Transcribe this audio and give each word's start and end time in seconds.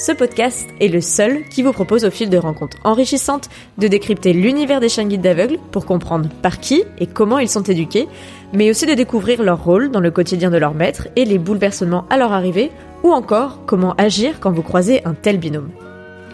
ce 0.00 0.12
podcast 0.12 0.66
est 0.80 0.88
le 0.88 1.02
seul 1.02 1.44
qui 1.50 1.62
vous 1.62 1.72
propose 1.72 2.06
au 2.06 2.10
fil 2.10 2.30
de 2.30 2.38
rencontres 2.38 2.78
enrichissantes 2.84 3.50
de 3.76 3.86
décrypter 3.86 4.32
l'univers 4.32 4.80
des 4.80 4.88
chiens 4.88 5.04
guides 5.04 5.20
d'aveugles 5.20 5.58
pour 5.72 5.84
comprendre 5.84 6.30
par 6.40 6.58
qui 6.58 6.84
et 6.98 7.06
comment 7.06 7.38
ils 7.38 7.50
sont 7.50 7.62
éduqués, 7.62 8.08
mais 8.54 8.70
aussi 8.70 8.86
de 8.86 8.94
découvrir 8.94 9.42
leur 9.42 9.62
rôle 9.62 9.90
dans 9.90 10.00
le 10.00 10.10
quotidien 10.10 10.50
de 10.50 10.56
leur 10.56 10.72
maître 10.72 11.08
et 11.16 11.26
les 11.26 11.38
bouleversements 11.38 12.06
à 12.08 12.16
leur 12.16 12.32
arrivée, 12.32 12.70
ou 13.02 13.12
encore 13.12 13.60
comment 13.66 13.94
agir 13.96 14.40
quand 14.40 14.52
vous 14.52 14.62
croisez 14.62 15.04
un 15.04 15.12
tel 15.12 15.36
binôme. 15.36 15.68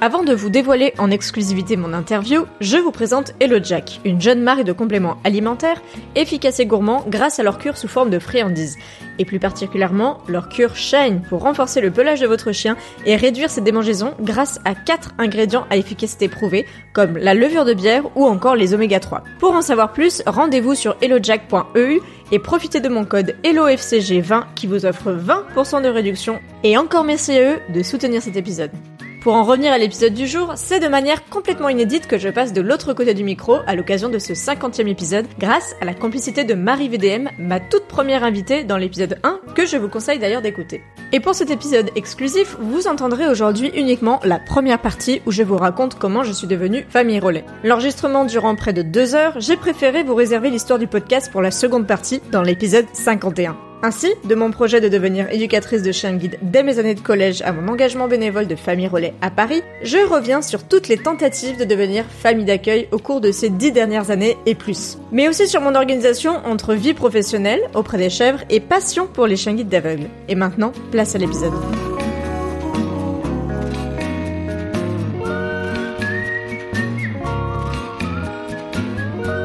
Avant 0.03 0.23
de 0.23 0.35
vous 0.35 0.51
dévoiler 0.51 0.93
en 0.99 1.11
exclusivité 1.11 1.75
mon 1.79 1.95
interview, 1.95 2.45
je 2.61 2.77
vous 2.77 2.91
présente 2.91 3.33
Hello 3.41 3.57
Jack, 3.63 4.03
une 4.05 4.21
jeune 4.21 4.43
marque 4.43 4.65
de 4.65 4.73
compléments 4.73 5.17
alimentaires 5.25 5.81
efficaces 6.15 6.61
et 6.61 6.67
gourmands 6.67 7.07
grâce 7.09 7.39
à 7.39 7.43
leur 7.43 7.57
cure 7.57 7.79
sous 7.79 7.89
forme 7.89 8.11
de 8.11 8.19
friandises, 8.19 8.77
et 9.19 9.25
plus 9.25 9.39
particulièrement 9.39 10.19
leur 10.29 10.51
cure 10.51 10.77
Shine 10.77 11.23
pour 11.31 11.41
renforcer 11.41 11.81
le 11.81 11.91
pelage 11.91 12.21
de 12.21 12.27
votre 12.27 12.53
chien 12.53 12.77
et 13.07 13.17
réduire 13.17 13.49
ses 13.49 13.63
démangeaisons 13.63 14.13
grâce 14.21 14.61
à 14.67 14.75
4 14.75 15.15
ingrédients 15.17 15.67
à 15.71 15.79
efficacité 15.79 16.29
prouvée 16.29 16.67
comme 16.93 17.17
la 17.17 17.33
levure 17.33 17.65
de 17.65 17.73
bière 17.73 18.05
ou 18.17 18.27
encore 18.27 18.55
les 18.55 18.75
oméga 18.75 19.01
3. 19.01 19.25
Pour 19.39 19.55
en 19.55 19.63
savoir 19.63 19.95
plus, 19.95 20.23
rendez-vous 20.27 20.75
sur 20.75 20.95
hellojack.eu 21.01 22.01
et 22.33 22.39
profitez 22.39 22.81
de 22.81 22.91
mon 22.91 23.07
code 23.07 23.35
HelloFCG20 23.45 24.45
qui 24.55 24.67
vous 24.67 24.85
offre 24.85 25.13
20% 25.13 25.83
de 25.83 25.89
réduction 25.89 26.39
et 26.65 26.77
encore 26.77 27.05
merci 27.05 27.33
à 27.33 27.55
eux 27.55 27.59
de 27.73 27.83
soutenir 27.83 28.21
cet 28.21 28.37
épisode. 28.37 28.73
Pour 29.21 29.35
en 29.35 29.45
revenir 29.45 29.73
à 29.73 29.79
l'épisode 29.79 30.15
du 30.15 30.27
jour, 30.27 30.53
c'est 30.57 30.81
de 30.81 30.89
manière 30.89 31.29
complètement 31.29 31.69
inédite 31.69 32.07
que 32.07 32.19
je 32.19 32.29
passe 32.29 32.53
de 32.53 32.61
l'autre 32.61 32.93
côté 32.93 33.13
du 33.15 33.25
micro 33.25 33.57
à 33.67 33.75
l'occasion 33.75 34.09
de 34.09 34.19
ce 34.19 34.33
50e 34.33 34.87
épisode 34.87 35.27
grâce 35.39 35.75
à 35.81 35.85
la 35.85 35.95
complicité 35.95 36.45
de 36.45 36.55
Marie 36.55 36.89
VDM, 36.89 37.31
ma 37.39 37.59
toute 37.59 37.87
première 37.87 38.25
invitée 38.25 38.65
dans 38.65 38.77
l'épisode 38.77 39.19
1 39.25 39.41
que 39.55 39.67
je 39.67 39.77
vous 39.77 39.89
conseille 39.89 40.19
d'ailleurs 40.19 40.43
d'écouter. 40.43 40.83
Et 41.13 41.21
pour 41.21 41.35
cet 41.35 41.51
épisode 41.51 41.91
exclusif, 41.97 42.57
vous 42.61 42.87
entendrez 42.87 43.27
aujourd'hui 43.27 43.73
uniquement 43.75 44.21
la 44.23 44.39
première 44.39 44.81
partie 44.81 45.23
où 45.27 45.33
je 45.33 45.43
vous 45.43 45.57
raconte 45.57 45.99
comment 45.99 46.23
je 46.23 46.33
suis 46.33 46.47
devenue 46.47 46.87
famille 46.89 47.21
relais. 47.21 47.45
L'enregistrement 47.65 48.25
durant 48.25 48.55
près 48.55 48.73
de 48.73 48.83
deux 48.83 49.15
heures, 49.15 49.41
j'ai 49.41 49.57
préféré 49.57 50.03
vous 50.03 50.15
réserver 50.15 50.51
l'histoire 50.51 50.79
du 50.79 50.87
podcast 50.87 51.31
pour 51.33 51.43
la 51.43 51.51
seconde 51.51 51.87
partie 51.87 52.21
dans 52.31 52.43
l'épisode 52.43 52.87
51. 52.93 53.66
Ainsi, 53.83 54.09
de 54.25 54.35
mon 54.35 54.51
projet 54.51 54.81
de 54.81 54.89
devenir 54.89 55.31
éducatrice 55.31 55.83
de 55.83 55.93
chien 55.93 56.15
guide 56.15 56.39
dès 56.41 56.63
mes 56.63 56.79
années 56.79 56.95
de 56.95 57.01
collège 57.01 57.43
à 57.43 57.53
mon 57.53 57.69
engagement 57.69 58.09
bénévole 58.09 58.47
de 58.47 58.57
famille 58.57 58.89
relais 58.89 59.15
à 59.21 59.31
Paris, 59.31 59.63
je 59.83 59.99
reviens 59.99 60.41
sur 60.41 60.65
toutes 60.65 60.89
les 60.89 60.97
tentatives 60.97 61.59
de 61.59 61.65
devenir 61.65 62.05
famille 62.07 62.47
d'accueil 62.47 62.89
au 62.91 62.99
cours 62.99 63.21
de 63.21 63.31
ces 63.31 63.51
dix 63.51 63.73
dernières 63.73 64.11
années 64.11 64.37
et 64.47 64.55
plus. 64.55 64.99
Mais 65.13 65.29
aussi 65.29 65.47
sur 65.47 65.61
mon 65.61 65.75
organisation 65.75 66.41
entre 66.47 66.75
vie 66.75 66.95
professionnelle 66.95 67.61
auprès 67.75 67.99
des 67.99 68.11
chèvres 68.11 68.41
et 68.49 68.61
passion 68.61 69.07
pour 69.07 69.27
les 69.27 69.37
chiens 69.37 69.55
guides 69.55 69.69
d'aveugles. 69.69 70.09
Et 70.29 70.35
maintenant, 70.35 70.73
place 70.91 71.15
à 71.15 71.19
l'épisode. 71.19 71.53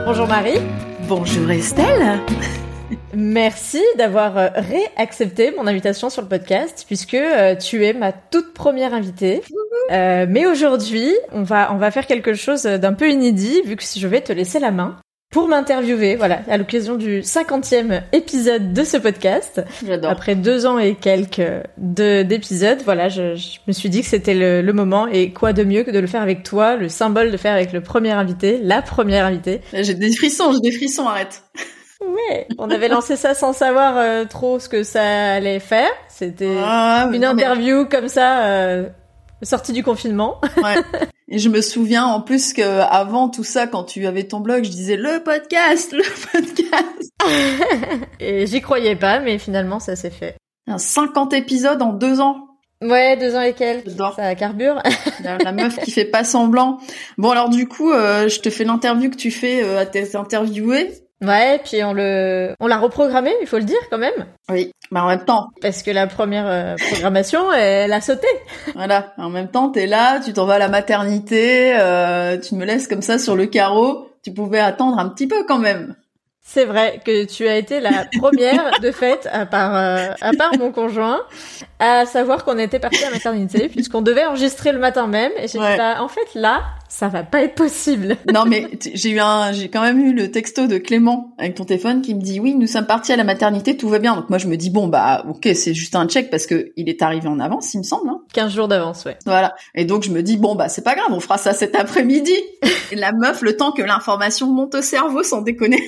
Bonjour 0.05 0.27
Marie. 0.27 0.59
Bonjour 1.07 1.51
Estelle. 1.51 2.21
Merci 3.13 3.81
d'avoir 3.97 4.37
euh, 4.37 4.49
réaccepté 4.55 5.51
mon 5.51 5.67
invitation 5.67 6.09
sur 6.09 6.21
le 6.21 6.27
podcast 6.27 6.83
puisque 6.87 7.13
euh, 7.13 7.55
tu 7.55 7.85
es 7.85 7.93
ma 7.93 8.11
toute 8.11 8.53
première 8.53 8.93
invitée. 8.93 9.41
Euh, 9.91 10.25
mais 10.29 10.45
aujourd'hui, 10.45 11.11
on 11.31 11.43
va 11.43 11.73
on 11.73 11.77
va 11.77 11.91
faire 11.91 12.07
quelque 12.07 12.33
chose 12.33 12.63
d'un 12.63 12.93
peu 12.93 13.09
inédit 13.09 13.61
vu 13.65 13.75
que 13.75 13.83
je 13.83 14.07
vais 14.07 14.21
te 14.21 14.31
laisser 14.31 14.59
la 14.59 14.71
main 14.71 14.97
pour 15.31 15.47
m'interviewer, 15.47 16.17
voilà, 16.17 16.41
à 16.49 16.57
l'occasion 16.57 16.95
du 16.97 17.23
cinquantième 17.23 18.01
épisode 18.11 18.73
de 18.73 18.83
ce 18.83 18.97
podcast. 18.97 19.63
J'adore. 19.87 20.11
Après 20.11 20.35
deux 20.35 20.65
ans 20.65 20.77
et 20.77 20.95
quelques 20.95 21.41
d'épisodes, 21.77 22.81
voilà, 22.83 23.07
je, 23.07 23.35
je, 23.35 23.59
me 23.65 23.71
suis 23.71 23.89
dit 23.89 24.01
que 24.01 24.07
c'était 24.07 24.33
le, 24.33 24.61
le, 24.61 24.73
moment 24.73 25.07
et 25.07 25.31
quoi 25.31 25.53
de 25.53 25.63
mieux 25.63 25.83
que 25.83 25.91
de 25.91 25.99
le 25.99 26.07
faire 26.07 26.21
avec 26.21 26.43
toi, 26.43 26.75
le 26.75 26.89
symbole 26.89 27.31
de 27.31 27.37
faire 27.37 27.53
avec 27.53 27.71
le 27.71 27.79
premier 27.79 28.11
invité, 28.11 28.59
la 28.61 28.81
première 28.81 29.25
invitée. 29.25 29.61
J'ai 29.71 29.93
des 29.93 30.11
frissons, 30.11 30.51
j'ai 30.51 30.69
des 30.69 30.75
frissons, 30.75 31.07
arrête. 31.07 31.43
Ouais, 32.11 32.47
on 32.57 32.69
avait 32.69 32.87
lancé 32.87 33.15
ça 33.15 33.33
sans 33.33 33.53
savoir 33.53 33.97
euh, 33.97 34.25
trop 34.25 34.59
ce 34.59 34.67
que 34.67 34.83
ça 34.83 35.33
allait 35.33 35.59
faire. 35.59 35.91
C'était 36.09 36.57
ah, 36.63 37.09
une 37.13 37.23
interview 37.23 37.83
mais... 37.83 37.89
comme 37.89 38.07
ça, 38.07 38.45
euh, 38.47 38.89
sortie 39.43 39.73
du 39.73 39.83
confinement. 39.83 40.41
Ouais. 40.57 40.75
Et 41.29 41.39
je 41.39 41.47
me 41.47 41.61
souviens 41.61 42.05
en 42.05 42.21
plus 42.21 42.51
que 42.51 42.81
avant 42.81 43.29
tout 43.29 43.45
ça, 43.45 43.65
quand 43.65 43.85
tu 43.85 44.05
avais 44.05 44.25
ton 44.25 44.41
blog, 44.41 44.65
je 44.65 44.69
disais 44.69 44.97
le 44.97 45.23
podcast, 45.23 45.93
le 45.93 46.03
podcast. 46.31 47.11
et 48.19 48.45
j'y 48.47 48.61
croyais 48.61 48.97
pas, 48.97 49.19
mais 49.19 49.37
finalement 49.37 49.79
ça 49.79 49.95
s'est 49.95 50.09
fait. 50.09 50.35
Un 50.67 50.77
50 50.77 51.33
épisodes 51.33 51.81
en 51.81 51.93
deux 51.93 52.19
ans. 52.19 52.47
Ouais, 52.81 53.15
deux 53.15 53.35
ans 53.35 53.41
et 53.41 53.53
quelques. 53.53 53.91
Ça 54.15 54.35
carbure. 54.35 54.81
la, 55.23 55.51
meuf 55.53 55.79
qui 55.79 55.91
fait 55.91 56.05
pas 56.05 56.23
semblant. 56.23 56.79
Bon 57.17 57.29
alors 57.29 57.49
du 57.49 57.67
coup, 57.67 57.91
euh, 57.91 58.27
je 58.27 58.39
te 58.41 58.49
fais 58.49 58.65
l'interview 58.65 59.09
que 59.09 59.15
tu 59.15 59.31
fais 59.31 59.63
à 59.77 59.85
tes 59.85 60.17
interviewés. 60.17 60.91
Ouais, 61.21 61.61
puis 61.63 61.83
on 61.83 61.93
le, 61.93 62.55
on 62.59 62.67
l'a 62.67 62.79
reprogrammé, 62.79 63.31
il 63.41 63.47
faut 63.47 63.59
le 63.59 63.63
dire 63.63 63.77
quand 63.91 63.99
même. 63.99 64.25
Oui, 64.49 64.71
mais 64.89 64.99
en 64.99 65.07
même 65.07 65.23
temps. 65.23 65.49
Parce 65.61 65.83
que 65.83 65.91
la 65.91 66.07
première 66.07 66.47
euh, 66.47 66.75
programmation, 66.89 67.51
elle 67.53 67.93
a 67.93 68.01
sauté. 68.01 68.27
Voilà, 68.73 69.13
en 69.17 69.29
même 69.29 69.49
temps, 69.49 69.69
t'es 69.69 69.85
là, 69.85 70.19
tu 70.19 70.33
t'en 70.33 70.45
vas 70.45 70.55
à 70.55 70.59
la 70.59 70.69
maternité, 70.69 71.73
euh, 71.77 72.37
tu 72.39 72.55
me 72.55 72.65
laisses 72.65 72.87
comme 72.87 73.03
ça 73.03 73.19
sur 73.19 73.35
le 73.35 73.45
carreau. 73.45 74.09
Tu 74.23 74.33
pouvais 74.33 74.59
attendre 74.59 74.99
un 74.99 75.09
petit 75.09 75.27
peu 75.27 75.43
quand 75.47 75.59
même. 75.59 75.95
C'est 76.43 76.65
vrai 76.65 76.99
que 77.05 77.25
tu 77.25 77.47
as 77.47 77.55
été 77.55 77.79
la 77.79 78.05
première 78.19 78.79
de 78.81 78.91
fait, 78.91 79.29
à 79.31 79.45
part 79.45 79.75
euh, 79.75 80.13
à 80.21 80.31
part 80.33 80.51
mon 80.57 80.71
conjoint, 80.71 81.21
à 81.79 82.05
savoir 82.05 82.43
qu'on 82.43 82.57
était 82.57 82.79
parti 82.79 83.01
à 83.03 83.09
la 83.09 83.11
maternité, 83.11 83.69
puisqu'on 83.69 84.01
devait 84.01 84.25
enregistrer 84.25 84.71
le 84.71 84.79
matin 84.79 85.07
même. 85.07 85.31
Et 85.37 85.47
j'ai 85.47 85.59
dit 85.59 85.77
bah, 85.77 86.01
en 86.01 86.07
fait 86.07 86.27
là, 86.33 86.63
ça 86.89 87.07
va 87.09 87.23
pas 87.23 87.43
être 87.43 87.53
possible. 87.53 88.17
non 88.33 88.45
mais 88.45 88.67
j'ai 88.81 89.11
eu 89.11 89.19
un, 89.19 89.53
j'ai 89.53 89.69
quand 89.69 89.81
même 89.81 89.99
eu 89.99 90.13
le 90.13 90.31
texto 90.31 90.65
de 90.65 90.77
Clément 90.79 91.35
avec 91.37 91.55
ton 91.55 91.63
téléphone 91.63 92.01
qui 92.01 92.15
me 92.15 92.21
dit 92.21 92.39
oui, 92.39 92.55
nous 92.55 92.67
sommes 92.67 92.87
partis 92.87 93.13
à 93.13 93.17
la 93.17 93.23
maternité, 93.23 93.77
tout 93.77 93.87
va 93.87 93.99
bien. 93.99 94.15
Donc 94.15 94.29
moi 94.29 94.39
je 94.39 94.47
me 94.47 94.57
dis 94.57 94.71
bon 94.71 94.87
bah 94.87 95.23
ok, 95.29 95.47
c'est 95.53 95.75
juste 95.75 95.95
un 95.95 96.07
check 96.07 96.31
parce 96.31 96.47
que 96.47 96.73
il 96.75 96.89
est 96.89 97.03
arrivé 97.03 97.27
en 97.27 97.39
avance, 97.39 97.73
il 97.75 97.77
me 97.77 97.83
semble. 97.83 98.09
Hein 98.09 98.21
15 98.33 98.51
jours 98.51 98.67
d'avance, 98.67 99.05
ouais. 99.05 99.17
Voilà. 99.25 99.53
Et 99.75 99.85
donc 99.85 100.03
je 100.03 100.09
me 100.09 100.23
dis 100.23 100.37
bon 100.37 100.55
bah 100.55 100.69
c'est 100.69 100.83
pas 100.83 100.95
grave, 100.95 101.07
on 101.11 101.19
fera 101.19 101.37
ça 101.37 101.53
cet 101.53 101.75
après-midi. 101.75 102.35
et 102.91 102.95
la 102.95 103.11
meuf, 103.13 103.41
le 103.41 103.55
temps 103.55 103.71
que 103.71 103.83
l'information 103.83 104.47
monte 104.47 104.73
au 104.73 104.81
cerveau, 104.81 105.21
sans 105.23 105.41
déconner. 105.41 105.81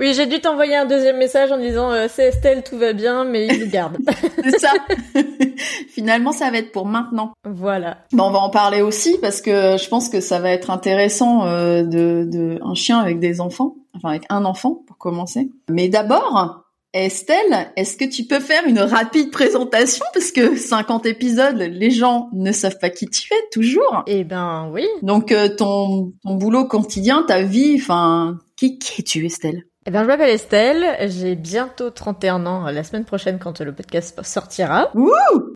Oui, 0.00 0.14
j'ai 0.14 0.26
dû 0.26 0.40
t'envoyer 0.40 0.76
un 0.76 0.84
deuxième 0.84 1.16
message 1.16 1.50
en 1.50 1.58
disant 1.58 1.90
euh, 1.90 2.06
c'est 2.08 2.28
Estelle, 2.28 2.62
tout 2.62 2.78
va 2.78 2.92
bien, 2.92 3.24
mais 3.24 3.48
il 3.48 3.64
nous 3.64 3.70
garde. 3.70 3.98
c'est 4.44 4.58
ça. 4.60 4.72
Finalement, 5.88 6.30
ça 6.30 6.50
va 6.52 6.58
être 6.58 6.70
pour 6.70 6.86
maintenant. 6.86 7.32
Voilà. 7.44 7.98
Bon, 8.12 8.24
on 8.24 8.30
va 8.30 8.38
en 8.38 8.50
parler 8.50 8.80
aussi 8.80 9.18
parce 9.20 9.40
que 9.40 9.76
je 9.76 9.88
pense 9.88 10.08
que 10.08 10.20
ça 10.20 10.38
va 10.38 10.50
être 10.50 10.70
intéressant 10.70 11.46
euh, 11.46 11.82
de, 11.82 12.24
de 12.30 12.60
un 12.62 12.74
chien 12.74 12.98
avec 13.00 13.18
des 13.18 13.40
enfants, 13.40 13.74
enfin 13.96 14.10
avec 14.10 14.22
un 14.28 14.44
enfant 14.44 14.82
pour 14.86 14.98
commencer. 14.98 15.50
Mais 15.68 15.88
d'abord, 15.88 16.64
Estelle, 16.94 17.72
est-ce 17.76 17.96
que 17.96 18.04
tu 18.04 18.24
peux 18.24 18.40
faire 18.40 18.66
une 18.66 18.78
rapide 18.78 19.32
présentation? 19.32 20.04
Parce 20.14 20.30
que 20.30 20.56
50 20.56 21.06
épisodes, 21.06 21.58
les 21.58 21.90
gens 21.90 22.28
ne 22.32 22.52
savent 22.52 22.78
pas 22.78 22.90
qui 22.90 23.06
tu 23.06 23.34
es 23.34 23.48
toujours. 23.52 24.04
Eh 24.06 24.22
ben 24.22 24.70
oui. 24.72 24.86
Donc 25.02 25.32
euh, 25.32 25.48
ton 25.48 26.12
ton 26.22 26.34
boulot 26.34 26.66
quotidien, 26.66 27.24
ta 27.26 27.42
vie, 27.42 27.76
enfin 27.80 28.38
qui 28.56 28.78
qui 28.78 29.02
es-tu 29.02 29.26
Estelle? 29.26 29.64
Eh 29.88 29.90
ben, 29.90 30.02
je 30.02 30.06
m'appelle 30.06 30.28
Estelle, 30.28 31.08
j'ai 31.08 31.34
bientôt 31.34 31.88
31 31.88 32.44
ans 32.44 32.70
la 32.70 32.84
semaine 32.84 33.06
prochaine 33.06 33.38
quand 33.38 33.58
le 33.62 33.72
podcast 33.72 34.20
sortira. 34.22 34.90
Wouh 34.94 35.08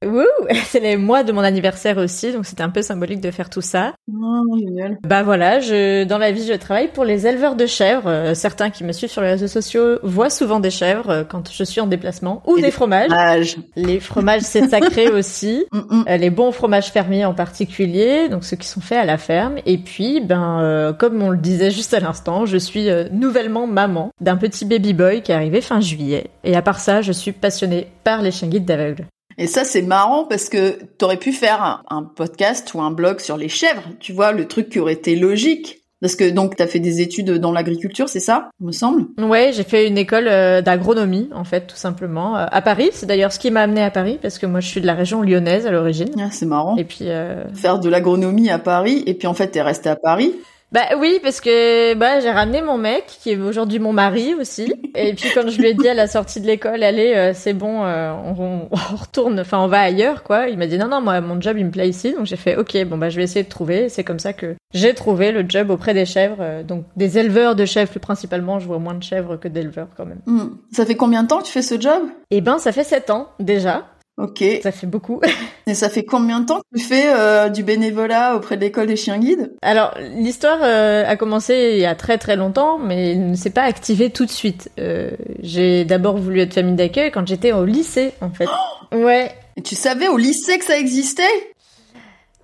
Wouh 0.07 0.25
C'est 0.65 0.81
les 0.81 0.97
mois 0.97 1.23
de 1.23 1.33
mon 1.33 1.43
anniversaire 1.43 1.99
aussi, 1.99 2.33
donc 2.33 2.47
c'était 2.47 2.63
un 2.63 2.71
peu 2.71 2.81
symbolique 2.81 3.21
de 3.21 3.31
faire 3.31 3.51
tout 3.51 3.61
ça. 3.61 3.93
Oh, 4.11 4.59
génial. 4.59 4.97
Bah 5.07 5.23
voilà, 5.23 5.61
je, 5.61 6.05
dans 6.05 6.17
la 6.17 6.33
vie, 6.33 6.47
je 6.47 6.55
travaille 6.55 6.89
pour 6.89 7.05
les 7.05 7.27
éleveurs 7.27 7.57
de 7.57 7.67
chèvres. 7.67 8.09
Euh, 8.09 8.33
certains 8.33 8.71
qui 8.71 8.85
me 8.85 8.93
suivent 8.93 9.11
sur 9.11 9.21
les 9.21 9.33
réseaux 9.33 9.49
sociaux 9.49 9.99
voient 10.03 10.31
souvent 10.31 10.61
des 10.61 10.71
chèvres 10.71 11.11
euh, 11.11 11.25
quand 11.25 11.53
je 11.53 11.63
suis 11.63 11.83
en 11.83 11.87
déplacement, 11.87 12.43
ou 12.47 12.57
des 12.57 12.63
des 12.63 12.71
fromages. 12.71 13.59
Les 13.77 14.01
fromages, 14.01 14.41
c'est 14.41 14.67
sacré 14.67 15.09
aussi. 15.13 15.67
Mm, 15.73 15.79
mm. 15.79 16.05
Euh, 16.09 16.17
les 16.17 16.31
bons 16.31 16.53
fromages 16.53 16.91
fermiers 16.91 17.27
en 17.27 17.35
particulier, 17.35 18.31
donc 18.31 18.45
ceux 18.45 18.57
qui 18.57 18.67
sont 18.67 18.81
faits 18.81 18.97
à 18.97 19.05
la 19.05 19.19
ferme. 19.19 19.57
Et 19.67 19.77
puis, 19.77 20.23
ben, 20.23 20.59
euh, 20.63 20.95
comme 20.95 21.21
on 21.21 21.29
le 21.29 21.37
disait 21.37 21.71
juste 21.71 21.93
à 21.93 22.01
l'instant, 22.01 22.47
je 22.47 22.57
suis 22.57 22.89
euh, 22.89 23.11
nouvellement 23.13 23.67
maman 23.67 24.11
d'un 24.23 24.37
petit 24.37 24.65
baby 24.65 24.95
boy 24.95 25.23
qui 25.23 25.33
est 25.33 25.35
arrivé 25.35 25.61
fin 25.61 25.81
juillet. 25.81 26.31
Et 26.45 26.57
à 26.57 26.63
part 26.63 26.81
ça, 26.81 27.03
je 27.03 27.13
suis 27.13 27.33
passionnée 27.33 27.89
par 28.05 28.23
les 28.23 28.31
chiens 28.31 28.49
guides 28.49 28.65
d'aveugles. 28.65 29.07
Et 29.39 29.47
ça, 29.47 29.65
c'est 29.65 29.83
marrant 29.83 30.25
parce 30.25 30.49
que 30.49 30.79
t'aurais 30.99 31.17
pu 31.17 31.33
faire 31.33 31.63
un, 31.63 31.83
un 31.89 32.03
podcast 32.03 32.73
ou 32.75 32.83
un 32.83 32.91
blog 32.91 33.21
sur 33.21 33.37
les 33.37 33.49
chèvres. 33.49 33.83
Tu 33.99 34.13
vois, 34.13 34.33
le 34.33 34.47
truc 34.47 34.69
qui 34.69 34.79
aurait 34.79 34.93
été 34.93 35.17
logique. 35.17 35.83
Parce 36.03 36.17
que 36.17 36.29
donc 36.29 36.57
t'as 36.57 36.67
fait 36.67 36.81
des 36.81 37.01
études 37.01 37.31
dans 37.39 37.53
l'agriculture, 37.53 38.09
c'est 38.09 38.19
ça, 38.19 38.51
il 38.61 38.67
me 38.67 38.73
semble? 38.73 39.05
Ouais, 39.19 39.53
j'ai 39.55 39.63
fait 39.63 39.87
une 39.87 39.97
école 39.97 40.27
euh, 40.27 40.61
d'agronomie, 40.61 41.31
en 41.33 41.45
fait, 41.45 41.69
tout 41.69 41.77
simplement, 41.77 42.37
euh, 42.37 42.45
à 42.51 42.61
Paris. 42.61 42.91
C'est 42.93 43.07
d'ailleurs 43.07 43.33
ce 43.33 43.39
qui 43.39 43.53
m'a 43.53 43.61
amené 43.61 43.85
à 43.85 43.91
Paris, 43.93 44.19
parce 44.21 44.41
que 44.41 44.47
moi, 44.47 44.59
je 44.59 44.67
suis 44.67 44.81
de 44.81 44.87
la 44.87 44.95
région 44.95 45.23
lyonnaise 45.23 45.65
à 45.65 45.71
l'origine. 45.71 46.11
Ah, 46.19 46.27
c'est 46.33 46.45
marrant. 46.45 46.77
Et 46.77 46.83
puis, 46.83 47.03
euh, 47.03 47.45
Faire 47.55 47.79
de 47.79 47.89
l'agronomie 47.89 48.51
à 48.51 48.59
Paris 48.59 49.05
et 49.07 49.15
puis 49.15 49.29
en 49.29 49.35
fait 49.35 49.49
t'es 49.49 49.63
resté 49.63 49.89
à 49.91 49.97
Paris. 49.97 50.35
Bah 50.73 50.97
oui, 50.99 51.21
parce 51.23 51.43
que 51.43 51.95
bah 51.95 52.21
j'ai 52.21 52.31
ramené 52.31 52.63
mon 52.63 52.79
mec 52.79 53.05
qui 53.07 53.31
est 53.31 53.37
aujourd'hui 53.37 53.79
mon 53.79 53.93
mari 53.93 54.35
aussi. 54.35 54.73
Et 54.95 55.13
puis 55.13 55.29
quand 55.35 55.47
je 55.49 55.59
lui 55.59 55.69
ai 55.69 55.75
dit 55.75 55.87
à 55.87 55.93
la 55.93 56.07
sortie 56.07 56.41
de 56.41 56.47
l'école, 56.47 56.83
allez, 56.83 57.13
euh, 57.15 57.33
c'est 57.35 57.53
bon, 57.53 57.85
euh, 57.85 58.13
on, 58.13 58.69
on 58.71 58.97
retourne, 58.97 59.39
enfin 59.41 59.59
on 59.59 59.67
va 59.67 59.81
ailleurs 59.81 60.23
quoi. 60.23 60.49
Il 60.49 60.57
m'a 60.57 60.67
dit 60.67 60.79
non 60.79 60.89
non 60.89 61.03
moi 61.03 61.21
mon 61.21 61.39
job 61.39 61.59
il 61.59 61.67
me 61.67 61.71
plaît 61.71 61.91
ici, 61.91 62.15
donc 62.15 62.25
j'ai 62.25 62.37
fait 62.37 62.57
ok 62.57 62.85
bon 62.87 62.97
bah 62.97 63.11
je 63.11 63.17
vais 63.17 63.25
essayer 63.25 63.43
de 63.43 63.51
trouver. 63.51 63.91
C'est 63.91 64.03
comme 64.03 64.19
ça 64.19 64.33
que 64.33 64.57
j'ai 64.73 64.95
trouvé 64.95 65.31
le 65.31 65.45
job 65.47 65.69
auprès 65.69 65.93
des 65.93 66.07
chèvres, 66.07 66.39
euh, 66.41 66.63
donc 66.63 66.85
des 66.97 67.19
éleveurs 67.19 67.55
de 67.55 67.67
chèvres 67.67 67.91
plus 67.91 68.01
principalement. 68.01 68.59
Je 68.59 68.67
vois 68.67 68.79
moins 68.79 68.95
de 68.95 69.03
chèvres 69.03 69.37
que 69.37 69.49
d'éleveurs 69.49 69.89
quand 69.95 70.07
même. 70.07 70.21
Hmm. 70.25 70.57
Ça 70.73 70.87
fait 70.87 70.95
combien 70.95 71.23
de 71.23 71.29
temps 71.29 71.41
que 71.41 71.47
tu 71.47 71.53
fais 71.53 71.61
ce 71.61 71.79
job? 71.79 72.03
Et 72.31 72.41
ben 72.41 72.59
ça 72.59 72.73
fait 72.73 72.85
sept 72.85 73.11
ans 73.11 73.29
déjà, 73.41 73.85
Ok. 74.19 74.43
Et 74.43 74.61
ça 74.63 74.73
fait 74.73 74.87
beaucoup. 74.87 75.21
ça 75.73 75.89
fait 75.89 76.05
combien 76.05 76.41
de 76.41 76.47
temps 76.47 76.61
que 76.61 76.79
tu 76.79 76.85
fais 76.85 77.05
euh, 77.07 77.49
du 77.49 77.63
bénévolat 77.63 78.37
auprès 78.37 78.57
de 78.57 78.61
l'école 78.63 78.87
des 78.87 78.97
chiens 78.97 79.19
guides? 79.19 79.55
Alors, 79.63 79.95
l'histoire 80.17 80.59
euh, 80.63 81.05
a 81.07 81.17
commencé 81.17 81.73
il 81.75 81.81
y 81.81 81.87
a 81.87 81.95
très 81.95 82.19
très 82.19 82.37
longtemps, 82.37 82.79
mais 82.79 83.13
elle 83.13 83.31
ne 83.31 83.37
s'est 83.37 83.51
pas 83.51 83.63
activée 83.63 84.11
tout 84.11 84.27
de 84.27 84.31
suite. 84.31 84.71
Euh, 84.79 85.11
j'ai 85.41 85.85
d'abord 85.85 86.19
voulu 86.19 86.41
être 86.41 86.55
famille 86.55 86.75
d'accueil 86.77 87.11
quand 87.11 87.27
j'étais 87.27 87.53
au 87.53 87.65
lycée, 87.65 88.13
en 88.21 88.31
fait. 88.31 88.49
ouais. 88.93 89.33
Et 89.57 89.63
tu 89.63 89.75
savais 89.75 90.09
au 90.09 90.17
lycée 90.17 90.59
que 90.59 90.65
ça 90.65 90.79
existait? 90.79 91.23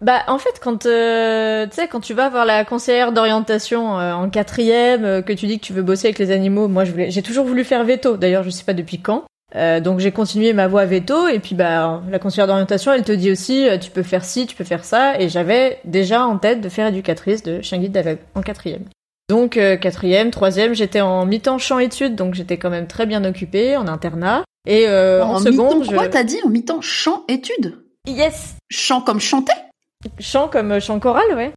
Bah, 0.01 0.23
en 0.29 0.39
fait, 0.39 0.61
quand 0.63 0.87
euh, 0.87 1.67
tu 1.67 1.75
sais, 1.75 1.89
quand 1.89 2.01
tu 2.01 2.15
vas 2.15 2.29
voir 2.29 2.45
la 2.45 2.65
conseillère 2.65 3.13
d'orientation 3.13 3.99
euh, 3.99 4.13
en 4.13 4.31
quatrième, 4.31 5.05
euh, 5.05 5.23
que 5.23 5.33
tu 5.33 5.47
dis 5.47 5.59
que 5.59 5.65
tu 5.65 5.73
veux 5.73 5.83
bosser 5.83 6.09
avec 6.09 6.19
les 6.19 6.31
animaux, 6.31 6.69
moi, 6.69 6.85
je 6.85 6.93
voulais, 6.93 7.11
j'ai 7.11 7.23
toujours 7.23 7.45
voulu 7.45 7.65
faire 7.65 7.83
veto. 7.85 8.17
D'ailleurs, 8.17 8.45
je 8.45 8.51
sais 8.51 8.65
pas 8.65 8.75
depuis 8.75 9.01
quand. 9.01 9.25
Euh, 9.57 9.81
donc 9.81 9.99
j'ai 9.99 10.13
continué 10.13 10.53
ma 10.53 10.69
voie 10.69 10.85
veto 10.85 11.27
et 11.27 11.39
puis 11.39 11.55
bah 11.55 12.03
la 12.11 12.19
conseillère 12.19 12.47
d'orientation 12.47 12.93
elle 12.93 13.03
te 13.03 13.13
dit 13.13 13.31
aussi 13.33 13.67
euh, 13.67 13.79
tu 13.79 13.91
peux 13.91 14.03
faire 14.03 14.25
ci 14.25 14.47
tu 14.47 14.55
peux 14.55 14.65
faire 14.65 14.85
ça. 14.85 15.19
Et 15.21 15.29
j'avais 15.29 15.81
déjà 15.85 16.27
en 16.27 16.39
tête 16.39 16.61
de 16.61 16.69
faire 16.69 16.87
éducatrice 16.89 17.43
de 17.43 17.63
chien 17.63 17.79
guide 17.79 17.93
d'aveugle 17.93 18.21
en 18.35 18.43
quatrième. 18.43 18.85
Donc 19.31 19.57
euh, 19.57 19.77
quatrième 19.77 20.31
troisième 20.31 20.75
j'étais 20.75 21.01
en 21.01 21.25
mi-temps 21.25 21.59
champ 21.59 21.79
études 21.79 22.15
donc 22.15 22.35
j'étais 22.35 22.59
quand 22.59 22.71
même 22.71 22.87
très 22.87 23.07
bien 23.07 23.25
occupée 23.25 23.77
en 23.77 23.89
internat. 23.89 24.45
Et 24.67 24.87
euh, 24.87 25.25
en, 25.25 25.39
seconde 25.39 25.81
mi-temps, 25.81 25.95
quoi 25.95 26.05
je... 26.05 26.11
t'as 26.11 26.25
dit 26.25 26.39
en 26.45 26.51
mi-temps 26.51 26.83
chant 26.83 27.25
études? 27.29 27.79
Yes. 28.07 28.57
Chant 28.71 29.01
comme 29.01 29.21
chanter? 29.21 29.53
Chant 30.21 30.49
comme 30.49 30.79
chant 30.79 31.01
choral 31.01 31.35
ouais 31.35 31.53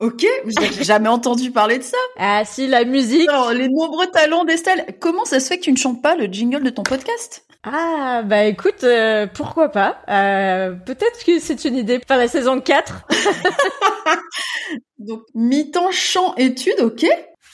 Ok, 0.00 0.24
j'ai 0.46 0.72
jamais 0.84 1.08
entendu 1.08 1.50
parler 1.50 1.78
de 1.78 1.82
ça? 1.82 1.96
ah 2.18 2.42
si 2.44 2.68
la 2.68 2.84
musique 2.84 3.28
Alors, 3.28 3.52
les 3.52 3.68
nombreux 3.68 4.06
talents 4.06 4.44
d'Estelle. 4.44 4.84
Comment 5.00 5.24
ça 5.24 5.40
se 5.40 5.48
fait 5.48 5.58
que 5.58 5.64
tu 5.64 5.72
ne 5.72 5.76
chantes 5.76 6.02
pas 6.02 6.14
le 6.14 6.26
jingle 6.26 6.62
de 6.62 6.70
ton 6.70 6.82
podcast? 6.84 7.44
Ah, 7.64 8.22
bah 8.24 8.44
écoute, 8.44 8.84
euh, 8.84 9.26
pourquoi 9.26 9.70
pas? 9.70 9.96
Euh, 10.08 10.72
Peut-être 10.86 11.24
que 11.26 11.40
c'est 11.40 11.64
une 11.64 11.76
idée 11.76 11.98
pour 11.98 12.16
la 12.16 12.28
saison 12.28 12.60
4. 12.60 13.06
Donc, 14.98 15.22
mi-temps 15.34 15.90
chant 15.90 16.34
études, 16.36 16.80
ok 16.80 17.04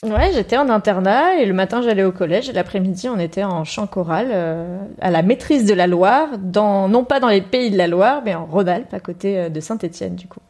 Ouais, 0.02 0.32
j'étais 0.34 0.58
en 0.58 0.68
internat 0.68 1.36
et 1.36 1.46
le 1.46 1.54
matin 1.54 1.80
j'allais 1.80 2.04
au 2.04 2.12
collège 2.12 2.50
et 2.50 2.52
l'après-midi 2.52 3.08
on 3.08 3.18
était 3.18 3.44
en 3.44 3.64
chant 3.64 3.86
choral 3.86 4.28
euh, 4.32 4.78
à 5.00 5.10
la 5.10 5.22
maîtrise 5.22 5.64
de 5.64 5.72
la 5.72 5.86
Loire, 5.86 6.36
dans 6.38 6.88
non 6.88 7.04
pas 7.04 7.20
dans 7.20 7.28
les 7.28 7.40
pays 7.40 7.70
de 7.70 7.78
la 7.78 7.86
Loire, 7.86 8.20
mais 8.22 8.34
en 8.34 8.44
Rhône-Alpes 8.44 8.92
à 8.92 9.00
côté 9.00 9.38
euh, 9.38 9.48
de 9.48 9.60
Saint-Étienne 9.60 10.14
du 10.14 10.26
coup. 10.28 10.40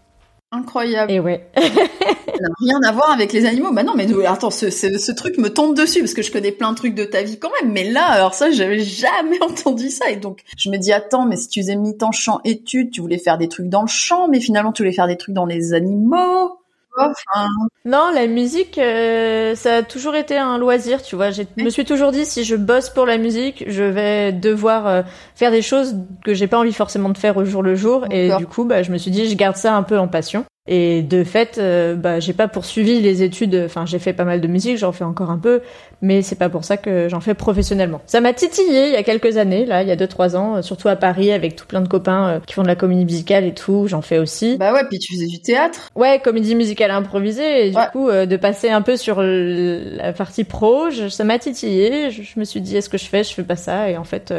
Incroyable. 0.55 1.11
Et 1.11 1.21
ouais. 1.21 1.47
Ça 1.57 2.41
n'a 2.41 2.49
rien 2.61 2.81
à 2.89 2.93
voir 2.93 3.11
avec 3.11 3.33
les 3.33 3.45
animaux. 3.47 3.73
Bah 3.73 3.83
non, 3.83 3.95
mais 3.97 4.07
attends, 4.27 4.51
ce, 4.51 4.71
ce, 4.71 4.99
ce 4.99 5.13
truc 5.13 5.39
me 5.39 5.49
tombe 5.51 5.77
dessus 5.77 6.01
parce 6.01 6.15
que 6.15 6.23
je 6.23 6.31
connais 6.31 6.53
plein 6.53 6.71
de 6.71 6.77
trucs 6.77 6.95
de 6.95 7.05
ta 7.05 7.23
vie 7.23 7.39
quand 7.39 7.51
même. 7.61 7.73
Mais 7.73 7.85
là, 7.91 8.05
alors 8.07 8.35
ça, 8.35 8.51
j'avais 8.51 8.81
jamais 8.81 9.41
entendu 9.43 9.91
ça. 9.91 10.11
Et 10.11 10.17
donc, 10.17 10.43
je 10.57 10.71
me 10.71 10.77
dis, 10.77 10.93
attends, 10.93 11.27
mais 11.27 11.37
si 11.37 11.49
tu 11.49 11.61
faisais 11.61 11.77
mi-temps 11.77 12.13
chant 12.13 12.41
études, 12.45 12.91
tu 12.91 13.01
voulais 13.01 13.19
faire 13.19 13.39
des 13.39 13.49
trucs 13.49 13.69
dans 13.69 13.83
le 13.83 13.89
champ, 13.89 14.29
mais 14.29 14.41
finalement, 14.41 14.73
tu 14.73 14.83
voulais 14.83 14.95
faire 14.95 15.09
des 15.09 15.17
trucs 15.17 15.35
dans 15.35 15.47
les 15.47 15.75
animaux. 15.75 16.59
Enfin, 16.97 17.49
Non, 17.85 18.11
la 18.15 18.27
musique, 18.27 18.79
euh, 18.79 19.55
ça 19.55 19.77
a 19.77 19.83
toujours 19.83 20.15
été 20.15 20.37
un 20.37 20.59
loisir, 20.59 21.03
tu 21.03 21.17
vois. 21.17 21.31
Je 21.31 21.43
me 21.57 21.71
suis 21.71 21.85
toujours 21.85 22.13
dit, 22.13 22.25
si 22.25 22.45
je 22.45 22.57
bosse 22.57 22.89
pour 22.91 23.05
la 23.07 23.19
musique, 23.19 23.65
je 23.67 23.83
vais 23.83 24.33
devoir 24.33 24.87
euh, 24.87 25.03
faire 25.35 25.51
des 25.51 25.63
choses 25.63 25.97
que 26.25 26.35
j'ai 26.35 26.47
pas 26.47 26.59
envie 26.59 26.73
forcément 26.73 27.09
de 27.09 27.19
faire 27.19 27.37
au 27.37 27.45
jour 27.45 27.63
le 27.63 27.75
jour. 27.75 28.07
Et 28.11 28.31
du 28.37 28.47
coup, 28.47 28.65
bah, 28.65 28.83
je 28.83 28.93
me 28.93 28.99
suis 28.99 29.11
dit, 29.11 29.29
je 29.29 29.35
garde 29.35 29.57
ça 29.57 29.75
un 29.75 29.83
peu 29.83 29.99
en 29.99 30.09
passion. 30.09 30.45
Et 30.67 31.03
de 31.03 31.25
fait, 31.25 31.59
euh, 31.59 31.95
bah, 31.95 32.21
j'ai 32.21 32.33
pas 32.33 32.49
poursuivi 32.49 32.99
les 33.01 33.23
études. 33.23 33.55
Enfin, 33.67 33.85
j'ai 33.85 33.99
fait 33.99 34.15
pas 34.15 34.25
mal 34.25 34.41
de 34.41 34.47
musique, 34.49 34.79
j'en 34.79 34.93
fais 34.93 35.05
encore 35.05 35.31
un 35.31 35.37
peu, 35.37 35.61
mais 36.01 36.23
c'est 36.23 36.37
pas 36.39 36.49
pour 36.49 36.65
ça 36.65 36.79
que 36.79 37.07
j'en 37.11 37.21
fais 37.21 37.35
professionnellement. 37.35 38.01
Ça 38.07 38.23
m'a 38.23 38.33
titillé 38.33 38.87
il 38.87 38.93
y 38.93 38.97
a 38.97 39.03
quelques 39.03 39.37
années, 39.37 39.67
là, 39.67 39.83
il 39.83 39.89
y 39.89 39.93
a 39.93 39.97
deux 39.97 40.07
trois 40.07 40.37
ans, 40.37 40.57
euh, 40.57 40.63
surtout 40.63 40.89
à 40.89 40.97
Paris, 40.97 41.33
avec 41.33 41.55
tout 41.55 41.67
plein 41.67 41.83
de 41.83 41.89
copains 41.89 42.29
euh, 42.29 42.41
qui 42.47 42.55
font 42.55 42.63
de 42.63 42.67
la 42.69 42.77
comédie 42.77 43.05
musicale 43.05 43.45
et 43.45 43.53
tout. 43.53 43.89
J'en 43.89 44.01
fais 44.01 44.17
aussi. 44.17 44.57
bah 44.57 44.73
ouais, 44.73 44.85
puis 44.89 44.99
tu 44.99 45.13
faisais 45.13 45.27
du 45.27 45.39
théâtre. 45.43 45.91
Ouais, 45.97 46.19
comédie 46.25 46.55
musicale 46.55 46.93
improvisée, 46.93 47.67
et 47.67 47.71
du 47.71 47.77
Ouais. 47.77 47.83
coup, 47.93 48.09
euh, 48.09 48.25
de 48.25 48.37
passer 48.39 48.71
un 48.71 48.81
peu 48.81 48.97
sur 48.97 49.21
la 49.23 50.15
partie 50.15 50.45
pro, 50.45 50.89
je- 50.89 51.09
ça 51.09 51.25
m'a 51.25 51.39
titillé. 51.39 52.11
Je, 52.11 52.23
je 52.23 52.41
me 52.41 52.45
suis 52.47 52.63
dit, 52.63 52.75
est-ce 52.79 52.89
que 52.89 52.97
je 52.97 53.05
fais, 53.05 53.23
je 53.23 53.35
fais 53.35 53.43
pas 53.43 53.57
ça 53.57 53.91
Et 53.91 53.99
en 53.99 54.05
fait, 54.05 54.33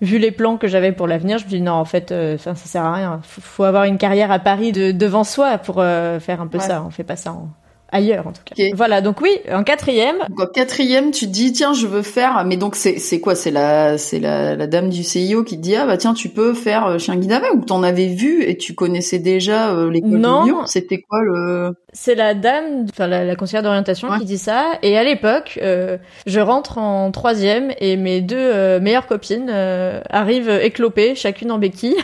vu 0.00 0.18
les 0.18 0.30
plans 0.30 0.56
que 0.56 0.68
j'avais 0.68 0.92
pour 0.92 1.06
l'avenir, 1.06 1.38
je 1.38 1.44
me 1.44 1.48
dis 1.50 1.60
non, 1.60 1.72
en 1.72 1.84
fait, 1.84 2.12
euh, 2.12 2.34
enfin, 2.36 2.54
ça 2.54 2.66
sert 2.66 2.84
à 2.84 2.94
rien. 2.94 3.20
Faut, 3.24 3.40
faut 3.40 3.64
avoir 3.64 3.84
une 3.84 3.98
carrière 3.98 4.30
à 4.30 4.38
Paris 4.38 4.72
de, 4.72 4.92
devant 4.92 5.24
soi 5.24 5.58
pour 5.58 5.76
euh, 5.80 6.20
faire 6.20 6.40
un 6.40 6.46
peu 6.46 6.58
Ouais. 6.58 6.64
ça. 6.64 6.82
On 6.86 6.90
fait 6.90 7.04
pas 7.04 7.16
ça 7.16 7.32
en- 7.32 7.48
ailleurs, 7.90 8.26
en 8.26 8.32
tout 8.32 8.42
cas. 8.44 8.54
Voilà, 8.74 9.00
donc 9.00 9.20
oui, 9.20 9.30
en 9.50 9.64
quatrième, 9.64 10.16
Donc, 10.28 10.40
en 10.40 10.46
quatrième, 10.46 11.10
tu 11.10 11.26
te 11.26 11.30
dis, 11.30 11.52
tiens, 11.52 11.72
je 11.72 11.86
veux 11.86 12.02
faire, 12.02 12.44
mais 12.44 12.56
donc, 12.56 12.74
c'est, 12.76 12.98
c'est 12.98 13.20
quoi? 13.20 13.34
C'est 13.34 13.50
la, 13.50 13.98
c'est 13.98 14.18
la, 14.20 14.54
la 14.56 14.66
dame 14.66 14.88
du 14.90 15.02
CIO 15.02 15.42
qui 15.44 15.56
te 15.56 15.62
dit, 15.62 15.76
ah, 15.76 15.86
bah, 15.86 15.96
tiens, 15.96 16.14
tu 16.14 16.28
peux 16.28 16.54
faire 16.54 16.86
euh, 16.86 16.98
chien 16.98 17.16
guide 17.16 17.32
aveugle, 17.32 17.58
ou 17.58 17.64
t'en 17.64 17.82
avais 17.82 18.06
vu 18.08 18.42
et 18.44 18.56
tu 18.56 18.74
connaissais 18.74 19.18
déjà 19.18 19.70
euh, 19.74 19.90
l'école 19.90 20.10
Non. 20.18 20.42
de 20.42 20.46
Lyon. 20.48 20.66
C'était 20.66 20.98
quoi 21.00 21.20
le, 21.22 21.72
c'est 21.92 22.14
la 22.14 22.34
dame, 22.34 22.86
enfin 22.90 23.06
la, 23.06 23.24
la 23.24 23.36
conseillère 23.36 23.62
d'orientation 23.62 24.08
Ouais. 24.10 24.18
qui 24.18 24.24
dit 24.26 24.38
ça. 24.38 24.72
Et 24.82 24.96
à 24.98 25.04
l'époque, 25.04 25.58
euh, 25.62 25.98
je 26.26 26.40
rentre 26.40 26.78
en 26.78 27.10
troisième 27.10 27.72
et 27.80 27.96
mes 27.96 28.20
deux 28.20 28.36
euh, 28.38 28.80
meilleures 28.80 29.06
copines 29.06 29.48
euh, 29.50 30.00
arrivent 30.10 30.50
éclopées, 30.62 31.14
chacune 31.14 31.50
en 31.50 31.58
béquille. 31.58 31.96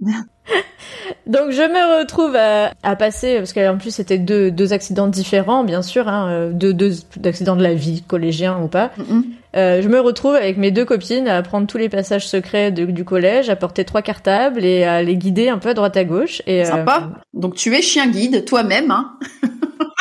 Donc 1.26 1.50
je 1.50 1.62
me 1.62 1.98
retrouve 2.00 2.34
à, 2.36 2.72
à 2.82 2.96
passer, 2.96 3.36
parce 3.38 3.52
qu'en 3.52 3.76
plus 3.78 3.90
c'était 3.94 4.18
deux, 4.18 4.50
deux 4.50 4.72
accidents 4.72 5.06
différents, 5.08 5.64
bien 5.64 5.82
sûr, 5.82 6.08
hein, 6.08 6.28
euh, 6.30 6.50
deux, 6.52 6.72
deux 6.72 6.92
accidents 7.24 7.56
de 7.56 7.62
la 7.62 7.74
vie, 7.74 8.02
collégiens 8.02 8.58
ou 8.62 8.68
pas. 8.68 8.90
Mhm. 8.96 9.24
Euh, 9.56 9.80
je 9.82 9.88
me 9.88 9.98
retrouve 10.00 10.34
avec 10.34 10.58
mes 10.58 10.70
deux 10.70 10.84
copines 10.84 11.26
à 11.26 11.40
prendre 11.42 11.66
tous 11.66 11.78
les 11.78 11.88
passages 11.88 12.26
secrets 12.28 12.70
de- 12.70 12.84
du 12.84 13.04
collège, 13.04 13.48
à 13.48 13.56
porter 13.56 13.84
trois 13.84 14.02
cartables 14.02 14.64
et 14.64 14.84
à 14.84 15.02
les 15.02 15.16
guider 15.16 15.48
un 15.48 15.58
peu 15.58 15.70
à 15.70 15.74
droite 15.74 15.96
à 15.96 16.04
gauche. 16.04 16.42
Et, 16.46 16.62
euh, 16.62 16.66
Sympa. 16.66 17.08
Donc, 17.32 17.54
tu 17.54 17.74
es 17.74 17.80
chien 17.82 18.08
guide, 18.08 18.44
toi-même, 18.44 18.90
hein. 18.90 19.12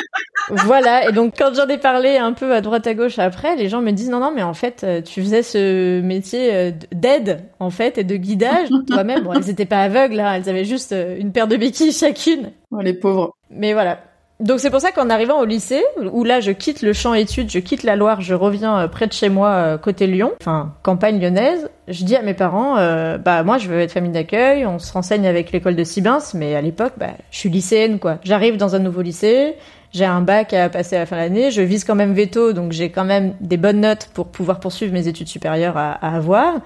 Voilà, 0.49 1.09
et 1.09 1.11
donc 1.11 1.33
quand 1.37 1.53
j'en 1.53 1.67
ai 1.67 1.77
parlé 1.77 2.17
un 2.17 2.33
peu 2.33 2.53
à 2.53 2.61
droite 2.61 2.87
à 2.87 2.93
gauche 2.93 3.19
après, 3.19 3.55
les 3.55 3.67
gens 3.67 3.81
me 3.81 3.91
disent 3.91 4.09
non 4.09 4.19
non 4.19 4.31
mais 4.33 4.43
en 4.43 4.53
fait 4.53 4.83
euh, 4.83 5.01
tu 5.01 5.21
faisais 5.21 5.43
ce 5.43 5.99
métier 6.01 6.53
euh, 6.53 6.71
d'aide 6.93 7.43
en 7.59 7.69
fait 7.69 7.97
et 7.97 8.03
de 8.03 8.15
guidage 8.15 8.69
toi-même. 8.87 9.23
Bon, 9.23 9.33
elles 9.33 9.49
étaient 9.49 9.65
pas 9.65 9.81
aveugles, 9.83 10.19
hein, 10.19 10.33
elles 10.35 10.49
avaient 10.49 10.65
juste 10.65 10.93
euh, 10.93 11.17
une 11.19 11.31
paire 11.31 11.47
de 11.47 11.57
béquilles 11.57 11.91
chacune. 11.91 12.51
Oh, 12.71 12.79
les 12.79 12.93
pauvres. 12.93 13.35
Mais 13.49 13.73
voilà. 13.73 13.99
Donc 14.39 14.59
c'est 14.59 14.69
pour 14.69 14.81
ça 14.81 14.91
qu'en 14.91 15.09
arrivant 15.09 15.39
au 15.39 15.45
lycée, 15.45 15.83
où 16.11 16.23
là 16.23 16.41
je 16.41 16.51
quitte 16.51 16.83
le 16.83 16.93
champ 16.93 17.15
études, 17.15 17.49
je 17.49 17.57
quitte 17.57 17.81
la 17.81 17.95
Loire, 17.95 18.21
je 18.21 18.35
reviens 18.35 18.81
euh, 18.81 18.87
près 18.87 19.07
de 19.07 19.13
chez 19.13 19.29
moi, 19.29 19.49
euh, 19.49 19.77
côté 19.79 20.05
Lyon, 20.05 20.33
enfin 20.39 20.73
campagne 20.83 21.19
lyonnaise, 21.19 21.71
je 21.87 22.03
dis 22.03 22.15
à 22.15 22.21
mes 22.21 22.35
parents, 22.35 22.77
euh, 22.77 23.17
bah 23.17 23.41
moi 23.41 23.57
je 23.57 23.67
veux 23.67 23.79
être 23.79 23.91
famille 23.91 24.11
d'accueil, 24.11 24.63
on 24.67 24.77
se 24.77 24.93
renseigne 24.93 25.25
avec 25.25 25.51
l'école 25.51 25.75
de 25.75 25.83
Sibins, 25.83 26.19
mais 26.35 26.55
à 26.55 26.61
l'époque, 26.61 26.93
bah, 26.97 27.13
je 27.31 27.39
suis 27.39 27.49
lycéenne 27.49 27.97
quoi. 27.97 28.19
J'arrive 28.23 28.57
dans 28.57 28.75
un 28.75 28.79
nouveau 28.79 29.01
lycée, 29.01 29.55
j'ai 29.91 30.05
un 30.05 30.21
bac 30.21 30.53
à 30.53 30.69
passer 30.69 30.97
à 30.97 30.99
la 30.99 31.05
fin 31.07 31.15
de 31.15 31.21
l'année, 31.21 31.49
je 31.49 31.63
vise 31.63 31.83
quand 31.83 31.95
même 31.95 32.13
veto, 32.13 32.53
donc 32.53 32.73
j'ai 32.73 32.91
quand 32.91 33.05
même 33.05 33.33
des 33.41 33.57
bonnes 33.57 33.81
notes 33.81 34.11
pour 34.13 34.27
pouvoir 34.27 34.59
poursuivre 34.59 34.93
mes 34.93 35.07
études 35.07 35.29
supérieures 35.29 35.77
à, 35.77 35.93
avoir. 35.93 36.57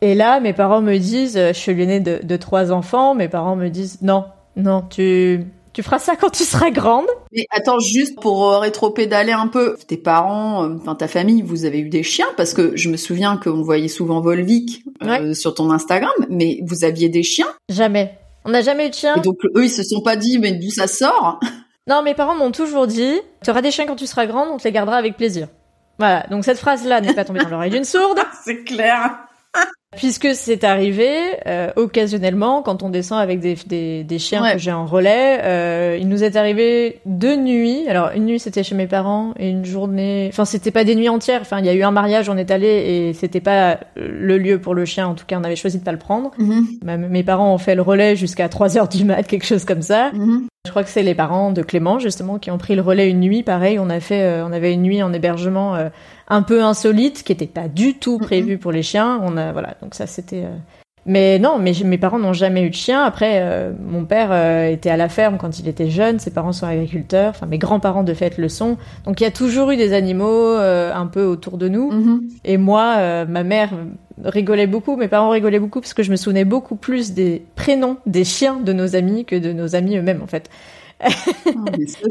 Et 0.00 0.14
là, 0.14 0.38
mes 0.38 0.52
parents 0.52 0.80
me 0.80 0.96
disent, 0.96 1.36
je 1.36 1.52
suis 1.52 1.74
l'aînée 1.74 2.00
de 2.00 2.36
trois 2.36 2.70
enfants, 2.70 3.16
mes 3.16 3.28
parents 3.28 3.56
me 3.56 3.68
disent, 3.68 4.00
non, 4.02 4.26
non, 4.56 4.82
tu 4.88 5.46
tu 5.72 5.82
feras 5.82 5.98
ça 5.98 6.16
quand 6.16 6.30
tu 6.30 6.44
seras 6.44 6.70
grande. 6.70 7.06
Mais 7.32 7.46
attends, 7.50 7.78
juste 7.78 8.20
pour 8.20 8.50
euh, 8.50 8.58
rétro-pédaler 8.58 9.32
un 9.32 9.48
peu, 9.48 9.76
tes 9.86 9.96
parents, 9.96 10.64
euh, 10.64 10.76
enfin 10.80 10.94
ta 10.94 11.08
famille, 11.08 11.42
vous 11.42 11.64
avez 11.64 11.80
eu 11.80 11.88
des 11.88 12.02
chiens? 12.02 12.26
Parce 12.36 12.52
que 12.54 12.76
je 12.76 12.88
me 12.90 12.96
souviens 12.96 13.36
qu'on 13.36 13.62
voyait 13.62 13.88
souvent 13.88 14.20
Volvic 14.20 14.84
euh, 15.02 15.34
sur 15.34 15.54
ton 15.54 15.70
Instagram, 15.70 16.12
mais 16.28 16.60
vous 16.64 16.84
aviez 16.84 17.08
des 17.08 17.22
chiens? 17.22 17.48
Jamais. 17.68 18.18
On 18.44 18.50
n'a 18.50 18.62
jamais 18.62 18.86
eu 18.86 18.90
de 18.90 18.94
chien. 18.94 19.16
Et 19.16 19.20
donc 19.20 19.38
eux, 19.56 19.64
ils 19.64 19.70
se 19.70 19.82
sont 19.82 20.02
pas 20.02 20.16
dit, 20.16 20.38
mais 20.38 20.52
d'où 20.52 20.70
ça 20.70 20.86
sort? 20.86 21.40
Non, 21.88 22.04
mes 22.04 22.14
parents 22.14 22.36
m'ont 22.36 22.52
toujours 22.52 22.86
dit, 22.86 23.18
tu 23.42 23.50
auras 23.50 23.60
des 23.60 23.72
chiens 23.72 23.86
quand 23.86 23.96
tu 23.96 24.06
seras 24.06 24.26
grande, 24.26 24.48
on 24.52 24.56
te 24.56 24.62
les 24.62 24.70
gardera 24.70 24.96
avec 24.96 25.16
plaisir. 25.16 25.48
Voilà, 25.98 26.24
donc 26.30 26.44
cette 26.44 26.58
phrase-là 26.58 27.00
n'est 27.00 27.12
pas 27.12 27.24
tombée 27.24 27.40
dans 27.40 27.48
l'oreille 27.48 27.72
d'une 27.72 27.82
sourde. 27.82 28.20
C'est 28.44 28.62
clair. 28.62 29.18
Puisque 29.96 30.34
c'est 30.34 30.64
arrivé 30.64 31.10
euh, 31.46 31.70
occasionnellement 31.76 32.62
quand 32.62 32.82
on 32.82 32.88
descend 32.88 33.20
avec 33.20 33.40
des, 33.40 33.56
des, 33.66 34.04
des 34.04 34.18
chiens 34.18 34.52
que 34.52 34.58
j'ai 34.58 34.72
en 34.72 34.86
relais, 34.86 35.40
euh, 35.42 35.98
il 36.00 36.08
nous 36.08 36.24
est 36.24 36.36
arrivé 36.36 37.00
deux 37.04 37.36
nuits. 37.36 37.86
Alors 37.88 38.10
une 38.14 38.24
nuit 38.24 38.40
c'était 38.40 38.62
chez 38.62 38.74
mes 38.74 38.86
parents 38.86 39.34
et 39.38 39.50
une 39.50 39.66
journée, 39.66 40.30
enfin 40.32 40.46
c'était 40.46 40.70
pas 40.70 40.84
des 40.84 40.94
nuits 40.94 41.10
entières. 41.10 41.42
Enfin 41.42 41.58
il 41.58 41.66
y 41.66 41.68
a 41.68 41.74
eu 41.74 41.82
un 41.82 41.90
mariage, 41.90 42.30
on 42.30 42.38
est 42.38 42.50
allé 42.50 42.68
et 42.68 43.12
c'était 43.12 43.40
pas 43.40 43.80
le 43.96 44.38
lieu 44.38 44.58
pour 44.58 44.74
le 44.74 44.86
chien. 44.86 45.06
En 45.06 45.14
tout 45.14 45.26
cas 45.26 45.38
on 45.38 45.44
avait 45.44 45.56
choisi 45.56 45.78
de 45.78 45.84
pas 45.84 45.92
le 45.92 45.98
prendre. 45.98 46.30
Mhm. 46.38 47.08
Mes 47.10 47.22
parents 47.22 47.52
ont 47.52 47.58
fait 47.58 47.74
le 47.74 47.82
relais 47.82 48.16
jusqu'à 48.16 48.48
3 48.48 48.78
heures 48.78 48.88
du 48.88 49.04
mat, 49.04 49.24
quelque 49.24 49.46
chose 49.46 49.66
comme 49.66 49.82
ça. 49.82 50.10
Mhm. 50.12 50.46
Je 50.64 50.70
crois 50.70 50.84
que 50.84 50.90
c'est 50.90 51.02
les 51.02 51.16
parents 51.16 51.50
de 51.50 51.60
Clément 51.60 51.98
justement 51.98 52.38
qui 52.38 52.52
ont 52.52 52.56
pris 52.56 52.76
le 52.76 52.82
relais 52.82 53.10
une 53.10 53.18
nuit. 53.18 53.42
Pareil, 53.42 53.80
on 53.80 53.90
a 53.90 53.98
fait, 53.98 54.22
euh, 54.22 54.46
on 54.46 54.52
avait 54.52 54.72
une 54.72 54.82
nuit 54.82 55.02
en 55.02 55.12
hébergement 55.12 55.74
euh, 55.74 55.88
un 56.32 56.42
peu 56.42 56.62
insolite, 56.62 57.22
qui 57.22 57.32
était 57.32 57.46
pas 57.46 57.68
du 57.68 57.94
tout 57.94 58.18
prévu 58.18 58.58
pour 58.58 58.72
les 58.72 58.82
chiens. 58.82 59.20
On 59.22 59.36
a 59.36 59.52
voilà, 59.52 59.74
donc 59.82 59.94
ça 59.94 60.06
c'était. 60.06 60.44
euh, 60.44 60.56
Mais 61.04 61.38
non, 61.38 61.58
mais 61.58 61.72
mes 61.84 61.98
parents 61.98 62.18
n'ont 62.18 62.32
jamais 62.32 62.62
eu 62.62 62.70
de 62.70 62.74
chien. 62.74 63.02
Après, 63.04 63.40
euh, 63.42 63.72
mon 63.84 64.04
père 64.04 64.28
euh, 64.30 64.70
était 64.70 64.90
à 64.90 64.96
la 64.96 65.08
ferme 65.08 65.36
quand 65.36 65.58
il 65.58 65.66
était 65.68 65.90
jeune. 65.90 66.18
Ses 66.20 66.30
parents 66.30 66.52
sont 66.52 66.66
agriculteurs. 66.66 67.30
Enfin, 67.30 67.46
mes 67.46 67.58
grands-parents 67.58 68.04
de 68.04 68.14
fait 68.14 68.38
le 68.38 68.48
sont. 68.48 68.76
Donc 69.04 69.20
il 69.20 69.24
y 69.24 69.26
a 69.26 69.32
toujours 69.32 69.72
eu 69.72 69.76
des 69.76 69.92
animaux 69.92 70.46
euh, 70.56 70.92
un 70.94 71.06
peu 71.06 71.24
autour 71.24 71.58
de 71.58 71.68
nous. 71.68 71.90
Mhm. 71.90 72.20
Et 72.44 72.56
moi, 72.56 73.24
ma 73.26 73.42
mère 73.42 73.70
rigolait 74.24 74.68
beaucoup, 74.68 74.96
mes 74.96 75.08
parents 75.08 75.30
rigolaient 75.30 75.58
beaucoup 75.58 75.80
parce 75.80 75.94
que 75.94 76.04
je 76.04 76.10
me 76.12 76.16
souvenais 76.16 76.44
beaucoup 76.44 76.76
plus 76.76 77.12
des 77.14 77.42
prénoms 77.56 77.96
des 78.06 78.24
chiens 78.24 78.60
de 78.60 78.72
nos 78.72 78.94
amis 78.94 79.24
que 79.24 79.34
de 79.36 79.52
nos 79.52 79.74
amis 79.74 79.96
eux-mêmes 79.96 80.22
en 80.22 80.28
fait. 80.28 80.48
Ah, 81.02 81.50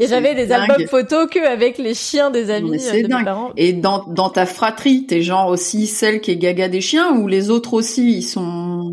Et 0.00 0.06
j'avais 0.06 0.34
des 0.34 0.46
dingue. 0.46 0.70
albums 0.70 0.86
photos 0.88 1.26
que 1.30 1.38
avec 1.46 1.78
les 1.78 1.94
chiens 1.94 2.30
des 2.30 2.50
amis 2.50 2.78
c'est 2.78 3.00
euh, 3.00 3.02
de 3.02 3.08
dingue. 3.08 3.18
mes 3.20 3.24
parents. 3.24 3.50
Et 3.56 3.72
dans, 3.72 4.04
dans 4.08 4.28
ta 4.30 4.46
fratrie, 4.46 5.06
t'es 5.06 5.22
genre 5.22 5.48
aussi 5.48 5.86
celle 5.86 6.20
qui 6.20 6.30
est 6.32 6.36
gaga 6.36 6.68
des 6.68 6.80
chiens 6.80 7.12
ou 7.16 7.28
les 7.28 7.50
autres 7.50 7.74
aussi, 7.74 8.12
ils 8.18 8.22
sont, 8.22 8.90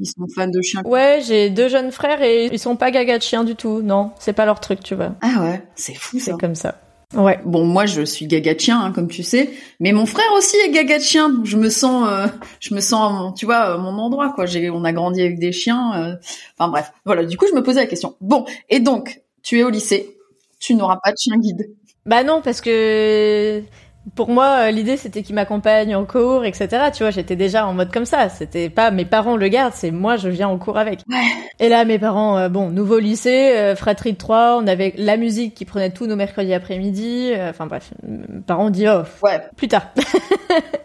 ils 0.00 0.06
sont 0.06 0.26
fans 0.34 0.46
de 0.48 0.60
chiens? 0.62 0.82
Ouais, 0.84 1.20
j'ai 1.26 1.50
deux 1.50 1.68
jeunes 1.68 1.92
frères 1.92 2.22
et 2.22 2.46
ils 2.52 2.58
sont 2.58 2.76
pas 2.76 2.90
gaga 2.90 3.18
de 3.18 3.22
chiens 3.22 3.44
du 3.44 3.54
tout. 3.54 3.82
Non, 3.82 4.10
c'est 4.18 4.32
pas 4.32 4.46
leur 4.46 4.60
truc, 4.60 4.80
tu 4.82 4.94
vois. 4.94 5.12
Ah 5.20 5.42
ouais, 5.42 5.62
c'est 5.74 5.94
fou 5.94 6.18
ça. 6.18 6.32
C'est 6.32 6.40
comme 6.40 6.54
ça. 6.54 6.76
Ouais. 7.14 7.38
Bon, 7.44 7.66
moi, 7.66 7.84
je 7.84 8.00
suis 8.06 8.26
gaga 8.26 8.54
de 8.54 8.60
chien, 8.60 8.80
hein, 8.80 8.90
comme 8.90 9.08
tu 9.08 9.22
sais, 9.22 9.50
mais 9.80 9.92
mon 9.92 10.06
frère 10.06 10.24
aussi 10.34 10.56
est 10.64 10.70
gaga 10.70 10.96
de 10.96 11.02
chien. 11.02 11.28
donc 11.28 11.44
Je 11.44 11.58
me 11.58 11.68
sens, 11.68 12.08
euh, 12.10 12.26
je 12.58 12.74
me 12.74 12.80
sens, 12.80 13.12
mon- 13.12 13.32
tu 13.32 13.44
vois, 13.44 13.74
à 13.74 13.76
mon 13.76 13.98
endroit, 13.98 14.32
quoi. 14.34 14.46
J'ai, 14.46 14.70
on 14.70 14.82
a 14.84 14.92
grandi 14.94 15.20
avec 15.20 15.38
des 15.38 15.52
chiens. 15.52 15.92
euh, 15.94 16.14
Enfin 16.58 16.70
bref, 16.70 16.90
voilà. 17.04 17.26
Du 17.26 17.36
coup, 17.36 17.44
je 17.50 17.54
me 17.54 17.62
posais 17.62 17.80
la 17.80 17.86
question. 17.86 18.14
Bon, 18.22 18.46
et 18.70 18.80
donc, 18.80 19.20
tu 19.42 19.58
es 19.58 19.64
au 19.64 19.70
lycée, 19.70 20.16
tu 20.58 20.74
n'auras 20.74 20.98
pas 21.02 21.12
de 21.12 21.16
chien 21.18 21.38
guide. 21.38 21.74
Bah 22.06 22.24
non, 22.24 22.42
parce 22.42 22.60
que 22.60 23.62
pour 24.16 24.28
moi, 24.30 24.66
euh, 24.66 24.70
l'idée 24.70 24.96
c'était 24.96 25.22
qu'ils 25.22 25.34
m'accompagnent 25.34 25.94
en 25.94 26.04
cours, 26.04 26.44
etc. 26.44 26.68
Tu 26.92 27.02
vois, 27.02 27.10
j'étais 27.10 27.36
déjà 27.36 27.66
en 27.66 27.72
mode 27.72 27.92
comme 27.92 28.04
ça. 28.04 28.28
C'était 28.28 28.68
pas 28.68 28.90
mes 28.90 29.04
parents 29.04 29.36
le 29.36 29.48
gardent, 29.48 29.72
c'est 29.74 29.90
moi 29.90 30.16
je 30.16 30.28
viens 30.28 30.48
en 30.48 30.58
cours 30.58 30.76
avec. 30.78 31.00
Ouais. 31.08 31.16
Et 31.60 31.68
là, 31.68 31.84
mes 31.84 31.98
parents, 31.98 32.36
euh, 32.36 32.48
bon, 32.48 32.70
nouveau 32.70 32.98
lycée, 32.98 33.52
euh, 33.56 33.76
fratrie 33.76 34.12
de 34.12 34.18
trois, 34.18 34.58
on 34.60 34.66
avait 34.66 34.92
la 34.96 35.16
musique 35.16 35.54
qui 35.54 35.64
prenait 35.64 35.90
tous 35.90 36.06
nos 36.06 36.16
mercredis 36.16 36.52
après-midi. 36.54 37.30
euh, 37.34 37.50
Enfin 37.50 37.66
bref, 37.66 37.90
mes 38.06 38.40
parents 38.46 38.70
dit 38.70 38.86
oh, 38.88 39.02
Ouais. 39.24 39.40
plus 39.56 39.68
tard. 39.68 39.86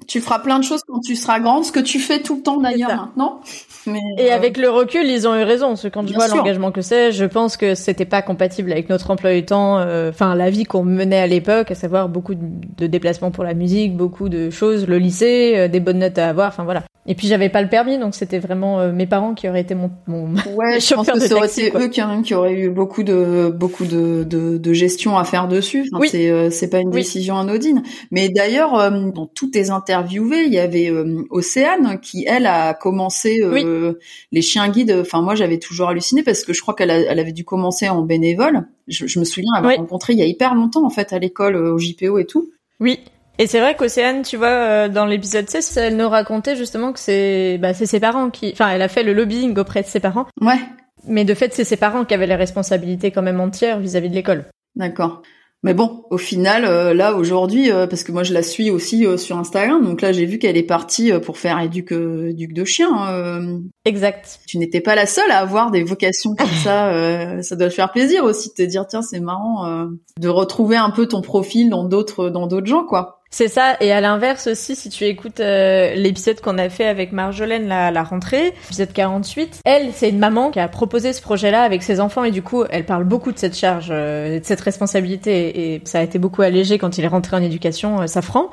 Tu 0.08 0.22
feras 0.22 0.40
plein 0.40 0.58
de 0.58 0.64
choses 0.64 0.80
quand 0.88 1.02
tu 1.02 1.18
seras 1.18 1.42
grande, 1.42 1.66
ce 1.66 1.72
que 1.74 1.82
tu 1.82 2.00
fais 2.00 2.22
tout 2.22 2.38
le 2.38 2.42
temps 2.42 2.62
d'ailleurs 2.62 2.96
maintenant. 2.96 3.42
Mais 3.88 4.00
Et 4.18 4.32
avec 4.32 4.56
le 4.56 4.70
recul, 4.70 5.06
ils 5.06 5.28
ont 5.28 5.36
eu 5.36 5.44
raison. 5.44 5.68
Parce 5.70 5.82
que 5.82 5.90
quand 5.90 6.04
je 6.04 6.08
Bien 6.08 6.18
vois 6.20 6.28
sûr. 6.28 6.38
l'engagement 6.38 6.72
que 6.72 6.80
c'est, 6.82 7.12
je 7.12 7.26
pense 7.26 7.58
que 7.58 7.76
c'était 7.76 8.06
pas 8.06 8.22
compatible 8.22 8.72
avec 8.72 8.90
notre 8.90 9.12
emploi 9.12 9.34
du 9.34 9.44
temps, 9.44 9.82
enfin 10.08 10.34
la 10.36 10.50
vie 10.50 10.64
qu'on 10.64 10.84
menait 10.84 11.20
à 11.20 11.28
l'époque, 11.28 11.72
à 11.72 11.76
savoir 11.76 12.08
beaucoup 12.08 12.36
de, 12.36 12.42
de 12.78 12.88
déplacements 13.08 13.32
pour 13.32 13.44
la 13.44 13.54
musique, 13.54 13.96
beaucoup 13.96 14.28
de 14.30 14.50
choses, 14.50 14.86
le 14.88 14.98
lycée, 14.98 15.54
euh, 15.56 15.68
des 15.68 15.80
bonnes 15.80 16.00
notes 16.00 16.18
à 16.18 16.28
avoir, 16.30 16.50
enfin 16.50 16.64
voilà. 16.66 16.84
Et 17.10 17.16
puis 17.16 17.28
j'avais 17.28 17.48
pas 17.48 17.62
le 17.62 17.70
permis, 17.70 17.98
donc 17.98 18.16
c'était 18.16 18.38
vraiment 18.40 18.82
euh, 18.82 18.92
mes 18.92 19.08
parents 19.08 19.34
qui 19.34 19.48
auraient 19.48 19.62
été 19.62 19.76
mon, 19.76 19.90
mon... 20.08 20.26
Ouais, 20.58 20.74
Les 20.74 20.80
je 20.82 20.94
pense 20.94 21.10
que 21.10 21.20
ça 21.22 21.36
aurait 21.38 21.48
été 21.48 21.72
eux 21.74 21.88
qui, 21.88 22.02
qui 22.24 22.34
auraient 22.34 22.54
eu 22.54 22.70
beaucoup 22.70 23.04
de 23.04 23.50
beaucoup 23.58 23.86
de, 23.86 24.26
de, 24.26 24.58
de 24.58 24.74
gestion 24.74 25.18
à 25.18 25.24
faire 25.24 25.48
dessus. 25.48 25.86
Enfin, 25.94 26.02
Oui. 26.02 26.10
C'est 26.12 26.30
euh, 26.30 26.50
c'est 26.50 26.70
pas 26.70 26.80
une 26.80 26.90
Oui. 26.90 26.96
décision 26.96 27.38
anodine. 27.38 27.82
Mais 28.12 28.28
d'ailleurs, 28.28 28.78
euh, 28.78 28.90
dans 29.16 29.26
tous 29.26 29.52
tes 29.52 29.70
interviewés, 29.70 30.44
il 30.48 30.54
y 30.54 30.60
avait 30.60 30.90
euh, 30.92 31.24
Océane 31.30 31.98
qui 32.02 32.26
elle 32.28 32.46
a 32.46 32.74
commencé 32.74 33.40
euh, 33.42 33.94
les 34.34 34.42
chiens 34.42 34.68
guides. 34.68 34.94
Enfin 35.00 35.22
moi 35.22 35.34
j'avais 35.36 35.60
toujours 35.60 35.88
halluciné 35.88 36.24
parce 36.24 36.44
que 36.44 36.52
je 36.52 36.62
crois 36.62 36.74
qu'elle 36.74 36.92
elle 36.92 37.20
avait 37.20 37.32
dû 37.32 37.46
commencer 37.46 37.88
en 37.88 38.02
bénévole. 38.02 38.68
Je, 38.90 39.08
je 39.08 39.20
me 39.20 39.24
souviens 39.26 39.52
avoir 39.56 39.72
Oui. 39.72 39.78
rencontré 39.80 40.12
il 40.12 40.20
y 40.20 40.24
a 40.24 40.26
hyper 40.26 40.56
longtemps 40.56 40.86
en 40.86 40.90
fait 40.90 41.14
à 41.14 41.20
l'école 41.20 41.56
euh, 41.56 41.74
au 41.74 41.78
JPO 41.78 42.18
et 42.20 42.26
tout. 42.26 42.52
Oui. 42.80 43.00
Et 43.40 43.48
c'est 43.48 43.60
vrai 43.60 43.76
qu'Océane, 43.76 44.24
tu 44.24 44.36
vois, 44.36 44.48
euh, 44.48 44.90
dans 44.90 45.06
l'épisode 45.06 45.48
16, 45.48 45.78
elle 45.78 45.96
nous 45.98 46.10
racontait 46.10 46.56
justement 46.56 46.92
que 46.92 47.00
c'est 47.00 47.60
bah, 47.60 47.74
c'est 47.74 47.86
ses 47.86 48.00
parents 48.00 48.30
qui... 48.32 48.52
Enfin, 48.52 48.70
elle 48.70 48.82
a 48.82 48.88
fait 48.88 49.04
le 49.04 49.14
lobbying 49.14 49.58
auprès 49.60 49.84
de 49.84 49.88
ses 49.88 50.00
parents, 50.00 50.26
Ouais, 50.42 50.60
mais 51.08 51.26
de 51.26 51.34
fait, 51.34 51.54
c'est 51.54 51.64
ses 51.64 51.78
parents 51.78 52.06
qui 52.06 52.14
avaient 52.14 52.28
les 52.28 52.36
responsabilités 52.36 53.12
quand 53.12 53.22
même 53.22 53.40
entières 53.40 53.80
vis-à-vis 53.80 54.10
de 54.10 54.16
l'école. 54.16 54.46
D'accord. 54.76 55.22
Mais 55.64 55.74
bon, 55.74 56.04
au 56.12 56.18
final, 56.20 56.66
euh, 56.66 56.94
là 56.94 57.16
aujourd'hui, 57.16 57.72
euh, 57.72 57.88
parce 57.88 58.04
que 58.04 58.12
moi 58.12 58.22
je 58.24 58.32
la 58.32 58.44
suis 58.44 58.70
aussi 58.70 59.06
euh, 59.08 59.18
sur 59.18 59.38
Instagram, 59.40 59.84
donc 59.84 60.02
là 60.02 60.12
j'ai 60.12 60.26
vu 60.26 60.38
qu'elle 60.38 60.56
est 60.56 60.62
partie 60.64 61.12
euh, 61.12 61.20
pour 61.20 61.40
faire 61.40 61.60
éduque, 61.60 61.94
euh, 61.94 62.30
éduque 62.30 62.54
de 62.54 62.64
chien. 62.64 63.10
euh, 63.10 63.58
Exact. 63.84 64.40
tu 64.48 64.60
n'étais 64.60 64.82
pas 64.82 64.94
la 64.94 65.08
seule 65.08 65.32
à 65.32 65.40
avoir 65.40 65.72
des 65.72 65.84
vocations 65.84 66.36
comme 66.36 66.48
ça. 66.64 66.90
euh, 66.94 67.42
ça 67.42 67.56
doit 67.56 67.70
te 67.70 67.74
faire 67.74 67.92
plaisir 67.92 68.24
aussi 68.24 68.50
de 68.50 68.54
te 68.54 68.62
dire 68.62 68.86
tiens 68.88 69.02
c'est 69.02 69.20
marrant 69.20 69.66
euh, 69.68 69.88
de 70.20 70.28
retrouver 70.30 70.76
un 70.78 70.92
peu 70.92 71.08
ton 71.08 71.22
profil 71.22 71.70
dans 71.72 71.86
d'autres 71.86 72.30
dans 72.30 72.46
d'autres 72.46 72.68
gens 72.68 72.84
quoi. 72.86 73.17
C'est 73.30 73.50
ça, 73.50 73.76
et 73.82 73.92
à 73.92 74.00
l'inverse 74.00 74.48
aussi, 74.48 74.76
si 74.76 74.90
tu 74.90 75.04
écoutes 75.04 75.42
euh, 75.42 75.94
l'épisode 75.96 76.40
qu'on 76.40 76.58
a 76.58 76.70
fait 76.70 76.86
avec 76.86 77.12
Marjolaine 77.12 77.68
la, 77.68 77.92
la 77.92 78.04
rentrée, 78.04 78.54
épisode 78.68 78.94
48, 78.94 79.62
elle, 79.66 79.92
c'est 79.94 80.10
une 80.10 80.18
maman 80.18 80.50
qui 80.50 80.62
a 80.62 80.68
proposé 80.70 81.12
ce 81.12 81.22
projet-là 81.22 81.64
avec 81.64 81.84
ses 81.84 82.00
enfants, 82.00 82.24
et 82.24 82.32
du 82.32 82.42
coup, 82.42 82.64
elle 82.70 82.86
parle 82.86 83.04
beaucoup 83.04 83.34
de 83.34 83.38
cette 83.38 83.56
charge, 83.56 83.90
euh, 83.92 84.40
de 84.40 84.46
cette 84.46 84.62
responsabilité, 84.62 85.74
et 85.74 85.82
ça 85.84 86.00
a 86.00 86.04
été 86.04 86.20
beaucoup 86.20 86.42
allégé 86.42 86.78
quand 86.78 86.98
il 86.98 87.04
est 87.04 87.10
rentré 87.10 87.36
en 87.36 87.44
éducation, 87.44 88.02
euh, 88.02 88.08
Safran. 88.08 88.50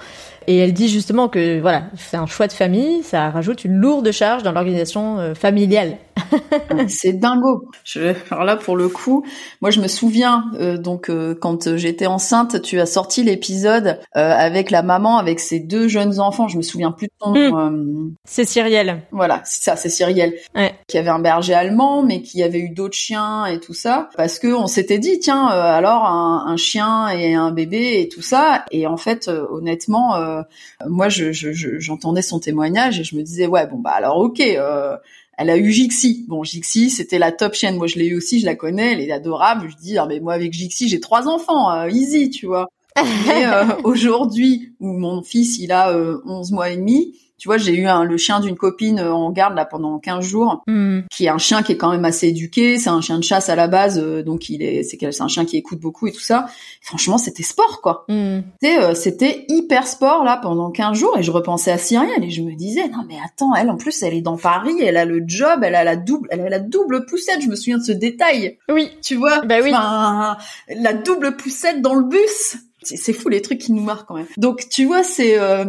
Et 0.47 0.59
elle 0.59 0.73
dit 0.73 0.89
justement 0.89 1.29
que 1.29 1.61
voilà, 1.61 1.85
c'est 1.97 2.17
un 2.17 2.27
choix 2.27 2.47
de 2.47 2.53
famille, 2.53 3.03
ça 3.03 3.31
rajoute 3.31 3.65
une 3.65 3.77
lourde 3.77 4.11
charge 4.13 4.43
dans 4.43 4.53
l'organisation 4.53 5.19
euh, 5.19 5.35
familiale. 5.35 5.97
c'est 6.89 7.13
dingo. 7.15 7.69
Je, 7.85 8.15
alors 8.31 8.45
là 8.45 8.57
pour 8.57 8.77
le 8.77 8.89
coup, 8.89 9.25
moi 9.61 9.71
je 9.71 9.81
me 9.81 9.89
souviens 9.89 10.45
euh, 10.61 10.77
donc 10.79 11.09
euh, 11.11 11.35
quand 11.39 11.77
j'étais 11.77 12.07
enceinte, 12.07 12.63
tu 12.63 12.81
as 12.81 12.87
sorti 12.87 13.23
l'épisode 13.25 13.99
euh, 14.17 14.33
avec 14.33 14.71
la 14.71 14.83
maman 14.83 15.19
avec 15.19 15.41
ses 15.41 15.61
deux 15.61 15.89
jeunes 15.89 16.21
enfants. 16.21 16.49
Je 16.49 16.57
me 16.57 16.63
souviens 16.63 16.93
plus 16.93 17.07
de 17.09 17.13
ton 17.19 17.33
nom. 17.33 17.59
euh, 17.59 18.11
C'est 18.25 18.45
Cyrielle. 18.45 19.03
Voilà, 19.11 19.41
c'est 19.45 19.63
ça, 19.65 19.77
c'est 19.77 19.89
Cyrielle, 19.89 20.35
Ouais. 20.55 20.75
qui 20.89 20.99
avait 20.99 21.11
un 21.11 21.19
berger 21.19 21.55
allemand, 21.55 22.03
mais 22.03 22.23
qui 22.23 22.43
avait 22.43 22.61
eu 22.61 22.71
d'autres 22.71 22.97
chiens 22.97 23.47
et 23.47 23.59
tout 23.61 23.75
ça, 23.75 24.09
parce 24.17 24.39
que 24.39 24.49
on 24.49 24.67
s'était 24.67 24.99
dit, 24.99 25.19
tiens, 25.19 25.47
alors 25.47 26.05
un, 26.07 26.45
un 26.47 26.57
chien 26.57 27.09
et 27.09 27.35
un 27.35 27.51
bébé 27.51 28.01
et 28.01 28.09
tout 28.09 28.23
ça, 28.23 28.65
et 28.71 28.87
en 28.87 28.97
fait, 28.97 29.29
honnêtement, 29.51 30.15
euh, 30.41 30.89
moi, 30.89 31.09
je, 31.09 31.33
je- 31.33 31.53
je- 31.53 31.79
j'entendais 31.79 32.23
son 32.23 32.39
témoignage 32.41 33.01
et 33.01 33.05
je 33.05 33.17
me 33.17 33.23
disais, 33.23 33.47
ouais, 33.47 33.67
bon 33.67 33.79
bah 33.79 33.93
alors 33.95 34.19
ok. 34.19 34.41
euh, 34.41 34.97
elle 35.37 35.51
a 35.51 35.57
eu 35.57 35.71
Jixi. 35.73 36.25
Bon, 36.29 36.45
Jixi, 36.45 36.91
c'était 36.91 37.19
la 37.19 37.33
top 37.33 37.55
chienne. 37.55 37.77
Moi, 37.77 37.89
je 37.89 37.97
l'ai 37.97 38.07
eu 38.07 38.17
aussi, 38.17 38.39
je 38.41 38.47
la 38.47 38.55
connais, 38.55 38.93
elle 38.93 39.01
est 39.01 39.11
adorable. 39.11 39.69
Je 39.69 39.77
dis, 39.77 39.99
ah, 39.99 40.07
mais 40.09 40.21
moi, 40.21 40.33
avec 40.35 40.53
Jixi, 40.53 40.89
j'ai 40.89 41.01
trois 41.01 41.27
enfants, 41.27 41.73
euh, 41.73 41.89
easy, 41.89 42.31
tu 42.31 42.47
vois. 42.47 42.69
Mais 43.27 43.45
euh, 43.47 43.65
aujourd'hui, 43.83 44.73
où 44.79 44.93
mon 44.93 45.25
fils, 45.25 45.59
il 45.59 45.73
a 45.73 45.91
euh, 45.91 46.21
11 46.27 46.53
mois 46.53 46.71
et 46.71 46.77
demi, 46.77 47.17
Tu 47.45 47.49
vois, 47.51 47.59
j'ai 47.59 47.75
eu 47.75 47.87
un, 47.87 48.05
le 48.05 48.17
chien 48.17 48.41
d'une 48.41 48.57
copine 48.57 48.99
euh, 48.99 49.13
en 49.13 49.31
garde 49.31 49.55
là 49.55 49.67
pendant 49.67 49.99
15 49.99 50.25
jours, 50.25 50.63
Hmm. 50.67 51.01
qui 51.11 51.27
est 51.27 51.29
un 51.29 51.37
chien 51.37 51.63
qui 51.63 51.73
est 51.73 51.77
quand 51.77 51.91
même 51.91 52.07
assez 52.07 52.29
éduqué. 52.29 52.79
C'est 52.79 52.89
un 52.89 53.03
chien 53.03 53.19
de 53.19 53.23
chasse 53.23 53.51
à 53.51 53.55
la 53.55 53.69
base, 53.69 53.99
euh, 53.99 54.23
donc 54.23 54.49
il 54.49 54.63
est, 54.63 54.83
c'est, 54.83 54.97
c'est 55.13 55.21
un 55.23 55.29
chien 55.29 55.45
qui 55.45 55.59
écoute 55.59 55.79
beaucoup 55.79 56.07
et 56.07 56.13
tout 56.13 56.23
ça. 56.23 56.47
Franchement, 56.81 57.19
c'était 57.19 57.43
sport 57.43 57.83
quoi. 57.83 58.07
Tu 58.09 58.15
sais, 58.63 58.79
euh, 58.83 58.95
c'était 58.95 59.45
hyper 59.49 59.87
sport 59.87 60.25
là 60.25 60.39
pendant 60.43 60.71
15 60.71 60.97
jours 60.97 61.19
et 61.19 61.23
je 61.23 61.31
repensais 61.33 61.71
à 61.71 61.77
Cyrielle 61.77 62.25
et 62.25 62.31
je 62.31 62.41
me 62.41 62.55
disais 62.55 62.89
non 62.89 63.05
mais 63.07 63.17
attends, 63.23 63.55
elle 63.55 63.69
en 63.69 63.77
plus 63.77 64.03
elle 64.03 64.15
est 64.15 64.23
dans 64.23 64.39
Paris, 64.39 64.77
elle 64.81 64.97
a 64.97 65.05
le 65.05 65.23
job, 65.27 65.61
elle 65.65 65.75
a 65.75 65.85
la 65.85 65.97
double, 65.97 66.29
elle 66.31 66.41
a 66.41 66.49
la 66.49 66.61
double 66.61 67.05
poussette. 67.05 67.43
Je 67.43 67.49
me 67.49 67.57
souviens 67.57 67.77
de 67.77 67.83
ce 67.85 67.93
détail. 67.93 68.57
Oui. 68.71 68.89
Tu 69.03 69.17
vois? 69.17 69.43
Bah 69.43 69.57
oui. 69.63 69.69
Enfin, 69.69 70.39
la 70.75 70.95
double 70.95 71.37
poussette 71.37 71.83
dans 71.83 71.95
le 71.95 72.05
bus. 72.05 72.57
C'est 72.87 72.99
c'est 72.99 73.15
fou 73.15 73.31
les 73.31 73.41
trucs 73.41 73.61
qui 73.61 73.73
nous 73.73 73.83
marquent 73.83 74.07
quand 74.07 74.17
même. 74.17 74.27
Donc 74.37 74.69
tu 74.71 74.85
vois, 74.85 75.03
c'est 75.03 75.39
euh, 75.39 75.65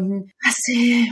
ah, 0.46 0.50
c'est 0.52 1.06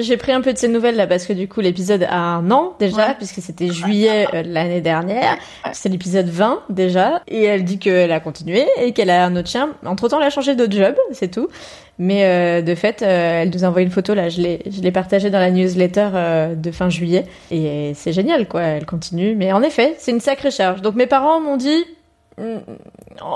J'ai 0.00 0.16
pris 0.16 0.32
un 0.32 0.40
peu 0.40 0.52
de 0.52 0.58
ces 0.58 0.68
nouvelles 0.68 0.96
là 0.96 1.06
parce 1.06 1.26
que 1.26 1.32
du 1.32 1.48
coup 1.48 1.60
l'épisode 1.60 2.04
a 2.08 2.16
un 2.18 2.50
an 2.50 2.74
déjà 2.78 3.08
Ouais. 3.08 3.14
puisque 3.16 3.40
c'était 3.42 3.68
juillet 3.70 4.26
euh, 4.32 4.42
de 4.42 4.48
l'année 4.52 4.80
dernière. 4.80 5.36
C'est 5.72 5.88
l'épisode 5.88 6.28
20 6.28 6.60
déjà 6.70 7.22
et 7.28 7.42
elle 7.44 7.64
dit 7.64 7.78
qu'elle 7.78 8.12
a 8.12 8.20
continué 8.20 8.66
et 8.80 8.92
qu'elle 8.92 9.10
a 9.10 9.24
un 9.24 9.34
autre 9.36 9.48
chien. 9.48 9.70
Entre 9.84 10.08
temps 10.08 10.18
elle 10.20 10.26
a 10.26 10.30
changé 10.30 10.54
de 10.54 10.70
job, 10.70 10.94
c'est 11.12 11.30
tout. 11.30 11.48
Mais 12.00 12.24
euh, 12.24 12.62
de 12.62 12.76
fait, 12.76 13.02
euh, 13.02 13.42
elle 13.42 13.50
nous 13.50 13.64
a 13.64 13.68
envoyé 13.68 13.84
une 13.84 13.92
photo 13.92 14.14
là, 14.14 14.28
je 14.28 14.40
l'ai 14.40 14.60
je 14.70 14.80
l'ai 14.82 14.92
partagée 14.92 15.30
dans 15.30 15.40
la 15.40 15.50
newsletter 15.50 16.10
euh, 16.14 16.54
de 16.54 16.70
fin 16.70 16.88
juillet 16.90 17.24
et 17.50 17.90
c'est 17.96 18.12
génial 18.12 18.46
quoi, 18.46 18.62
elle 18.62 18.86
continue. 18.86 19.34
Mais 19.34 19.52
en 19.52 19.62
effet, 19.62 19.96
c'est 19.98 20.12
une 20.12 20.20
sacrée 20.20 20.52
charge. 20.52 20.80
Donc 20.80 20.94
mes 20.94 21.06
parents 21.06 21.40
m'ont 21.40 21.56
dit 21.56 21.84
Mm, 22.38 22.60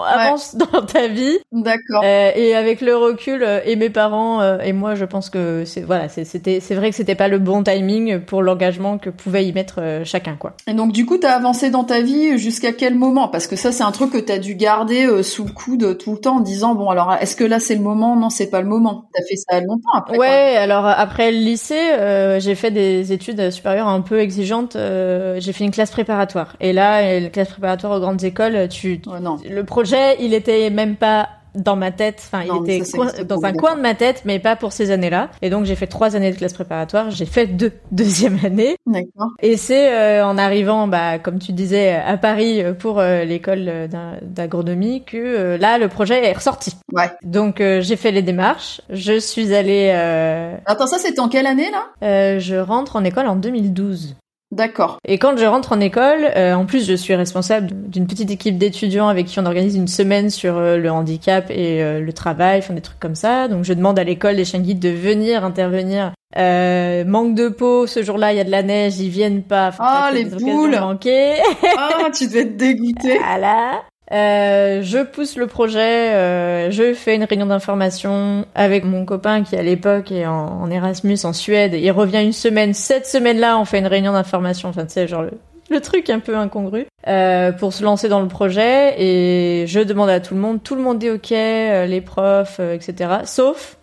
avance 0.07 0.55
dans 0.57 0.83
ta 0.87 1.09
vie 1.09 1.39
d'accord. 1.51 2.03
euh, 2.05 2.31
et 2.35 2.55
avec 2.55 2.81
le 2.81 2.97
recul 2.97 3.43
euh, 3.43 3.61
et 3.65 3.77
mes 3.77 3.91
parents 3.91 4.41
euh, 4.41 4.59
et 4.61 4.73
moi, 4.73 4.95
je 4.95 5.05
pense 5.05 5.29
que 5.31 5.65
c'est 5.65 5.81
voilà, 5.83 6.09
c'était 6.09 6.61
c'est 6.61 6.75
vrai 6.75 6.91
que 6.91 6.97
c'était 6.97 7.15
pas 7.15 7.29
le 7.29 7.39
bon 7.39 7.63
timing 7.63 8.21
pour 8.21 8.43
l'engagement 8.43 8.99
que 8.99 9.11
pouvait 9.11 9.45
y 9.47 9.53
mettre 9.53 9.81
euh, 9.81 10.05
chacun 10.05 10.37
quoi. 10.37 10.55
Et 10.69 10.75
donc 10.75 10.93
du 10.93 11.05
coup, 11.07 11.19
t'as 11.19 11.33
avancé 11.35 11.71
dans 11.71 11.85
ta 11.85 12.01
vie 12.01 12.39
jusqu'à 12.39 12.73
quel 12.73 12.95
moment? 12.95 13.29
Parce 13.29 13.47
que 13.47 13.57
ça, 13.57 13.73
c'est 13.73 13.83
un 13.83 13.93
truc 13.93 14.13
que 14.13 14.19
t'as 14.19 14.39
dû 14.39 14.55
garder 14.55 15.07
euh, 15.07 15.23
sous 15.23 15.45
le 15.45 15.53
coude 15.53 15.99
tout 15.99 16.13
le 16.13 16.19
temps 16.19 16.37
en 16.37 16.41
disant 16.41 16.75
bon 16.75 16.89
alors 16.91 17.13
est-ce 17.21 17.35
que 17.37 17.45
là 17.45 17.59
c'est 17.61 17.75
le 17.75 17.83
moment? 17.83 18.15
Non, 18.17 18.31
c'est 18.31 18.51
pas 18.51 18.61
le 18.61 18.69
moment. 18.69 19.09
T'as 19.15 19.23
fait 19.29 19.37
ça 19.37 19.61
longtemps 19.61 19.93
après. 19.97 20.17
quoi. 20.17 20.27
Ouais, 20.27 20.57
alors 20.57 20.87
euh, 20.87 20.93
après 20.97 21.33
le 21.33 21.39
lycée, 21.39 21.75
euh, 21.99 22.39
j'ai 22.41 22.55
fait 22.55 22.71
des 22.71 23.13
études 23.13 23.51
supérieures 23.51 23.89
un 23.89 24.01
peu 24.01 24.21
exigeantes. 24.21 24.77
euh, 24.77 25.39
j'ai 25.41 25.53
fait 25.53 25.65
une 25.65 25.71
classe 25.71 25.91
préparatoire 25.91 26.57
et 26.61 26.73
là, 26.73 27.01
euh, 27.03 27.21
la 27.21 27.29
classe 27.31 27.49
préparatoire 27.49 27.97
aux 27.97 28.01
grandes 28.01 28.23
écoles, 28.25 28.69
tu 28.69 28.92
Ouais, 29.07 29.21
non. 29.21 29.39
le 29.49 29.65
projet, 29.65 30.17
il 30.21 30.35
était 30.35 30.71
même 30.71 30.97
pas 30.97 31.29
dans 31.55 31.77
ma 31.77 31.91
tête, 31.91 32.17
enfin 32.25 32.45
il 32.47 32.63
était 32.71 32.83
ça, 32.83 32.97
coin- 32.97 33.25
dans 33.25 33.45
un 33.45 33.53
coin 33.53 33.77
de 33.77 33.83
ma 33.83 33.95
tête, 33.95 34.23
mais 34.25 34.39
pas 34.39 34.57
pour 34.57 34.73
ces 34.73 34.91
années-là. 34.91 35.29
Et 35.43 35.51
donc 35.51 35.67
j'ai 35.67 35.75
fait 35.77 35.87
trois 35.87 36.17
années 36.17 36.31
de 36.33 36.37
classe 36.39 36.55
préparatoire, 36.55 37.11
j'ai 37.11 37.27
fait 37.27 37.47
deux 37.47 37.73
deuxième 37.93 38.39
année. 38.43 38.77
D'accord. 38.87 39.33
Et 39.43 39.59
c'est 39.59 39.93
euh, 39.93 40.25
en 40.27 40.39
arrivant, 40.39 40.89
bah, 40.89 41.19
comme 41.19 41.39
tu 41.39 41.53
disais, 41.53 41.93
à 41.95 42.17
Paris 42.17 42.63
euh, 42.63 42.73
pour 42.73 43.01
euh, 43.01 43.25
l'école 43.25 43.67
euh, 43.69 43.87
d'agronomie 44.23 45.05
que 45.05 45.19
euh, 45.19 45.59
là 45.59 45.77
le 45.77 45.89
projet 45.89 46.25
est 46.25 46.33
ressorti. 46.33 46.75
Ouais. 46.93 47.11
Donc 47.23 47.61
euh, 47.61 47.83
j'ai 47.83 47.97
fait 47.97 48.13
les 48.13 48.23
démarches, 48.23 48.81
je 48.89 49.19
suis 49.19 49.55
allée, 49.55 49.91
euh, 49.95 50.57
Attends, 50.65 50.87
ça 50.87 50.99
c'était 50.99 51.21
en 51.21 51.29
quelle 51.29 51.47
année 51.47 51.71
là? 51.71 51.85
euh, 52.03 52.39
je 52.41 52.57
rentre 52.57 52.97
en 52.97 53.05
école 53.05 53.27
en 53.27 53.37
2012. 53.37 54.17
D'accord. 54.53 54.99
Et 55.09 55.19
quand 55.19 55.39
je 55.39 55.47
rentre 55.47 55.73
en 55.73 55.81
école, 55.81 56.31
euh, 56.37 56.53
en 56.53 56.67
plus 56.67 56.87
je 56.87 56.93
suis 56.93 57.15
responsable 57.15 57.71
d'une 57.89 58.07
petite 58.07 58.31
équipe 58.31 58.59
d'étudiants 58.59 59.09
avec 59.09 59.27
qui 59.27 59.41
on 59.41 59.47
organise 59.47 59.77
une 59.77 59.89
semaine 59.89 60.29
sur 60.29 60.59
euh, 60.59 60.77
le 60.77 60.91
handicap 60.91 61.51
et 61.51 61.83
euh, 61.83 62.01
le 62.01 62.13
travail, 62.13 62.59
enfin 62.59 62.75
des 62.75 62.83
trucs 62.83 63.01
comme 63.01 63.15
ça. 63.15 63.49
Donc 63.49 63.65
je 63.65 63.73
demande 63.73 63.99
à 63.99 64.05
l'école 64.05 64.37
des 64.37 64.45
chiens 64.45 64.61
guides 64.61 64.79
de 64.79 64.91
venir 64.91 65.43
intervenir. 65.43 66.13
Euh, 66.37 67.03
manque 67.07 67.35
de 67.35 67.49
peau, 67.49 67.87
ce 67.87 68.03
jour-là 68.03 68.35
il 68.35 68.37
y 68.37 68.41
a 68.41 68.45
de 68.45 68.51
la 68.51 68.63
neige, 68.63 68.99
ils 68.99 69.09
viennent 69.09 69.43
pas. 69.43 69.71
Ah, 69.79 70.11
fait 70.13 70.19
les 70.19 70.25
boules. 70.27 70.79
Ah, 70.79 72.11
tu 72.15 72.27
devais 72.27 72.41
être 72.41 72.57
dégoûté. 72.57 73.19
Voilà. 73.27 73.83
Euh, 74.13 74.83
je 74.83 75.03
pousse 75.03 75.37
le 75.37 75.47
projet, 75.47 76.13
euh, 76.15 76.71
je 76.71 76.93
fais 76.93 77.15
une 77.15 77.25
réunion 77.25 77.47
d'information 77.47 78.45
avec 78.55 78.85
mon 78.85 79.07
copain 79.07 79.43
qui 79.43 79.57
à 79.57 79.63
l'époque 79.63 80.13
est 80.13 80.27
en, 80.27 80.71
Erasmus 80.71 81.19
en 81.25 81.33
Suède. 81.33 81.75
Il 81.75 81.91
revient 81.93 82.23
une 82.23 82.33
semaine. 82.33 82.75
Cette 82.75 83.07
semaine-là, 83.07 83.59
on 83.59 83.65
fait 83.65 83.79
une 83.79 83.87
réunion 83.87 84.13
d'information. 84.13 84.69
Enfin, 84.69 84.85
tu 84.85 84.93
sais, 84.93 85.09
genre 85.09 85.23
le, 85.23 85.31
le 85.71 85.81
truc 85.81 86.11
un 86.11 86.21
peu 86.21 86.37
incongru 86.37 86.87
euh, 87.09 87.51
pour 87.53 87.73
se 87.73 87.83
lancer 87.83 88.09
dans 88.09 88.21
le 88.21 88.29
projet. 88.29 88.95
Et 88.99 89.67
je 89.67 89.81
demande 89.81 90.11
à 90.11 90.21
tout 90.21 90.35
le 90.35 90.41
monde. 90.41 90.63
Tout 90.63 90.77
le 90.77 90.83
monde 90.83 90.99
dit 90.99 91.11
OK, 91.11 91.33
euh, 91.33 91.87
les 91.87 92.01
profs, 92.01 92.59
euh, 92.61 92.75
etc. 92.75 93.11
Sauf 93.25 93.79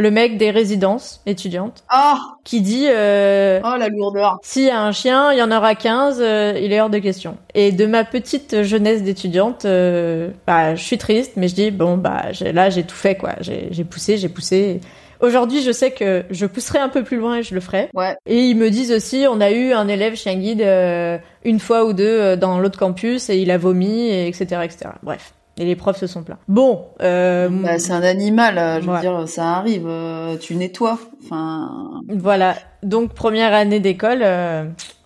le 0.00 0.10
mec 0.10 0.36
des 0.38 0.50
résidences 0.50 1.20
étudiantes 1.26 1.84
Ah, 1.88 2.18
qui 2.44 2.60
dit 2.60 2.86
euh, 2.88 3.60
oh 3.64 3.76
la 3.78 3.88
lourdeur. 3.88 4.38
s'il 4.42 4.64
y 4.64 4.70
a 4.70 4.80
un 4.82 4.92
chien, 4.92 5.32
il 5.32 5.38
y 5.38 5.42
en 5.42 5.52
aura 5.52 5.74
15, 5.74 6.18
euh, 6.20 6.58
il 6.60 6.72
est 6.72 6.80
hors 6.80 6.90
de 6.90 6.98
question. 6.98 7.36
Et 7.54 7.72
de 7.72 7.86
ma 7.86 8.04
petite 8.04 8.62
jeunesse 8.62 9.02
d'étudiante, 9.02 9.64
euh, 9.64 10.30
bah, 10.46 10.74
je 10.74 10.82
suis 10.82 10.98
triste, 10.98 11.32
mais 11.36 11.48
je 11.48 11.54
dis, 11.54 11.70
bon, 11.70 11.96
bah, 11.96 12.32
j'ai- 12.32 12.52
là, 12.52 12.70
j'ai 12.70 12.82
tout 12.84 12.96
fait, 12.96 13.14
quoi. 13.16 13.34
J'ai 13.40 13.68
j'ai 13.70 13.84
poussé, 13.84 14.16
j'ai 14.16 14.28
poussé. 14.28 14.80
Aujourd'hui, 15.20 15.60
je 15.62 15.70
sais 15.70 15.90
que 15.90 16.24
je 16.30 16.46
pousserai 16.46 16.78
un 16.78 16.88
peu 16.88 17.02
plus 17.04 17.18
loin 17.18 17.36
et 17.36 17.42
je 17.42 17.54
le 17.54 17.60
ferai. 17.60 17.90
Ouais. 17.94 18.16
Et 18.24 18.38
ils 18.46 18.56
me 18.56 18.70
disent 18.70 18.90
aussi, 18.90 19.26
on 19.30 19.38
a 19.42 19.50
eu 19.50 19.72
un 19.72 19.86
élève 19.86 20.14
chien 20.16 20.34
guide 20.36 20.62
euh, 20.62 21.18
une 21.44 21.60
fois 21.60 21.84
ou 21.84 21.92
deux 21.92 22.06
euh, 22.06 22.36
dans 22.36 22.58
l'autre 22.58 22.78
campus 22.78 23.28
et 23.28 23.36
il 23.36 23.50
a 23.50 23.58
vomi, 23.58 24.06
et 24.08 24.26
etc., 24.28 24.62
etc. 24.64 24.92
Bref. 25.02 25.34
Et 25.60 25.66
les 25.66 25.76
profs 25.76 25.98
se 25.98 26.06
sont 26.06 26.22
plaints. 26.22 26.38
Bon, 26.48 26.86
euh, 27.02 27.50
Bah, 27.50 27.78
c'est 27.78 27.92
un 27.92 28.02
animal, 28.02 28.56
euh, 28.56 28.80
je 28.80 28.86
veux 28.86 28.92
Ouais. 28.94 29.00
dire, 29.00 29.28
ça 29.28 29.56
arrive. 29.58 29.84
euh, 29.86 30.36
tu 30.38 30.56
nettoies. 30.56 30.98
Enfin, 31.22 32.00
voilà. 32.08 32.54
Donc, 32.82 33.12
première 33.12 33.52
année 33.52 33.78
d'école, 33.78 34.20
euh, 34.22 34.64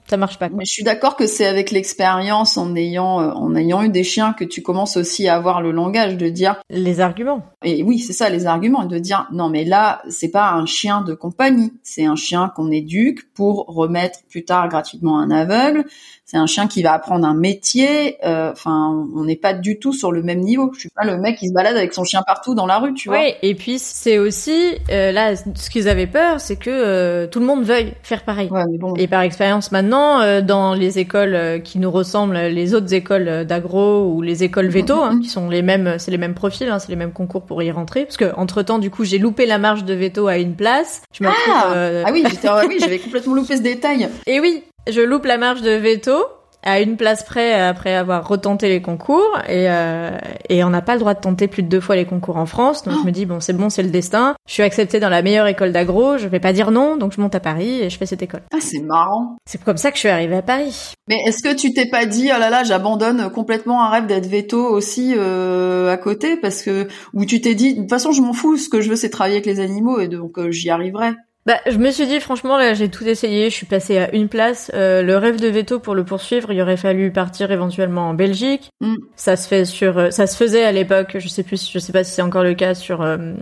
ça 0.09 0.17
marche 0.17 0.38
pas. 0.38 0.49
quoi. 0.49 0.59
mais 0.59 0.64
je 0.64 0.73
suis 0.73 0.85
d'accord 0.85 1.17
que 1.17 1.27
c'est 1.27 1.47
avec 1.47 1.71
l'expérience, 1.71 2.57
en 2.57 2.75
ayant, 2.77 3.21
euh, 3.21 3.31
en 3.33 3.55
ayant 3.55 3.83
eu 3.83 3.88
des 3.88 4.05
chiens, 4.05 4.33
que 4.33 4.45
tu 4.45 4.62
commences 4.62 4.97
aussi 4.97 5.29
à 5.29 5.37
avoir 5.37 5.62
le 5.62 5.71
langage 5.73 6.17
de 6.17 6.29
dire. 6.29 6.57
Les 6.71 7.01
arguments. 7.01 7.43
Et 7.64 7.83
oui, 7.83 7.99
c'est 7.99 8.12
ça 8.12 8.29
les 8.29 8.47
arguments, 8.47 8.85
de 8.85 8.99
dire 8.99 9.27
non, 9.33 9.49
mais 9.49 9.64
là, 9.64 10.03
c'est 10.09 10.31
pas 10.31 10.51
un 10.53 10.67
chien 10.67 11.01
de 11.01 11.14
compagnie, 11.14 11.73
c'est 11.83 12.05
un 12.07 12.17
chien 12.17 12.53
qu'on 12.55 12.71
éduque 12.71 13.33
pour 13.35 13.64
remettre 13.69 14.21
plus 14.29 14.45
tard 14.45 14.69
gratuitement 14.69 15.19
un 15.19 15.31
aveugle. 15.31 15.85
C'est 16.27 16.38
un 16.38 16.47
chien 16.47 16.67
qui 16.67 16.83
va 16.83 16.93
apprendre 16.95 17.27
un 17.27 17.35
métier. 17.35 18.17
euh, 18.25 18.51
Enfin, 18.51 19.07
on 19.14 19.25
n'est 19.25 19.37
pas 19.37 19.53
du 19.53 19.79
tout 19.79 19.93
sur 19.93 20.11
le 20.11 20.23
même 20.23 20.40
niveau. 20.40 20.71
Je 20.75 20.81
suis 20.81 20.88
pas 20.88 21.05
le 21.05 21.19
mec 21.19 21.37
qui 21.38 21.49
se 21.49 21.53
balade 21.53 21.77
avec 21.77 21.93
son 21.93 22.03
chien 22.05 22.23
partout 22.27 22.55
dans 22.55 22.67
la 22.67 22.79
rue, 22.79 22.95
tu 22.95 23.09
vois. 23.09 23.19
Oui, 23.19 23.35
et 23.43 23.55
puis 23.55 23.79
c'est 23.79 24.19
aussi 24.19 24.75
euh, 24.90 25.12
là 25.12 25.37
ce 25.37 25.71
qu'ils 25.71 25.88
avaient 25.88 26.07
peur, 26.07 26.40
c'est 26.40 26.57
que 26.57 27.27
tout 27.27 27.40
le 27.40 27.47
monde 27.47 27.62
veuille 27.64 27.93
faire 28.03 28.25
pareil. 28.25 28.49
Ouais, 28.51 28.64
mais 28.71 28.79
bon. 28.79 28.95
Et 28.95 29.07
par 29.07 29.21
expérience 29.21 29.71
maintenant, 29.71 29.94
euh, 29.95 30.41
dans 30.41 30.75
les 30.75 30.99
écoles 30.99 31.35
euh, 31.35 31.59
qui 31.59 31.79
nous 31.79 31.91
ressemblent, 31.91 32.37
les 32.37 32.75
autres 32.75 32.93
écoles 32.95 33.45
d'agro 33.45 34.07
ou 34.13 34.23
les 34.23 34.45
écoles 34.45 34.69
veto, 34.69 35.01
hein, 35.01 35.21
qui 35.21 35.29
sont 35.29 35.49
les 35.49 35.63
mêmes, 35.63 35.97
c'est 35.99 36.11
les 36.11 36.19
mêmes 36.19 36.35
profils, 36.35 36.69
hein, 36.69 36.79
c'est 36.79 36.89
les 36.89 36.97
mêmes 36.97 37.13
concours 37.13 37.43
pour 37.43 37.63
y 37.63 37.71
rentrer. 37.71 38.05
Parce 38.05 38.17
que 38.17 38.35
entre 38.37 38.63
temps, 38.63 38.79
du 38.79 38.91
coup, 38.91 39.05
j'ai 39.05 39.19
loupé 39.19 39.47
la 39.47 39.59
marge 39.59 39.85
de 39.85 39.95
veto 39.95 40.27
à 40.27 40.39
une 40.39 40.55
place. 40.55 41.03
Je 41.13 41.25
Ah, 41.27 41.73
euh, 41.75 42.03
ah 42.07 42.11
oui, 42.13 42.25
ah 42.45 42.63
oui, 42.67 42.79
j'avais 42.81 42.99
complètement 42.99 43.35
loupé 43.35 43.57
ce 43.57 43.63
détail. 43.63 44.09
et 44.27 44.41
oui, 44.41 44.65
je 44.89 45.01
loupe 45.01 45.25
la 45.25 45.39
marge 45.39 45.63
de 45.63 45.71
veto 45.71 46.15
à 46.64 46.81
une 46.81 46.96
place 46.96 47.22
près 47.22 47.55
après 47.55 47.94
avoir 47.94 48.27
retenté 48.27 48.68
les 48.68 48.83
concours 48.83 49.38
et 49.48 49.68
euh, 49.68 50.18
et 50.48 50.64
on 50.64 50.70
n'a 50.70 50.83
pas 50.83 50.94
le 50.94 51.00
droit 51.00 51.14
de 51.14 51.20
tenter 51.20 51.46
plus 51.46 51.62
de 51.62 51.68
deux 51.68 51.81
fois 51.81 51.96
les 51.96 52.07
concours 52.07 52.37
en 52.37 52.46
France. 52.46 52.83
Donc 52.83 52.98
je 53.00 53.07
me 53.07 53.12
dis 53.12 53.27
bon 53.27 53.40
c'est 53.40 53.53
bon 53.53 53.70
c'est 53.70 53.83
le 53.83 53.90
destin. 53.90 54.35
Je 54.48 54.55
suis 54.55 54.62
acceptée 54.62 55.00
dans 55.00 55.09
la 55.09 55.22
meilleure 55.22 55.46
école 55.46 55.72
d'agro. 55.72 56.18
Je 56.18 56.27
vais 56.27 56.40
pas 56.40 56.53
dire 56.53 56.70
non 56.70 56.96
donc 56.96 57.12
je 57.14 57.20
monte 57.20 57.35
à 57.35 57.40
Paris 57.40 57.81
et 57.83 57.90
je 57.90 57.98
fais 57.98 58.07
cette 58.07 58.22
école. 58.22 58.42
Ah, 58.53 58.59
c'est 58.61 58.81
marrant. 58.81 59.37
c'est 59.46 59.62
comme 59.62 59.77
ça 59.77 59.90
que 59.90 59.96
je 59.96 60.00
suis 60.00 60.09
arrivée 60.09 60.37
à 60.37 60.42
Paris. 60.42 60.94
Mais 61.09 61.18
est-ce 61.27 61.42
que 61.42 61.55
tu 61.55 61.72
t'es 61.74 61.87
pas 61.87 62.07
dit, 62.07 62.31
oh 62.35 62.38
là 62.38 62.48
là, 62.48 62.64
j'abandonne 62.64 63.31
complètement 63.31 63.85
un 63.85 63.90
rêve 63.90 64.07
d'être 64.07 64.27
veto 64.27 64.66
aussi 64.66 65.14
euh, 65.16 65.92
à 65.92 65.96
côté, 65.96 66.37
parce 66.37 66.62
que 66.62 66.88
ou 67.12 67.27
tu 67.27 67.40
t'es 67.40 67.55
dit, 67.55 67.74
de 67.74 67.81
toute 67.81 67.90
façon, 67.90 68.12
je 68.12 68.22
m'en 68.22 68.33
fous, 68.33 68.57
ce 68.57 68.68
que 68.68 68.81
je 68.81 68.88
veux, 68.88 68.96
c'est 68.96 69.11
travailler 69.11 69.37
avec 69.37 69.46
les 69.46 69.61
animaux, 69.61 70.00
et 70.00 70.09
donc 70.09 70.38
euh, 70.38 70.50
j'y 70.50 70.70
arriverai. 70.70 71.12
Bah 71.47 71.59
je 71.67 71.77
me 71.77 71.91
suis 71.91 72.07
dit 72.07 72.21
franchement 72.21 72.57
là 72.57 72.73
j'ai 72.75 72.89
tout 72.89 73.05
essayé 73.07 73.51
je 73.51 73.55
suis 73.55 73.67
passée 73.67 73.99
à 73.99 74.15
une 74.15 74.29
place 74.29 74.71
Euh, 74.75 75.03
le 75.03 75.17
rêve 75.19 75.39
de 75.41 75.49
veto 75.49 75.79
pour 75.79 75.95
le 75.95 76.03
poursuivre 76.05 76.51
il 76.53 76.61
aurait 76.63 76.77
fallu 76.79 77.11
partir 77.13 77.51
éventuellement 77.53 78.09
en 78.09 78.15
Belgique 78.15 78.71
Mm. 78.81 78.95
ça 79.17 79.37
se 79.37 79.47
fait 79.49 79.65
sur 79.65 79.99
euh, 79.99 80.11
ça 80.11 80.27
se 80.27 80.37
faisait 80.37 80.65
à 80.65 80.73
l'époque 80.73 81.17
je 81.19 81.29
sais 81.29 81.43
plus 81.43 81.71
je 81.71 81.79
sais 81.79 81.93
pas 81.93 82.03
si 82.05 82.13
c'est 82.13 82.23
encore 82.23 82.43
le 82.45 82.55
cas 82.55 82.75
sur 82.75 83.03
euh, 83.03 83.35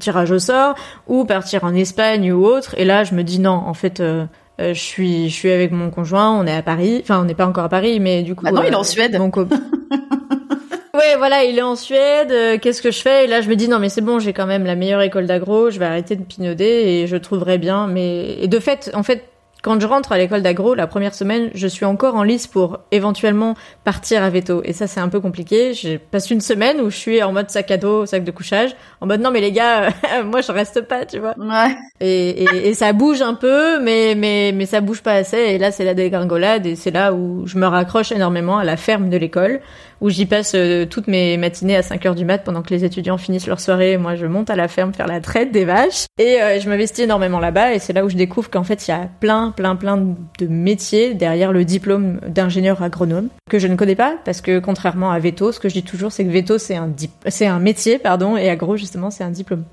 tirage 0.00 0.30
au 0.30 0.38
sort 0.38 0.74
ou 1.08 1.24
partir 1.24 1.64
en 1.64 1.74
Espagne 1.74 2.32
ou 2.32 2.44
autre 2.46 2.74
et 2.78 2.84
là 2.84 3.04
je 3.04 3.14
me 3.14 3.22
dis 3.22 3.38
non 3.38 3.50
en 3.66 3.74
fait 3.74 4.00
euh, 4.00 4.24
euh, 4.60 4.72
je 4.74 4.80
suis 4.80 5.28
je 5.28 5.34
suis 5.34 5.50
avec 5.50 5.72
mon 5.72 5.90
conjoint 5.90 6.30
on 6.38 6.46
est 6.46 6.54
à 6.56 6.62
Paris 6.62 7.00
enfin 7.02 7.20
on 7.20 7.24
n'est 7.24 7.34
pas 7.34 7.46
encore 7.46 7.64
à 7.64 7.68
Paris 7.68 8.00
mais 8.00 8.22
du 8.22 8.34
coup 8.34 8.44
Maintenant, 8.44 8.62
euh, 8.62 8.66
il 8.68 8.72
est 8.72 8.76
en 8.76 8.84
Suède. 8.84 9.16
mon 9.18 9.30
co- 9.30 9.46
Ouais, 10.94 11.16
voilà, 11.16 11.44
il 11.44 11.56
est 11.58 11.62
en 11.62 11.74
Suède. 11.74 12.30
euh, 12.32 12.58
Qu'est-ce 12.58 12.82
que 12.82 12.90
je 12.90 13.00
fais? 13.00 13.24
Et 13.24 13.26
là, 13.26 13.40
je 13.40 13.48
me 13.48 13.56
dis 13.56 13.66
non, 13.66 13.78
mais 13.78 13.88
c'est 13.88 14.02
bon, 14.02 14.18
j'ai 14.18 14.34
quand 14.34 14.46
même 14.46 14.64
la 14.66 14.74
meilleure 14.74 15.00
école 15.00 15.26
d'agro. 15.26 15.70
Je 15.70 15.78
vais 15.78 15.86
arrêter 15.86 16.16
de 16.16 16.22
pinauder 16.22 16.64
et 16.64 17.06
je 17.06 17.16
trouverai 17.16 17.56
bien. 17.56 17.86
Mais 17.86 18.36
et 18.42 18.46
de 18.46 18.58
fait, 18.58 18.90
en 18.92 19.02
fait, 19.02 19.24
quand 19.62 19.80
je 19.80 19.86
rentre 19.86 20.12
à 20.12 20.18
l'école 20.18 20.42
d'agro, 20.42 20.74
la 20.74 20.86
première 20.88 21.14
semaine, 21.14 21.48
je 21.54 21.66
suis 21.68 21.86
encore 21.86 22.16
en 22.16 22.24
lice 22.24 22.46
pour 22.48 22.80
éventuellement 22.90 23.54
partir 23.84 24.22
à 24.22 24.28
veto. 24.28 24.60
Et 24.64 24.72
ça, 24.74 24.86
c'est 24.86 25.00
un 25.00 25.08
peu 25.08 25.20
compliqué. 25.20 25.72
Je 25.72 25.96
passe 25.96 26.30
une 26.30 26.40
semaine 26.42 26.78
où 26.80 26.90
je 26.90 26.96
suis 26.96 27.22
en 27.22 27.32
mode 27.32 27.48
sac 27.48 27.70
à 27.70 27.76
dos, 27.78 28.04
sac 28.04 28.22
de 28.24 28.30
couchage, 28.32 28.74
en 29.00 29.06
mode 29.06 29.20
non 29.20 29.30
mais 29.30 29.40
les 29.40 29.52
gars, 29.52 29.88
moi 30.26 30.40
je 30.42 30.50
reste 30.52 30.82
pas, 30.82 31.06
tu 31.06 31.20
vois. 31.20 31.34
Ouais. 31.38 31.74
Et, 32.00 32.42
et, 32.42 32.68
et, 32.68 32.74
ça 32.74 32.92
bouge 32.92 33.22
un 33.22 33.34
peu, 33.34 33.80
mais 33.80 34.14
mais 34.16 34.50
mais 34.52 34.66
ça 34.66 34.80
bouge 34.80 35.00
pas 35.00 35.12
assez. 35.12 35.38
Et 35.38 35.58
là, 35.58 35.70
c'est 35.70 35.84
la 35.84 35.94
dégringolade 35.94 36.66
et 36.66 36.74
c'est 36.76 36.90
là 36.90 37.14
où 37.14 37.46
je 37.46 37.56
me 37.56 37.66
raccroche 37.66 38.10
énormément 38.12 38.58
à 38.58 38.64
la 38.64 38.76
ferme 38.76 39.08
de 39.10 39.16
l'école 39.16 39.60
où 40.02 40.10
j'y 40.10 40.26
passe 40.26 40.52
euh, 40.54 40.84
toutes 40.84 41.06
mes 41.06 41.36
matinées 41.36 41.76
à 41.76 41.82
5 41.82 42.04
heures 42.06 42.14
du 42.16 42.24
mat 42.24 42.38
pendant 42.38 42.60
que 42.60 42.70
les 42.74 42.84
étudiants 42.84 43.18
finissent 43.18 43.46
leur 43.46 43.60
soirée. 43.60 43.96
Moi, 43.96 44.16
je 44.16 44.26
monte 44.26 44.50
à 44.50 44.56
la 44.56 44.66
ferme 44.66 44.92
faire 44.92 45.06
la 45.06 45.20
traite 45.20 45.52
des 45.52 45.64
vaches 45.64 46.06
et 46.18 46.42
euh, 46.42 46.60
je 46.60 46.68
m'investis 46.68 47.04
énormément 47.04 47.38
là-bas. 47.38 47.72
Et 47.72 47.78
c'est 47.78 47.92
là 47.92 48.04
où 48.04 48.10
je 48.10 48.16
découvre 48.16 48.50
qu'en 48.50 48.64
fait, 48.64 48.88
il 48.88 48.90
y 48.90 48.94
a 48.94 49.08
plein, 49.20 49.52
plein, 49.52 49.76
plein 49.76 49.96
de 49.96 50.46
métiers 50.48 51.14
derrière 51.14 51.52
le 51.52 51.64
diplôme 51.64 52.18
d'ingénieur 52.26 52.82
agronome 52.82 53.28
que 53.48 53.60
je 53.60 53.68
ne 53.68 53.76
connais 53.76 53.94
pas 53.94 54.16
parce 54.24 54.40
que 54.40 54.58
contrairement 54.58 55.12
à 55.12 55.20
Veto, 55.20 55.52
ce 55.52 55.60
que 55.60 55.68
je 55.68 55.74
dis 55.74 55.84
toujours, 55.84 56.10
c'est 56.10 56.24
que 56.24 56.30
Veto 56.30 56.58
c'est 56.58 56.76
un 56.76 56.92
c'est 57.28 57.46
un 57.46 57.60
métier, 57.60 57.98
pardon, 57.98 58.36
et 58.36 58.50
agro 58.50 58.76
justement 58.76 59.10
c'est 59.10 59.22
un 59.22 59.30
diplôme. 59.30 59.64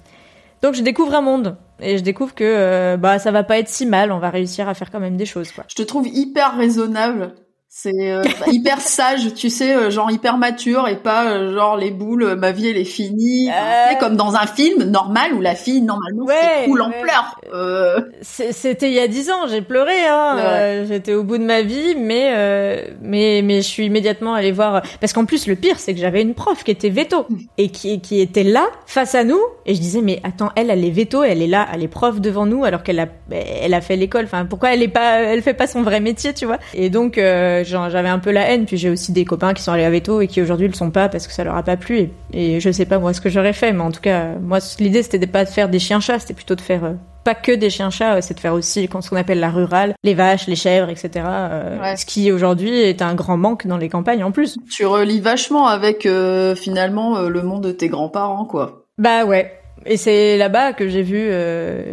Donc 0.61 0.75
je 0.75 0.81
découvre 0.81 1.15
un 1.15 1.21
monde 1.21 1.55
et 1.81 1.97
je 1.97 2.03
découvre 2.03 2.35
que 2.35 2.43
euh, 2.43 2.97
bah 2.97 3.17
ça 3.17 3.31
va 3.31 3.43
pas 3.43 3.57
être 3.57 3.69
si 3.69 3.85
mal, 3.85 4.11
on 4.11 4.19
va 4.19 4.29
réussir 4.29 4.67
à 4.67 4.73
faire 4.73 4.91
quand 4.91 4.99
même 4.99 5.17
des 5.17 5.25
choses 5.25 5.51
quoi. 5.51 5.63
Je 5.69 5.75
te 5.75 5.81
trouve 5.81 6.07
hyper 6.07 6.57
raisonnable 6.57 7.33
c'est 7.71 8.11
euh, 8.11 8.23
hyper 8.47 8.81
sage, 8.81 9.35
tu 9.35 9.51
sais, 9.51 9.75
euh, 9.75 9.91
genre 9.91 10.09
hyper 10.09 10.37
mature 10.37 10.87
et 10.87 10.97
pas 10.97 11.29
euh, 11.29 11.53
genre 11.53 11.77
les 11.77 11.91
boules, 11.91 12.35
ma 12.35 12.51
vie 12.51 12.67
elle 12.67 12.77
est 12.77 12.83
finie. 12.83 13.47
comme 13.99 14.15
dans 14.15 14.33
un 14.33 14.47
film 14.47 14.83
normal 14.85 15.33
où 15.35 15.41
la 15.41 15.53
fille 15.53 15.81
normalement 15.81 16.23
ouais, 16.23 16.65
cool 16.65 16.81
en 16.81 16.89
pleurs. 16.89 17.39
C'était 18.21 18.87
il 18.87 18.95
y 18.95 18.99
a 18.99 19.07
dix 19.07 19.29
ans, 19.29 19.47
j'ai 19.47 19.61
pleuré. 19.61 20.07
Hein, 20.07 20.83
J'étais 20.87 21.13
au 21.13 21.23
bout 21.23 21.37
de 21.37 21.43
ma 21.43 21.61
vie, 21.61 21.95
mais 21.95 22.87
mais 23.01 23.41
mais 23.43 23.57
je 23.57 23.67
suis 23.67 23.85
immédiatement 23.85 24.33
allée 24.33 24.51
voir 24.51 24.81
parce 24.99 25.13
qu'en 25.13 25.25
plus 25.25 25.45
le 25.45 25.55
pire 25.55 25.77
c'est 25.79 25.93
que 25.93 25.99
j'avais 25.99 26.23
une 26.23 26.33
prof 26.33 26.63
qui 26.63 26.71
était 26.71 26.89
veto 26.89 27.27
mm. 27.29 27.37
et 27.59 27.69
qui 27.69 28.01
qui 28.01 28.19
était 28.19 28.43
là 28.43 28.65
face 28.87 29.13
à 29.13 29.23
nous 29.23 29.39
et 29.67 29.75
je 29.75 29.79
disais 29.79 30.01
mais 30.01 30.19
attends 30.23 30.49
elle 30.55 30.71
elle 30.71 30.83
est 30.83 30.89
veto, 30.89 31.21
elle 31.21 31.43
est 31.43 31.47
là, 31.47 31.67
elle 31.71 31.83
est 31.83 31.87
prof 31.87 32.19
devant 32.19 32.47
nous 32.47 32.63
alors 32.65 32.81
qu'elle 32.81 32.99
a 32.99 33.07
elle 33.31 33.75
a 33.75 33.81
fait 33.81 33.95
l'école. 33.95 34.25
Enfin 34.25 34.45
pourquoi 34.45 34.73
elle 34.73 34.81
est 34.81 34.87
pas 34.87 35.19
elle 35.19 35.43
fait 35.43 35.53
pas 35.53 35.67
son 35.67 35.83
vrai 35.83 35.99
métier 35.99 36.33
tu 36.33 36.47
vois? 36.47 36.57
Et 36.73 36.89
donc 36.89 37.19
j'avais 37.63 38.09
un 38.09 38.19
peu 38.19 38.31
la 38.31 38.49
haine. 38.49 38.65
Puis 38.65 38.77
j'ai 38.77 38.89
aussi 38.89 39.11
des 39.11 39.25
copains 39.25 39.53
qui 39.53 39.63
sont 39.63 39.71
allés 39.71 39.85
à 39.85 39.89
Veto 39.89 40.21
et 40.21 40.27
qui 40.27 40.41
aujourd'hui 40.41 40.67
le 40.67 40.73
sont 40.73 40.91
pas 40.91 41.09
parce 41.09 41.27
que 41.27 41.33
ça 41.33 41.43
leur 41.43 41.55
a 41.55 41.63
pas 41.63 41.77
plu. 41.77 42.09
Et, 42.33 42.49
et 42.49 42.59
je 42.59 42.71
sais 42.71 42.85
pas 42.85 42.99
moi 42.99 43.13
ce 43.13 43.21
que 43.21 43.29
j'aurais 43.29 43.53
fait, 43.53 43.71
mais 43.71 43.81
en 43.81 43.91
tout 43.91 44.01
cas, 44.01 44.35
moi 44.41 44.59
l'idée 44.79 45.03
c'était 45.03 45.25
pas 45.27 45.45
de 45.45 45.49
faire 45.49 45.69
des 45.69 45.79
chiens-chats, 45.79 46.19
c'était 46.19 46.33
plutôt 46.33 46.55
de 46.55 46.61
faire 46.61 46.83
euh, 46.83 46.93
pas 47.23 47.35
que 47.35 47.51
des 47.51 47.69
chiens-chats, 47.69 48.15
euh, 48.15 48.19
c'est 48.21 48.33
de 48.33 48.39
faire 48.39 48.53
aussi 48.53 48.87
ce 48.87 49.09
qu'on 49.09 49.15
appelle 49.15 49.39
la 49.39 49.49
rurale, 49.49 49.93
les 50.03 50.13
vaches, 50.13 50.47
les 50.47 50.55
chèvres, 50.55 50.89
etc. 50.89 51.25
Euh, 51.25 51.95
ce 51.95 52.05
qui 52.05 52.31
aujourd'hui 52.31 52.79
est 52.81 53.01
un 53.01 53.15
grand 53.15 53.37
manque 53.37 53.67
dans 53.67 53.77
les 53.77 53.89
campagnes 53.89 54.23
en 54.23 54.31
plus. 54.31 54.57
Tu 54.71 54.85
relis 54.85 55.19
vachement 55.19 55.67
avec 55.67 56.07
finalement 56.55 57.21
le 57.21 57.41
monde 57.43 57.63
de 57.63 57.71
tes 57.71 57.87
grands-parents, 57.87 58.45
quoi. 58.45 58.85
Bah 58.97 59.25
ouais, 59.25 59.53
et 59.85 59.95
c'est 59.95 60.37
là-bas 60.37 60.73
que 60.73 60.89
j'ai 60.89 61.01
vu, 61.01 61.29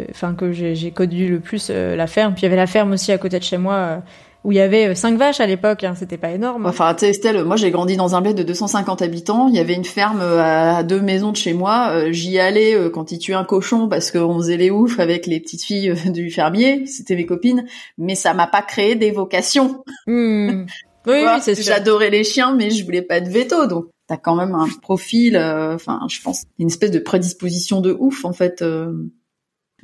enfin 0.09 0.33
que 0.33 0.51
j'ai 0.51 0.91
connu 0.91 1.29
le 1.29 1.39
plus 1.39 1.69
la 1.69 2.07
ferme. 2.07 2.33
Puis 2.33 2.41
il 2.41 2.45
y 2.45 2.47
avait 2.47 2.55
la 2.55 2.67
ferme 2.67 2.91
aussi 2.91 3.11
à 3.11 3.17
côté 3.17 3.39
de 3.39 3.43
chez 3.43 3.57
moi 3.57 4.01
où 4.47 4.53
il 4.53 4.55
y 4.55 4.61
avait 4.61 4.87
euh, 4.87 4.95
cinq 4.95 5.17
vaches 5.17 5.41
à 5.41 5.45
l'époque, 5.45 5.83
hein, 5.83 5.93
c'était 5.93 6.17
pas 6.17 6.31
énorme. 6.31 6.67
Enfin, 6.67 6.93
tu 6.93 7.01
sais 7.01 7.09
Estelle, 7.09 7.43
moi 7.43 7.57
j'ai 7.57 7.69
grandi 7.69 7.97
dans 7.97 8.15
un 8.15 8.21
bled 8.21 8.37
de 8.37 8.43
250 8.43 9.01
habitants, 9.01 9.49
il 9.49 9.55
y 9.55 9.59
avait 9.59 9.73
une 9.73 9.83
ferme 9.83 10.21
euh, 10.21 10.77
à 10.77 10.83
deux 10.83 11.01
maisons 11.01 11.33
de 11.33 11.35
chez 11.35 11.51
moi, 11.51 11.89
euh, 11.91 12.13
j'y 12.13 12.39
allais 12.39 12.89
quand 12.93 13.11
ils 13.11 13.19
tuaient 13.19 13.33
un 13.33 13.43
cochon 13.43 13.89
parce 13.89 14.09
qu'on 14.09 14.37
faisait 14.37 14.55
les 14.55 14.71
oufs 14.71 15.01
avec 15.01 15.27
les 15.27 15.41
petites 15.41 15.63
filles 15.63 15.93
du 16.11 16.31
fermier, 16.31 16.85
c'était 16.85 17.17
mes 17.17 17.25
copines, 17.25 17.65
mais 17.97 18.15
ça 18.15 18.33
m'a 18.33 18.47
pas 18.47 18.61
créé 18.61 18.95
des 18.95 19.11
vocations. 19.11 19.83
Hmm. 20.07 20.63
Oui, 21.05 21.23
oui 21.25 21.31
c'est 21.41 21.61
J'adorais 21.61 22.09
les 22.09 22.23
chiens, 22.23 22.55
mais 22.55 22.69
je 22.69 22.85
voulais 22.85 23.01
pas 23.01 23.19
de 23.19 23.29
veto, 23.29 23.67
donc 23.67 23.87
t'as 24.07 24.15
quand 24.15 24.35
même 24.35 24.55
un 24.55 24.67
profil, 24.81 25.35
enfin, 25.35 25.99
je 26.09 26.21
pense, 26.21 26.43
une 26.57 26.67
espèce 26.67 26.91
de 26.91 26.99
prédisposition 26.99 27.81
de 27.81 27.93
ouf 27.99 28.23
en 28.23 28.31
fait. 28.31 28.63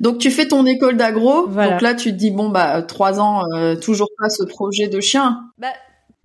Donc 0.00 0.18
tu 0.18 0.30
fais 0.30 0.48
ton 0.48 0.66
école 0.66 0.96
d'agro. 0.96 1.46
Donc 1.46 1.80
là 1.80 1.94
tu 1.94 2.10
te 2.10 2.16
dis 2.16 2.30
bon 2.30 2.48
bah 2.48 2.82
trois 2.82 3.20
ans 3.20 3.44
euh, 3.54 3.76
toujours 3.76 4.10
pas 4.18 4.28
ce 4.28 4.44
projet 4.44 4.88
de 4.88 5.00
chien. 5.00 5.50
Bah 5.58 5.68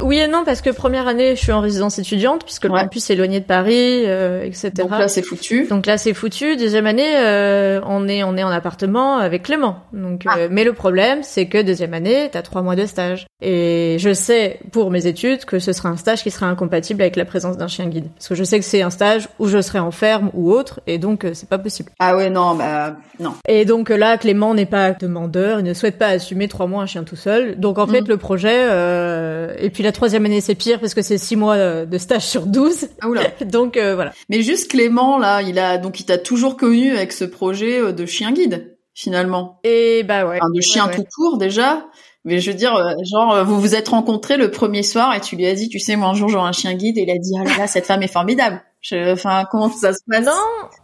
oui 0.02 0.18
et 0.18 0.28
non 0.28 0.44
parce 0.46 0.62
que 0.62 0.70
première 0.70 1.10
année 1.10 1.36
je 1.36 1.42
suis 1.42 1.52
en 1.52 1.60
résidence 1.60 2.00
étudiante 2.00 2.46
puisque 2.46 2.64
le 2.64 2.70
campus 2.70 3.10
est 3.10 3.14
éloigné 3.14 3.42
de 3.42 3.46
Paris, 3.46 4.04
euh, 4.06 4.44
etc. 4.44 4.72
Donc 4.78 4.92
là 4.92 5.10
c'est 5.10 5.22
foutu. 5.22 5.68
Donc 5.70 5.86
là 5.86 5.98
c'est 5.98 6.14
foutu. 6.14 6.56
Deuxième 6.56 6.88
année 6.88 7.18
euh, 7.18 7.82
on 7.86 8.08
est 8.08 8.24
on 8.24 8.38
est 8.38 8.44
en 8.44 8.50
appartement 8.50 9.18
avec 9.18 9.44
Clément. 9.44 9.80
Donc 9.92 10.24
ah. 10.26 10.38
euh, 10.38 10.48
mais 10.50 10.64
le 10.64 10.72
problème 10.72 11.20
c'est 11.24 11.48
que 11.48 11.62
deuxième 11.62 11.94
année 11.94 12.30
t'as 12.32 12.42
trois 12.44 12.62
mois 12.62 12.78
de 12.78 12.86
stage 12.86 13.28
et 13.42 13.98
je 14.00 14.14
sais 14.14 14.60
pour 14.72 14.90
mes 14.90 15.06
études 15.06 15.44
que 15.44 15.60
ce 15.60 15.74
sera 15.74 15.90
un 15.90 15.98
stage 15.98 16.24
qui 16.24 16.32
sera 16.32 16.46
incompatible 16.46 17.02
avec 17.02 17.18
la 17.18 17.26
présence 17.26 17.58
d'un 17.58 17.68
chien 17.68 17.88
guide 17.88 18.08
parce 18.16 18.30
que 18.30 18.36
je 18.36 18.44
sais 18.46 18.60
que 18.60 18.66
c'est 18.66 18.82
un 18.82 18.92
stage 18.92 19.28
où 19.38 19.48
je 19.48 19.60
serai 19.60 19.80
en 19.80 19.92
ferme 19.92 20.32
ou 20.34 20.50
autre 20.50 20.80
et 20.88 20.98
donc 20.98 21.28
c'est 21.34 21.50
pas 21.50 21.60
possible. 21.60 21.92
Ah 22.00 22.16
ouais 22.16 22.30
non 22.30 22.56
bah 22.56 22.96
non. 23.20 23.34
Et 23.50 23.66
donc 23.66 23.90
là 23.90 24.18
Clément 24.18 24.54
n'est 24.54 24.66
pas 24.66 24.92
demandeur, 24.92 25.60
il 25.60 25.66
ne 25.66 25.74
souhaite 25.74 25.98
pas 25.98 26.08
assumer 26.08 26.48
trois 26.48 26.68
mois 26.68 26.84
un 26.84 26.86
chien 26.86 27.04
tout 27.04 27.18
seul. 27.18 27.60
Donc 27.60 27.80
en 27.80 27.88
fait 27.88 28.02
mm. 28.02 28.08
le 28.08 28.18
projet 28.18 29.56
et 29.60 29.70
puis 29.70 29.84
la 29.90 29.94
troisième 29.94 30.24
année, 30.26 30.40
c'est 30.40 30.54
pire 30.54 30.80
parce 30.80 30.94
que 30.94 31.02
c'est 31.02 31.18
six 31.18 31.36
mois 31.36 31.84
de 31.84 31.98
stage 31.98 32.22
sur 32.22 32.46
12. 32.46 32.90
Ah, 33.02 33.08
oula. 33.10 33.24
donc 33.46 33.76
euh, 33.76 33.96
voilà. 33.96 34.14
Mais 34.30 34.44
juste 34.44 34.70
Clément 34.70 35.18
là, 35.18 35.42
il 35.42 35.58
a 35.58 35.80
donc 35.80 36.00
il 36.00 36.06
t'a 36.06 36.20
toujours 36.20 36.58
connu 36.58 36.96
avec 36.96 37.12
ce 37.12 37.26
projet 37.26 37.80
euh, 37.80 37.92
de 37.92 38.06
chien 38.06 38.32
guide 38.32 38.78
finalement. 38.94 39.60
Et 39.64 40.04
bah 40.04 40.28
ouais. 40.28 40.38
de 40.54 40.62
chien 40.62 40.88
tout 40.90 41.06
court 41.12 41.40
déjà. 41.40 41.88
Mais 42.24 42.38
je 42.38 42.52
veux 42.52 42.58
dire, 42.58 42.76
euh, 42.76 42.94
genre, 43.10 43.44
vous 43.46 43.60
vous 43.60 43.74
êtes 43.74 43.88
rencontrés 43.88 44.38
le 44.38 44.52
premier 44.52 44.84
soir 44.84 45.16
et 45.16 45.22
tu 45.22 45.36
lui 45.36 45.48
as 45.48 45.56
dit, 45.56 45.70
tu 45.70 45.80
sais, 45.80 45.96
moi 45.96 46.10
un 46.10 46.14
jour 46.14 46.30
j'aurai 46.30 46.50
un 46.50 46.52
chien 46.52 46.76
guide 46.76 47.00
et 47.00 47.02
il 47.02 47.10
a 47.10 47.18
dit, 47.18 47.32
ah 47.40 47.44
là 47.46 47.58
là, 47.58 47.68
cette 47.68 47.88
femme 47.88 48.04
est 48.04 48.14
formidable. 48.14 48.62
Enfin, 48.94 49.46
comment 49.52 49.70
ça 49.70 49.94
se 49.94 50.00
passe? 50.10 50.26
Non, 50.26 50.32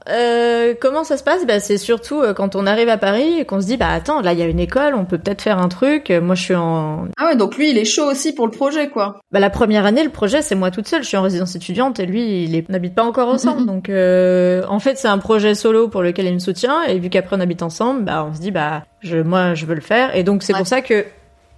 euh, 0.10 0.74
comment 0.80 1.04
ça 1.04 1.18
se 1.18 1.24
passe? 1.24 1.46
Bah, 1.46 1.60
c'est 1.60 1.78
surtout 1.78 2.22
euh, 2.22 2.34
quand 2.34 2.56
on 2.56 2.68
arrive 2.68 2.90
à 2.90 2.98
Paris 2.98 3.40
et 3.40 3.46
qu'on 3.46 3.62
se 3.62 3.66
dit, 3.66 3.78
bah 3.78 3.90
attends, 3.90 4.22
là 4.22 4.34
il 4.34 4.40
y 4.40 4.42
a 4.42 4.48
une 4.48 4.60
école, 4.60 4.94
on 4.96 5.06
peut 5.06 5.18
peut-être 5.18 5.42
faire 5.42 5.60
un 5.60 5.70
truc. 5.70 6.10
Moi, 6.10 6.36
je 6.36 6.42
suis 6.42 6.56
en. 6.56 7.08
Ah 7.18 7.28
ouais, 7.28 7.36
donc 7.36 7.58
lui, 7.58 7.70
il 7.70 7.78
est 7.78 7.86
chaud 7.86 8.06
aussi 8.06 8.34
pour 8.34 8.46
le 8.46 8.52
projet, 8.52 8.90
quoi. 8.90 9.20
Bah 9.32 9.40
la 9.40 9.50
première 9.50 9.86
année, 9.86 10.04
le 10.04 10.10
projet, 10.10 10.42
c'est 10.42 10.56
moi 10.56 10.72
toute 10.72 10.88
seule. 10.88 11.04
Je 11.04 11.08
suis 11.08 11.18
en 11.18 11.22
résidence 11.22 11.56
étudiante 11.56 12.00
et 12.00 12.06
lui, 12.06 12.44
il 12.44 12.66
n'habite 12.70 12.96
pas 12.96 13.04
encore 13.04 13.30
ensemble. 13.30 13.66
donc, 13.66 13.90
euh, 13.90 14.64
en 14.68 14.80
fait, 14.80 14.98
c'est 14.98 15.08
un 15.08 15.18
projet 15.18 15.56
solo 15.56 15.88
pour 15.88 16.02
lequel 16.02 16.26
il 16.26 16.34
me 16.34 16.40
soutient. 16.40 16.84
Et 16.84 17.00
vu 17.00 17.10
qu'après 17.10 17.36
on 17.38 17.40
habite 17.40 17.64
ensemble, 17.64 18.04
bah 18.04 18.26
on 18.30 18.34
se 18.34 18.42
dit, 18.42 18.52
bah 18.52 18.84
je, 19.02 19.18
moi, 19.18 19.54
je 19.54 19.66
veux 19.66 19.76
le 19.76 19.82
faire. 19.82 20.16
Et 20.16 20.24
donc 20.24 20.44
c'est 20.44 20.54
pour 20.54 20.68
ça 20.68 20.82
que 20.82 21.06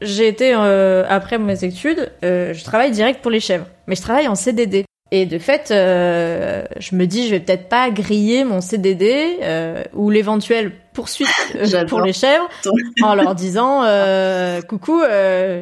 j'ai 0.02 0.28
été 0.28 0.54
euh, 0.54 1.04
après 1.10 1.38
mes 1.38 1.64
études, 1.64 2.12
euh, 2.24 2.54
je 2.54 2.64
travaille 2.64 2.92
direct 2.92 3.22
pour 3.22 3.32
les 3.32 3.40
chèvres, 3.40 3.66
mais 3.88 3.96
je 3.96 4.02
travaille 4.02 4.28
en 4.28 4.36
CDD. 4.36 4.86
Et 5.12 5.26
de 5.26 5.38
fait, 5.38 5.72
euh, 5.72 6.64
je 6.80 6.96
me 6.96 7.06
dis, 7.06 7.28
je 7.28 7.32
vais 7.32 7.40
peut-être 7.40 7.70
pas 7.70 7.90
griller 7.92 8.44
mon 8.44 8.60
CDD 8.60 9.38
euh, 9.42 9.84
ou 9.94 10.10
l'éventuelle 10.10 10.74
poursuite 10.94 11.30
euh, 11.56 11.86
pour 11.86 12.02
les 12.02 12.14
chèvres 12.14 12.50
en 13.04 13.16
leur 13.16 13.34
disant, 13.34 13.84
euh, 13.84 14.62
coucou, 14.62 15.02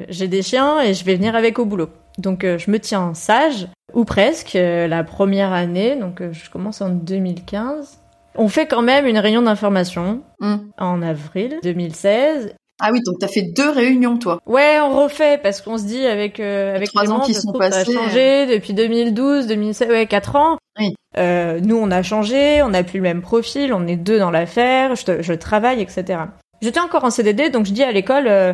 j'ai 0.09 0.27
des 0.27 0.41
chiens 0.41 0.81
et 0.81 0.93
je 0.93 1.05
vais 1.05 1.15
venir 1.15 1.35
avec 1.35 1.59
au 1.59 1.65
boulot. 1.65 1.89
Donc 2.17 2.43
je 2.43 2.71
me 2.71 2.79
tiens 2.79 3.13
sage 3.13 3.67
ou 3.93 4.05
presque 4.05 4.53
la 4.53 5.03
première 5.03 5.51
année. 5.51 5.95
Donc 5.95 6.21
je 6.31 6.49
commence 6.49 6.81
en 6.81 6.89
2015. 6.89 7.99
On 8.37 8.47
fait 8.47 8.65
quand 8.65 8.81
même 8.81 9.05
une 9.05 9.17
réunion 9.17 9.41
d'information 9.41 10.21
mm. 10.39 10.55
en 10.77 11.01
avril 11.01 11.59
2016 11.63 12.55
ah 12.81 12.89
oui, 12.91 13.01
donc 13.05 13.19
t'as 13.19 13.27
fait 13.27 13.41
deux 13.41 13.69
réunions, 13.69 14.17
toi. 14.17 14.39
Ouais, 14.45 14.79
on 14.81 15.01
refait 15.01 15.39
parce 15.41 15.61
qu'on 15.61 15.77
se 15.77 15.85
dit 15.85 16.05
avec 16.05 16.39
euh, 16.39 16.75
avec 16.75 16.89
trois 16.89 17.09
ans 17.09 17.21
qui 17.21 17.33
sont 17.33 17.53
passés. 17.53 17.85
Ça 17.85 17.91
a 17.91 18.03
changé 18.03 18.47
depuis 18.47 18.73
2012, 18.73 19.47
2016, 19.47 19.89
ouais, 19.89 20.05
quatre 20.07 20.35
ans. 20.35 20.57
Oui. 20.77 20.93
Euh, 21.17 21.59
nous, 21.61 21.77
on 21.77 21.89
a 21.89 22.03
changé, 22.03 22.61
on 22.61 22.69
n'a 22.69 22.83
plus 22.83 22.97
le 22.97 23.03
même 23.03 23.21
profil, 23.21 23.73
on 23.73 23.87
est 23.87 23.95
deux 23.95 24.19
dans 24.19 24.31
l'affaire, 24.31 24.95
je, 24.95 25.21
je 25.21 25.33
travaille, 25.33 25.81
etc. 25.81 26.19
J'étais 26.61 26.81
encore 26.81 27.05
en 27.05 27.09
CDD, 27.09 27.49
donc 27.49 27.65
je 27.65 27.71
dis 27.71 27.83
à 27.83 27.91
l'école. 27.91 28.27
Euh, 28.27 28.53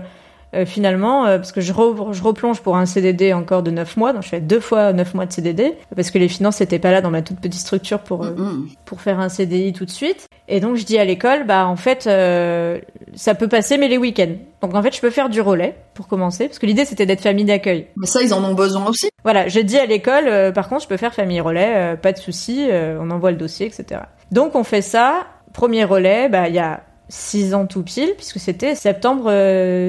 euh, 0.54 0.66
finalement, 0.66 1.26
euh, 1.26 1.38
parce 1.38 1.54
que 1.54 1.62
je, 1.62 1.72
je, 1.72 2.24
replonge 2.24 2.60
pour 2.60 2.76
un 2.76 2.86
CDD 2.86 3.32
encore 3.32 3.64
de 3.64 3.72
9 3.72 3.96
mois, 3.96 4.12
donc 4.12 4.24
je 4.24 4.28
fais 4.28 4.42
deux 4.42 4.60
fois 4.60 4.92
9 4.92 5.14
mois 5.14 5.26
de 5.26 5.32
CDD, 5.32 5.76
parce 5.96 6.12
que 6.12 6.18
les 6.18 6.28
finances 6.28 6.60
n'étaient 6.60 6.80
pas 6.80 6.92
là 6.92 7.00
dans 7.02 7.10
ma 7.10 7.22
toute 7.22 7.40
petite 7.40 7.62
structure 7.62 8.00
pour, 8.00 8.26
euh, 8.26 8.36
pour 8.84 9.00
faire 9.00 9.20
un 9.22 9.30
CDI 9.30 9.72
tout 9.72 9.86
de 9.86 9.90
suite. 9.90 10.28
Et 10.50 10.60
donc 10.60 10.76
je 10.76 10.84
dis 10.84 10.98
à 10.98 11.06
l'école, 11.06 11.46
bah 11.46 11.66
en 11.68 11.78
fait, 11.78 12.04
ça 12.04 13.36
peut 13.36 13.48
passer, 13.48 13.78
mais 13.78 13.88
les 13.88 13.98
week-ends. 13.98 14.36
Donc 14.62 14.76
en 14.76 14.84
fait, 14.84 14.94
je 14.94 15.00
peux 15.00 15.10
faire 15.10 15.30
du 15.30 15.40
relais 15.40 15.78
pour 15.94 16.08
commencer, 16.08 16.48
parce 16.48 16.60
que 16.60 16.66
l'idée 16.66 16.84
c'était 16.84 17.06
d'être 17.06 17.22
famille 17.22 17.46
d'accueil. 17.46 17.88
Mais 17.96 18.08
ça, 18.08 18.22
ils 18.22 18.34
en 18.34 18.44
ont 18.44 18.54
besoin 18.54 18.86
aussi. 18.88 19.10
Voilà, 19.24 19.48
je 19.48 19.62
dis 19.62 19.78
à 19.78 19.86
l'école, 19.86 20.52
par 20.54 20.68
contre, 20.68 20.84
je 20.84 20.88
peux 20.88 20.98
faire 20.98 21.14
famille 21.14 21.40
relais, 21.40 21.98
pas 22.02 22.12
de 22.12 22.18
souci, 22.18 22.68
on 23.00 23.10
envoie 23.10 23.32
le 23.32 23.38
dossier, 23.38 23.68
etc. 23.68 24.02
Donc 24.32 24.56
on 24.56 24.66
fait 24.66 24.82
ça. 24.82 25.28
Premier 25.54 25.84
relais, 25.84 26.30
bah 26.30 26.48
il 26.48 26.56
y 26.56 26.60
a 26.60 26.82
six 27.12 27.54
ans 27.54 27.68
tout 27.68 27.84
pile, 27.84 28.14
puisque 28.16 28.40
c'était 28.40 28.74
septembre 28.74 29.26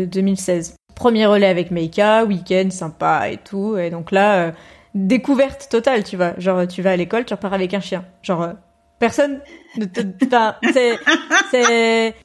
2016. 0.07 0.71
Euh, 0.71 0.95
Premier 0.95 1.27
relais 1.27 1.47
avec 1.47 1.71
Meika, 1.71 2.25
week-end 2.25 2.69
sympa 2.71 3.31
et 3.31 3.39
tout. 3.39 3.79
Et 3.79 3.91
donc 3.91 4.11
là, 4.11 4.49
euh, 4.49 4.53
découverte 4.95 5.69
totale, 5.71 6.05
tu 6.05 6.17
vois. 6.17 6.35
Genre, 6.39 6.67
tu 6.67 6.83
vas 6.83 6.91
à 6.93 6.97
l'école, 6.97 7.25
tu 7.25 7.33
repars 7.33 7.55
avec 7.55 7.73
un 7.75 7.81
chien. 7.81 8.05
Genre, 8.23 8.43
euh, 8.43 8.53
personne 8.99 9.41
ne 9.79 9.87
te... 9.87 10.01
c'est... 10.73 10.99
c'est... 11.51 12.15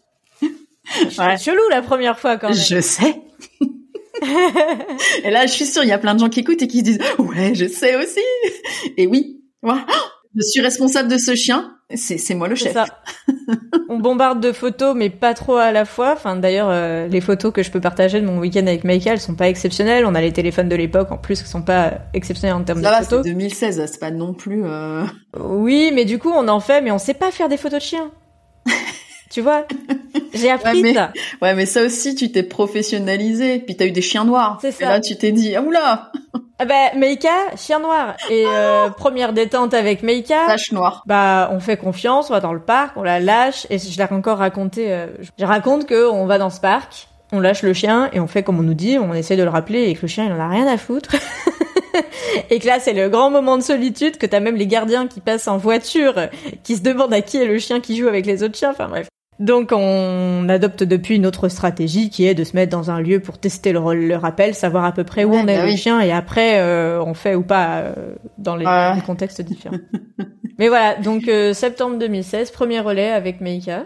Ouais. 1.19 1.38
Chelou 1.38 1.67
la 1.69 1.81
première 1.81 2.17
fois 2.17 2.38
quand 2.38 2.47
même. 2.47 2.57
Je 2.57 2.79
sais. 2.79 3.21
et 5.23 5.29
là, 5.29 5.45
je 5.45 5.51
suis 5.51 5.65
sûre, 5.65 5.83
il 5.83 5.89
y 5.89 5.91
a 5.91 5.97
plein 5.97 6.15
de 6.15 6.19
gens 6.21 6.29
qui 6.29 6.39
écoutent 6.39 6.62
et 6.62 6.67
qui 6.69 6.79
se 6.79 6.83
disent 6.83 6.99
ouais, 7.19 7.53
je 7.53 7.67
sais 7.67 7.97
aussi. 7.97 8.21
Et 8.95 9.05
oui. 9.05 9.41
Je 10.38 10.43
suis 10.43 10.62
responsable 10.62 11.10
de 11.10 11.17
ce 11.17 11.34
chien. 11.34 11.73
C'est 11.95 12.36
moi 12.36 12.47
le 12.47 12.56
chef. 12.56 12.73
Ça. 12.73 12.86
On 13.89 13.97
bombarde 13.97 14.41
de 14.41 14.52
photos, 14.52 14.93
mais 14.95 15.10
pas 15.10 15.34
trop 15.34 15.56
à 15.56 15.71
la 15.71 15.86
fois. 15.86 16.13
Enfin, 16.13 16.36
d'ailleurs, 16.36 16.67
euh, 16.69 17.08
les 17.08 17.21
photos 17.21 17.52
que 17.52 17.63
je 17.63 17.71
peux 17.71 17.80
partager 17.80 18.21
de 18.21 18.26
mon 18.26 18.38
week-end 18.38 18.67
avec 18.67 18.84
Michael 18.84 19.19
sont 19.19 19.36
pas 19.36 19.47
exceptionnelles. 19.47 20.06
On 20.06 20.13
a 20.13 20.21
les 20.21 20.34
téléphones 20.34 20.69
de 20.69 20.76
l'époque 20.76 21.12
en 21.12 21.17
plus 21.17 21.41
qui 21.41 21.50
sont 21.50 21.63
pas 21.63 21.93
exceptionnels 22.13 22.56
en 22.56 22.63
termes 22.63 22.84
ça 22.84 22.89
de 22.89 22.95
va, 22.95 23.02
photos. 23.04 23.21
C'est 23.23 23.32
2016, 23.32 23.89
c'est 23.89 24.00
pas 24.00 24.12
non 24.12 24.34
plus. 24.34 24.63
Euh... 24.65 25.06
Oui, 25.39 25.91
mais 25.93 26.06
du 26.06 26.19
coup, 26.19 26.30
on 26.30 26.47
en 26.50 26.60
fait, 26.60 26.82
mais 26.82 26.91
on 26.91 27.00
sait 27.00 27.13
pas 27.13 27.32
faire 27.32 27.50
des 27.50 27.58
photos 27.58 27.80
de 27.80 27.86
chiens. 27.86 28.12
tu 29.29 29.41
vois 29.41 29.65
J'ai 30.33 30.49
appris 30.51 30.81
ouais, 30.81 30.81
mais, 30.81 30.93
ça. 30.93 31.11
Ouais, 31.41 31.53
mais 31.55 31.65
ça 31.65 31.83
aussi, 31.83 32.15
tu 32.15 32.31
t'es 32.31 32.43
professionnalisé. 32.43 33.59
Puis 33.59 33.75
t'as 33.75 33.85
eu 33.85 33.91
des 33.91 34.01
chiens 34.01 34.25
noirs. 34.25 34.57
C'est 34.61 34.71
ça. 34.71 34.85
Et 34.85 34.87
là, 34.87 34.99
tu 34.99 35.15
t'es 35.17 35.31
dit, 35.31 35.55
ah 35.55 35.61
oula 35.61 36.11
ah 36.59 36.65
bah, 36.65 36.95
Meika, 36.95 37.55
chien 37.55 37.79
noir. 37.79 38.15
Et 38.31 38.45
euh, 38.47 38.89
première 38.89 39.31
détente 39.31 39.75
avec 39.75 40.01
Meika. 40.01 40.47
Tache 40.47 40.71
noire. 40.71 41.03
Bah, 41.05 41.49
on 41.51 41.59
fait 41.59 41.77
confiance, 41.77 42.31
on 42.31 42.33
va 42.33 42.39
dans 42.39 42.53
le 42.53 42.59
parc, 42.59 42.97
on 42.97 43.03
la 43.03 43.19
lâche. 43.19 43.67
Et 43.69 43.77
je 43.77 43.95
l'ai 43.95 44.11
encore 44.11 44.39
raconté. 44.39 44.91
Euh, 44.91 45.07
je 45.37 45.45
raconte 45.45 45.85
que 45.85 46.09
on 46.09 46.25
va 46.25 46.39
dans 46.39 46.49
ce 46.49 46.59
parc, 46.59 47.09
on 47.31 47.39
lâche 47.39 47.61
le 47.61 47.73
chien 47.73 48.09
et 48.11 48.19
on 48.19 48.25
fait 48.25 48.41
comme 48.41 48.59
on 48.59 48.63
nous 48.63 48.73
dit. 48.73 48.97
On 48.97 49.13
essaie 49.13 49.35
de 49.35 49.43
le 49.43 49.49
rappeler 49.49 49.83
et 49.83 49.93
que 49.93 50.01
le 50.01 50.07
chien 50.07 50.25
il 50.25 50.31
en 50.31 50.39
a 50.39 50.47
rien 50.47 50.65
à 50.65 50.77
foutre. 50.77 51.15
et 52.49 52.57
que 52.57 52.65
là 52.65 52.79
c'est 52.79 52.93
le 52.93 53.09
grand 53.09 53.29
moment 53.29 53.57
de 53.57 53.63
solitude 53.63 54.17
que 54.17 54.25
t'as 54.25 54.39
même 54.39 54.55
les 54.55 54.67
gardiens 54.67 55.05
qui 55.07 55.21
passent 55.21 55.47
en 55.47 55.57
voiture, 55.57 56.15
qui 56.63 56.75
se 56.75 56.81
demandent 56.81 57.13
à 57.13 57.21
qui 57.21 57.37
est 57.37 57.45
le 57.45 57.59
chien 57.59 57.81
qui 57.81 57.95
joue 57.97 58.07
avec 58.07 58.25
les 58.25 58.41
autres 58.41 58.57
chiens. 58.57 58.71
Enfin 58.71 58.87
bref. 58.87 59.07
Donc 59.39 59.71
on 59.71 60.50
adopte 60.50 60.84
depuis 60.84 61.15
une 61.15 61.26
autre 61.28 61.47
stratégie 61.47 62.10
qui 62.10 62.26
est 62.26 62.34
de 62.34 62.43
se 62.43 62.56
mettre 62.56 62.71
dans 62.71 62.89
un 62.89 63.00
lieu 63.00 63.19
pour 63.19 63.38
tester 63.38 63.71
le, 63.71 63.80
le 63.93 64.15
rappel, 64.15 64.56
savoir 64.56 64.84
à 64.86 64.91
peu 64.91 65.04
près 65.04 65.26
où 65.26 65.32
Ouais, 65.32 65.41
on 65.43 65.47
est 65.47 65.58
bah 65.58 65.65
le 65.65 65.71
oui. 65.71 65.78
chien 65.78 66.00
et 66.02 66.12
après 66.12 66.60
euh, 66.60 67.02
on 67.04 67.13
fait 67.13 67.36
ou 67.36 67.43
pas 67.43 67.78
euh, 67.82 67.93
dans 68.39 68.56
les, 68.56 68.65
Ouais. 68.65 68.93
contextes 69.06 69.41
différents. 69.41 69.78
Mais 70.58 70.69
voilà, 70.69 70.95
donc 70.95 71.28
euh, 71.28 71.54
septembre 71.54 71.97
2016, 72.00 72.50
premier 72.52 72.80
relais 72.80 73.12
avec 73.12 73.39
Meika. 73.41 73.86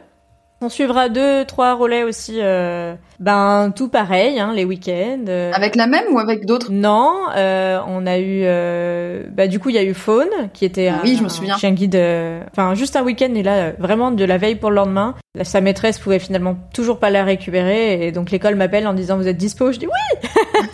On 0.63 0.69
suivra 0.69 1.09
deux, 1.09 1.43
trois 1.45 1.73
relais 1.73 2.03
aussi, 2.03 2.35
euh, 2.39 2.93
ben 3.19 3.73
tout 3.75 3.89
pareil, 3.89 4.39
hein, 4.39 4.53
les 4.55 4.63
week-ends. 4.63 5.25
euh, 5.27 5.51
Avec 5.55 5.75
la 5.75 5.87
même 5.87 6.03
ou 6.13 6.19
avec 6.19 6.45
d'autres? 6.45 6.67
Non, 6.71 7.13
euh, 7.35 7.79
on 7.87 8.05
a 8.05 8.19
eu, 8.19 8.41
euh, 8.43 9.23
bah 9.31 9.47
du 9.47 9.57
coup 9.59 9.69
il 9.69 9.75
y 9.75 9.79
a 9.79 9.83
eu 9.83 9.95
Faune 9.95 10.29
qui 10.53 10.63
était 10.65 10.87
Ah 10.89 10.97
un, 10.99 11.03
oui, 11.03 11.15
je 11.15 11.21
me 11.21 11.25
un 11.25 11.29
souviens. 11.29 11.57
chien 11.57 11.71
guide, 11.71 11.95
euh, 11.95 12.43
enfin 12.51 12.75
juste 12.75 12.95
un 12.95 13.01
week-end 13.01 13.33
et 13.33 13.41
là 13.41 13.71
vraiment 13.79 14.11
de 14.11 14.23
la 14.23 14.37
veille 14.37 14.53
pour 14.55 14.69
le 14.69 14.75
lendemain. 14.75 15.15
Là, 15.33 15.45
sa 15.45 15.61
maîtresse 15.61 15.97
pouvait 15.97 16.19
finalement 16.19 16.55
toujours 16.75 16.99
pas 16.99 17.09
la 17.09 17.23
récupérer 17.23 18.05
et 18.05 18.11
donc 18.11 18.29
l'école 18.29 18.53
m'appelle 18.53 18.85
en 18.85 18.93
disant 18.93 19.17
vous 19.17 19.27
êtes 19.27 19.37
dispo. 19.37 19.71
Je 19.71 19.79
dis 19.79 19.87
oui, 19.87 20.29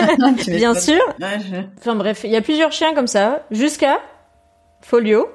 bien 0.47 0.73
sûr. 0.73 0.99
Ouais, 1.21 1.37
je- 1.39 1.61
Enfin 1.79 1.95
bref, 1.95 2.21
il 2.25 2.31
y 2.31 2.35
a 2.35 2.41
plusieurs 2.41 2.73
chiens 2.73 2.93
comme 2.93 3.07
ça 3.07 3.43
jusqu'à 3.51 3.99
Folio 4.81 5.29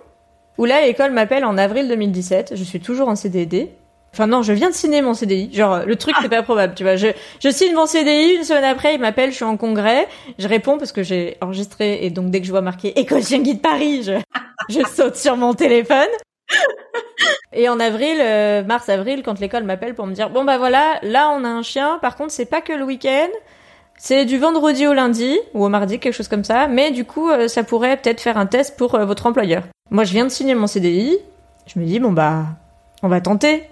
où 0.59 0.67
là 0.67 0.85
l'école 0.85 1.13
m'appelle 1.13 1.47
en 1.47 1.57
avril 1.57 1.89
2017. 1.89 2.53
Je 2.55 2.65
suis 2.65 2.81
toujours 2.81 3.09
en 3.09 3.17
CDD. 3.17 3.71
Enfin 4.15 4.27
non, 4.27 4.43
je 4.43 4.53
viens 4.53 4.69
de 4.69 4.75
signer 4.75 5.01
mon 5.01 5.15
CDI. 5.15 5.53
Genre 5.55 5.87
le 5.87 5.97
truc 5.97 6.15
c'est 6.21 6.29
pas 6.29 6.43
probable, 6.43 6.75
tu 6.75 6.83
vois. 6.83 6.97
Je 6.97 7.09
je 7.41 7.49
signe 7.49 7.75
mon 7.75 7.87
CDI 7.87 8.35
une 8.37 8.45
semaine 8.45 8.65
après, 8.65 8.95
il 8.95 9.01
m'appelle, 9.01 9.31
je 9.31 9.37
suis 9.37 9.45
en 9.45 9.57
congrès, 9.57 10.07
je 10.39 10.47
réponds 10.49 10.77
parce 10.77 10.93
que 10.93 11.03
j'ai 11.03 11.39
enregistré 11.41 12.05
et 12.05 12.11
donc 12.11 12.31
dès 12.31 12.41
que 12.41 12.47
je 12.47 12.51
vois 12.51 12.61
marqué 12.61 12.99
école 12.99 13.23
chien 13.23 13.41
guide 13.41 13.63
Paris, 13.63 14.03
je 14.03 14.13
je 14.69 14.81
saute 14.87 15.17
sur 15.17 15.37
mon 15.37 15.55
téléphone. 15.55 16.09
Et 17.55 17.69
en 17.69 17.81
avril, 17.81 18.19
euh, 18.21 18.63
mars 18.65 18.89
avril, 18.91 19.23
quand 19.23 19.41
l'école 19.41 19.65
m'appelle 19.65 19.95
pour 19.95 20.07
me 20.07 20.13
dire 20.13 20.29
bon 20.29 20.45
bah 20.45 20.59
voilà, 20.59 20.99
là 21.03 21.31
on 21.31 21.45
a 21.45 21.49
un 21.49 21.63
chien. 21.63 21.99
Par 22.03 22.17
contre 22.17 22.33
c'est 22.33 22.45
pas 22.45 22.61
que 22.61 22.73
le 22.75 22.85
week-end. 22.85 23.29
C'est 23.99 24.25
du 24.25 24.37
vendredi 24.37 24.87
au 24.87 24.95
lundi 24.95 25.39
ou 25.55 25.65
au 25.65 25.69
mardi, 25.69 26.01
quelque 26.01 26.15
chose 26.15 26.27
comme 26.27 26.43
ça. 26.43 26.67
Mais 26.67 26.91
du 26.91 27.05
coup, 27.05 27.31
euh, 27.31 27.47
ça 27.47 27.63
pourrait 27.63 27.97
peut-être 27.97 28.21
faire 28.21 28.37
un 28.37 28.47
test 28.47 28.77
pour 28.77 28.97
euh, 28.97 29.05
votre 29.05 29.27
employeur. 29.27 29.63
Moi, 29.93 30.03
je 30.03 30.13
viens 30.13 30.25
de 30.25 30.31
signer 30.31 30.57
mon 30.57 30.67
CDI. 30.67 31.19
Je 31.67 31.79
me 31.79 31.85
dis 31.85 32.01
bon 32.01 32.11
bah, 32.11 32.47
on 33.05 33.09
va 33.09 33.21
tenter. 33.21 33.63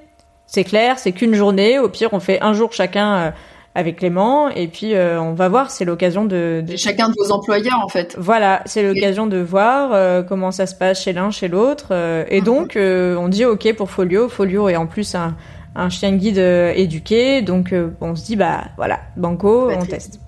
C'est 0.52 0.64
clair, 0.64 0.98
c'est 0.98 1.12
qu'une 1.12 1.34
journée. 1.34 1.78
Au 1.78 1.88
pire, 1.88 2.08
on 2.12 2.18
fait 2.20 2.40
un 2.42 2.52
jour 2.54 2.72
chacun 2.72 3.14
euh, 3.14 3.30
avec 3.76 3.98
Clément, 3.98 4.48
et 4.48 4.66
puis 4.66 4.94
euh, 4.94 5.20
on 5.22 5.32
va 5.32 5.48
voir. 5.48 5.70
C'est 5.70 5.84
l'occasion 5.84 6.24
de, 6.24 6.64
chacun 6.76 7.08
de 7.08 7.14
vos 7.16 7.30
employeurs, 7.30 7.78
en 7.84 7.88
fait. 7.88 8.16
voilà, 8.18 8.62
c'est 8.66 8.82
l'occasion 8.82 9.28
de 9.28 9.38
voir 9.38 9.90
euh, 9.92 10.22
comment 10.24 10.50
ça 10.50 10.66
se 10.66 10.74
passe 10.74 11.02
chez 11.02 11.12
l'un, 11.12 11.30
chez 11.30 11.46
l'autre. 11.46 11.88
euh, 11.92 12.24
et 12.28 12.40
Mhm. 12.40 12.44
donc, 12.46 12.76
on 12.76 13.28
dit 13.28 13.44
OK 13.44 13.72
pour 13.74 13.90
Folio. 13.90 14.28
Folio 14.28 14.68
est 14.68 14.74
en 14.76 14.86
plus 14.88 15.14
un, 15.14 15.36
un 15.76 15.88
chien 15.88 16.10
guide 16.16 16.38
éduqué. 16.38 17.42
Donc, 17.42 17.72
on 18.00 18.16
se 18.16 18.24
dit, 18.24 18.34
bah 18.34 18.64
voilà, 18.76 18.98
Banco, 19.16 19.70
on 19.70 19.84
teste. 19.86 20.18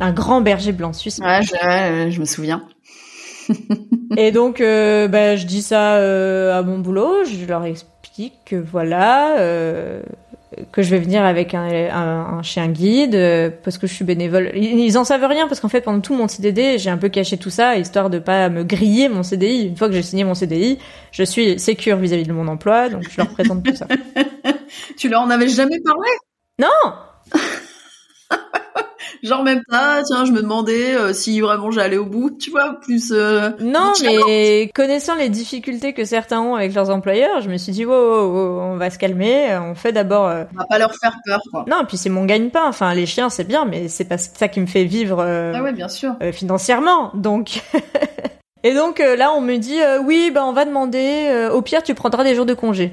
Un 0.00 0.12
grand 0.12 0.40
berger 0.40 0.70
blanc 0.72 0.92
suisse. 0.92 1.18
Ouais, 1.18 1.40
je, 1.42 1.52
ouais, 1.66 2.10
je 2.12 2.20
me 2.20 2.24
souviens. 2.24 2.62
Et 4.16 4.30
donc, 4.30 4.60
euh, 4.60 5.08
bah, 5.08 5.34
je 5.36 5.44
dis 5.44 5.60
ça 5.62 5.96
euh, 5.96 6.56
à 6.56 6.62
mon 6.62 6.78
boulot. 6.78 7.24
Je 7.24 7.44
leur 7.46 7.64
explique 7.64 7.91
que 8.44 8.56
voilà, 8.56 9.38
euh, 9.38 10.02
que 10.70 10.82
je 10.82 10.90
vais 10.90 10.98
venir 10.98 11.24
avec 11.24 11.54
un, 11.54 11.64
un, 11.64 12.38
un 12.38 12.42
chien 12.42 12.68
guide 12.68 13.14
euh, 13.14 13.50
parce 13.64 13.78
que 13.78 13.86
je 13.86 13.94
suis 13.94 14.04
bénévole. 14.04 14.50
Ils, 14.54 14.80
ils 14.80 14.98
en 14.98 15.04
savent 15.04 15.24
rien 15.24 15.48
parce 15.48 15.60
qu'en 15.60 15.68
fait, 15.68 15.80
pendant 15.80 16.00
tout 16.00 16.14
mon 16.14 16.28
CDD, 16.28 16.78
j'ai 16.78 16.90
un 16.90 16.98
peu 16.98 17.08
caché 17.08 17.38
tout 17.38 17.50
ça 17.50 17.76
histoire 17.76 18.10
de 18.10 18.18
pas 18.18 18.48
me 18.48 18.64
griller 18.64 19.08
mon 19.08 19.22
CDI. 19.22 19.66
Une 19.66 19.76
fois 19.76 19.88
que 19.88 19.94
j'ai 19.94 20.02
signé 20.02 20.24
mon 20.24 20.34
CDI, 20.34 20.78
je 21.10 21.22
suis 21.22 21.58
sécure 21.58 21.96
vis-à-vis 21.96 22.24
de 22.26 22.32
mon 22.32 22.48
emploi, 22.48 22.88
donc 22.88 23.04
je 23.10 23.16
leur 23.16 23.28
présente 23.30 23.64
tout 23.64 23.74
ça. 23.74 23.86
Tu 24.96 25.08
leur 25.08 25.22
en 25.22 25.30
avais 25.30 25.48
jamais 25.48 25.80
parlé? 25.80 26.08
Non, 26.58 26.68
Genre 29.22 29.44
même 29.44 29.62
pas, 29.68 30.02
tiens, 30.02 30.24
je 30.24 30.32
me 30.32 30.42
demandais 30.42 30.94
euh, 30.96 31.12
si 31.12 31.40
vraiment 31.40 31.70
j'allais 31.70 31.96
au 31.96 32.04
bout, 32.06 32.30
tu 32.30 32.50
vois, 32.50 32.80
plus... 32.80 33.12
euh, 33.12 33.50
non, 33.60 33.92
plus 33.94 34.06
mais 34.06 34.70
connaissant 34.74 35.14
les 35.14 35.28
difficultés 35.28 35.92
que 35.92 36.04
certains 36.04 36.40
ont 36.40 36.56
avec 36.56 36.74
leurs 36.74 36.90
employeurs, 36.90 37.40
je 37.40 37.48
me 37.48 37.56
suis 37.56 37.70
dit, 37.72 37.84
wow, 37.84 37.92
wow, 37.94 38.32
wow, 38.32 38.60
on 38.62 38.76
va 38.76 38.90
se 38.90 38.98
calmer. 38.98 39.56
On 39.58 39.74
fait 39.76 39.92
d'abord. 39.92 40.26
euh, 40.26 40.44
On 40.54 40.58
va 40.58 40.64
pas 40.66 40.78
leur 40.78 40.92
faire 40.96 41.14
peur, 41.24 41.40
quoi. 41.52 41.64
Non, 41.68 41.82
et 41.82 41.86
puis 41.86 41.96
c'est 41.96 42.08
mon 42.10 42.24
gagne-pain. 42.24 42.64
Enfin, 42.66 42.92
les 42.94 43.06
chiens, 43.06 43.30
c'est 43.30 43.44
bien, 43.44 43.64
mais 43.64 43.86
c'est 43.88 44.06
pas 44.06 44.18
ça 44.18 44.48
qui 44.48 44.58
me 44.60 44.66
fait 44.66 44.84
vivre 44.84 45.18
euh, 45.20 45.52
Ah 45.54 45.62
ouais, 45.62 45.72
bien 45.72 45.88
sûr. 45.88 46.14
euh, 46.22 46.32
financièrement. 46.32 47.12
Donc, 47.14 47.62
et 48.64 48.74
donc 48.74 48.98
euh, 49.00 49.14
là, 49.16 49.32
on 49.36 49.40
me 49.40 49.56
dit 49.56 49.80
euh, 49.80 50.00
oui, 50.02 50.32
bah 50.34 50.44
on 50.44 50.52
va 50.52 50.64
demander. 50.64 51.28
euh, 51.30 51.50
au 51.52 51.62
pire, 51.62 51.82
tu 51.84 51.94
prendras 51.94 52.24
des 52.24 52.34
jours 52.34 52.46
de 52.46 52.54
congé. 52.54 52.90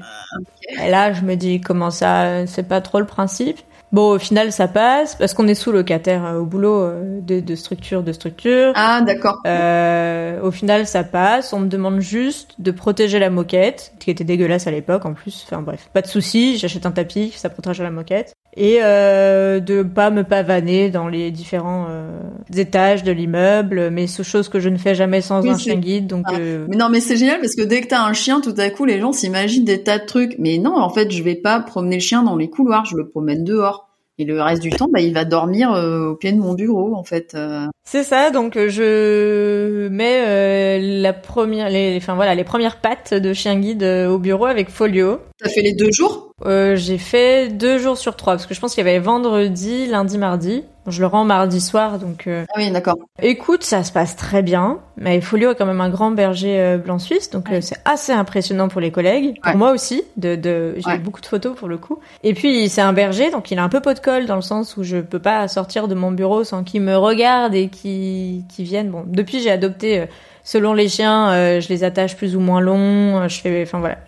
Et 0.84 0.90
là, 0.90 1.12
je 1.12 1.22
me 1.22 1.34
dis 1.34 1.60
comment 1.60 1.90
ça, 1.90 2.46
c'est 2.46 2.68
pas 2.68 2.80
trop 2.80 3.00
le 3.00 3.06
principe? 3.06 3.58
Bon, 3.92 4.12
au 4.12 4.18
final, 4.18 4.52
ça 4.52 4.68
passe 4.68 5.16
parce 5.16 5.34
qu'on 5.34 5.48
est 5.48 5.54
sous 5.54 5.72
locataire 5.72 6.24
euh, 6.24 6.38
au 6.38 6.44
boulot 6.44 6.80
euh, 6.80 7.20
de, 7.20 7.40
de 7.40 7.54
structure 7.56 8.02
de 8.04 8.12
structure. 8.12 8.72
Ah, 8.76 9.00
d'accord. 9.00 9.40
Euh, 9.46 10.40
au 10.42 10.52
final, 10.52 10.86
ça 10.86 11.02
passe. 11.02 11.52
On 11.52 11.60
me 11.60 11.68
demande 11.68 12.00
juste 12.00 12.54
de 12.60 12.70
protéger 12.70 13.18
la 13.18 13.30
moquette, 13.30 13.92
qui 13.98 14.10
était 14.10 14.24
dégueulasse 14.24 14.68
à 14.68 14.70
l'époque 14.70 15.04
en 15.06 15.14
plus. 15.14 15.44
Enfin 15.46 15.62
bref, 15.62 15.88
pas 15.92 16.02
de 16.02 16.06
souci. 16.06 16.56
J'achète 16.56 16.86
un 16.86 16.92
tapis, 16.92 17.32
ça 17.34 17.50
protège 17.50 17.80
la 17.82 17.90
moquette. 17.90 18.34
Et 18.56 18.78
euh, 18.82 19.60
de 19.60 19.84
pas 19.84 20.10
me 20.10 20.24
pavaner 20.24 20.90
dans 20.90 21.06
les 21.06 21.30
différents 21.30 21.86
euh, 21.88 22.10
étages 22.56 23.04
de 23.04 23.12
l'immeuble, 23.12 23.90
mais 23.90 24.08
c'est 24.08 24.24
chose 24.24 24.48
que 24.48 24.58
je 24.58 24.68
ne 24.68 24.76
fais 24.76 24.96
jamais 24.96 25.20
sans 25.20 25.40
Oui, 25.42 25.50
un 25.50 25.56
chien 25.58 25.76
guide. 25.76 26.08
Donc 26.08 26.24
Ah. 26.28 26.34
euh, 26.38 26.66
Mais 26.68 26.76
non, 26.76 26.88
mais 26.90 26.98
c'est 27.00 27.16
génial 27.16 27.38
parce 27.40 27.54
que 27.54 27.62
dès 27.62 27.80
que 27.80 27.86
t'as 27.86 28.02
un 28.02 28.12
chien, 28.12 28.40
tout 28.40 28.54
à 28.58 28.68
coup, 28.70 28.84
les 28.84 28.98
gens 29.00 29.12
s'imaginent 29.12 29.64
des 29.64 29.82
tas 29.84 29.98
de 30.00 30.04
trucs. 30.06 30.34
Mais 30.38 30.58
non, 30.58 30.76
en 30.76 30.90
fait, 30.90 31.12
je 31.12 31.22
vais 31.22 31.36
pas 31.36 31.60
promener 31.60 31.96
le 31.96 32.02
chien 32.02 32.24
dans 32.24 32.36
les 32.36 32.50
couloirs, 32.50 32.84
je 32.86 32.96
le 32.96 33.08
promène 33.08 33.44
dehors. 33.44 33.86
Et 34.18 34.24
le 34.24 34.42
reste 34.42 34.60
du 34.60 34.68
temps, 34.70 34.88
bah, 34.92 35.00
il 35.00 35.14
va 35.14 35.24
dormir 35.24 35.72
euh, 35.72 36.10
au 36.10 36.14
pied 36.16 36.30
de 36.32 36.38
mon 36.38 36.52
bureau, 36.52 36.94
en 36.94 37.04
fait. 37.04 37.32
euh. 37.34 37.66
c'est 37.84 38.02
ça. 38.02 38.30
Donc 38.30 38.56
euh, 38.56 38.68
je 38.68 39.88
mets 39.88 40.24
euh, 40.26 41.00
la 41.00 41.12
première, 41.14 41.70
les, 41.70 41.96
enfin 41.96 42.14
voilà, 42.16 42.34
les 42.34 42.44
premières 42.44 42.80
pattes 42.80 43.14
de 43.14 43.32
chien 43.32 43.58
guide 43.58 43.82
au 43.82 44.18
bureau 44.18 44.44
avec 44.44 44.68
Folio. 44.68 45.20
T'as 45.42 45.48
fait 45.50 45.62
les 45.62 45.72
deux 45.72 45.90
jours? 45.90 46.32
Euh, 46.44 46.76
j'ai 46.76 46.98
fait 46.98 47.48
deux 47.48 47.78
jours 47.78 47.98
sur 47.98 48.16
trois 48.16 48.34
parce 48.34 48.46
que 48.46 48.54
je 48.54 48.60
pense 48.60 48.74
qu'il 48.74 48.84
y 48.84 48.88
avait 48.88 48.98
vendredi, 48.98 49.86
lundi, 49.86 50.18
mardi. 50.18 50.64
Je 50.86 51.00
le 51.00 51.06
rends 51.06 51.24
mardi 51.24 51.60
soir, 51.60 51.98
donc 51.98 52.26
euh, 52.26 52.44
Ah 52.48 52.54
oui, 52.58 52.70
d'accord. 52.70 52.96
écoute, 53.22 53.62
ça 53.62 53.84
se 53.84 53.92
passe 53.92 54.16
très 54.16 54.42
bien. 54.42 54.80
Mais 54.96 55.20
Folio 55.20 55.50
est 55.50 55.54
quand 55.54 55.66
même 55.66 55.80
un 55.82 55.90
grand 55.90 56.10
berger 56.10 56.58
euh, 56.58 56.78
blanc 56.78 56.98
suisse, 56.98 57.30
donc 57.30 57.48
euh, 57.48 57.54
Ouais. 57.56 57.60
c'est 57.60 57.76
assez 57.84 58.12
impressionnant 58.12 58.68
pour 58.68 58.80
les 58.80 58.90
collègues, 58.90 59.38
pour 59.42 59.54
moi 59.56 59.72
aussi. 59.72 60.02
De, 60.16 60.36
de 60.36 60.74
j'ai 60.78 60.90
Ouais. 60.90 60.98
beaucoup 60.98 61.20
de 61.20 61.26
photos 61.26 61.54
pour 61.56 61.68
le 61.68 61.76
coup. 61.78 61.98
Et 62.24 62.32
puis 62.34 62.68
c'est 62.70 62.80
un 62.80 62.92
berger, 62.94 63.30
donc 63.30 63.50
il 63.50 63.58
a 63.58 63.62
un 63.62 63.68
peu 63.68 63.80
pot 63.80 63.92
de 63.94 64.00
colle 64.00 64.26
dans 64.26 64.36
le 64.36 64.42
sens 64.42 64.76
où 64.78 64.82
je 64.82 64.96
peux 64.98 65.18
pas 65.20 65.46
sortir 65.48 65.86
de 65.88 65.94
mon 65.94 66.10
bureau 66.12 66.44
sans 66.44 66.64
qu'il 66.64 66.80
me 66.80 66.96
regarde 66.96 67.54
et 67.54 67.68
qu'il 67.68 68.44
qu'il 68.48 68.64
vienne. 68.64 68.90
Bon, 68.90 69.04
depuis 69.06 69.40
j'ai 69.40 69.50
adopté. 69.50 70.06
Selon 70.42 70.72
les 70.72 70.88
chiens, 70.88 71.30
euh, 71.32 71.60
je 71.60 71.68
les 71.68 71.84
attache 71.84 72.16
plus 72.16 72.34
ou 72.36 72.40
moins 72.40 72.60
longs. 72.60 73.18
euh, 73.20 73.28
Je 73.28 73.40
fais, 73.40 73.62
enfin 73.62 73.78
voilà. 73.78 73.98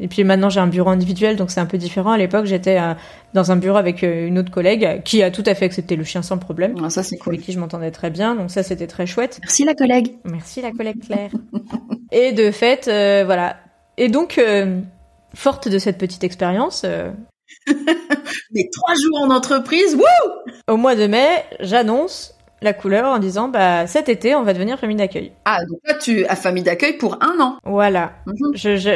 Et 0.00 0.08
puis 0.08 0.24
maintenant 0.24 0.50
j'ai 0.50 0.60
un 0.60 0.66
bureau 0.66 0.90
individuel, 0.90 1.36
donc 1.36 1.50
c'est 1.50 1.60
un 1.60 1.66
peu 1.66 1.78
différent. 1.78 2.12
À 2.12 2.18
l'époque, 2.18 2.46
j'étais 2.46 2.78
euh, 2.78 2.94
dans 3.34 3.52
un 3.52 3.56
bureau 3.56 3.76
avec 3.76 4.02
une 4.02 4.38
autre 4.38 4.50
collègue 4.50 5.02
qui 5.04 5.22
a 5.22 5.30
tout 5.30 5.44
à 5.46 5.54
fait 5.54 5.64
accepté 5.66 5.96
le 5.96 6.04
chien 6.04 6.22
sans 6.22 6.38
problème, 6.38 6.74
Ah, 6.84 6.90
ça, 6.90 7.02
c'est 7.02 7.16
cool. 7.18 7.34
avec 7.34 7.44
qui 7.46 7.52
je 7.52 7.58
m'entendais 7.60 7.90
très 7.90 8.10
bien. 8.10 8.34
Donc 8.34 8.50
ça, 8.50 8.62
c'était 8.62 8.86
très 8.86 9.06
chouette. 9.06 9.38
Merci, 9.42 9.64
la 9.64 9.74
collègue. 9.74 10.14
Merci 10.24 10.60
la 10.62 10.72
collègue 10.72 11.00
Claire. 11.04 11.30
Et 12.12 12.32
de 12.32 12.50
fait, 12.50 12.88
euh, 12.88 13.22
voilà. 13.24 13.56
Et 13.98 14.08
donc, 14.08 14.40
forte 15.34 15.68
de 15.68 15.78
cette 15.78 15.98
petite 15.98 16.22
expérience, 16.24 16.84
Mais 18.52 18.68
trois 18.72 18.94
jours 18.94 19.20
en 19.22 19.30
entreprise, 19.34 19.94
wouh 19.96 20.02
Au 20.72 20.76
mois 20.76 20.94
de 20.94 21.06
mai, 21.06 21.28
j'annonce 21.60 22.35
la 22.62 22.72
couleur 22.72 23.06
en 23.12 23.18
disant 23.18 23.48
bah 23.48 23.86
cet 23.86 24.08
été 24.08 24.34
on 24.34 24.42
va 24.42 24.52
devenir 24.52 24.78
famille 24.78 24.96
d'accueil. 24.96 25.32
Ah 25.44 25.64
donc 25.64 25.78
là 25.84 25.94
tu 25.94 26.24
as 26.26 26.36
famille 26.36 26.62
d'accueil 26.62 26.94
pour 26.94 27.18
un 27.22 27.38
an. 27.40 27.58
Voilà. 27.64 28.12
Mhm. 28.26 28.52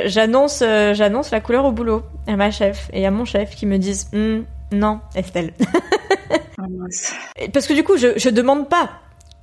J'annonce 0.07 0.63
euh, 0.63 0.95
j'annonce 0.95 1.31
la 1.31 1.41
couleur 1.41 1.65
au 1.65 1.73
boulot 1.73 2.03
à 2.27 2.37
ma 2.37 2.51
chef 2.51 2.89
et 2.93 3.07
à 3.07 3.11
mon 3.11 3.25
chef 3.25 3.55
qui 3.55 3.67
me 3.67 3.79
disent 3.79 4.09
hm, 4.13 4.45
non 4.73 5.01
Estelle. 5.15 5.53
Ah, 6.59 6.65
Parce 7.53 7.67
que 7.67 7.73
du 7.73 7.85
coup 7.85 7.97
je 7.97 8.09
je 8.17 8.29
demande 8.29 8.69
pas, 8.69 8.91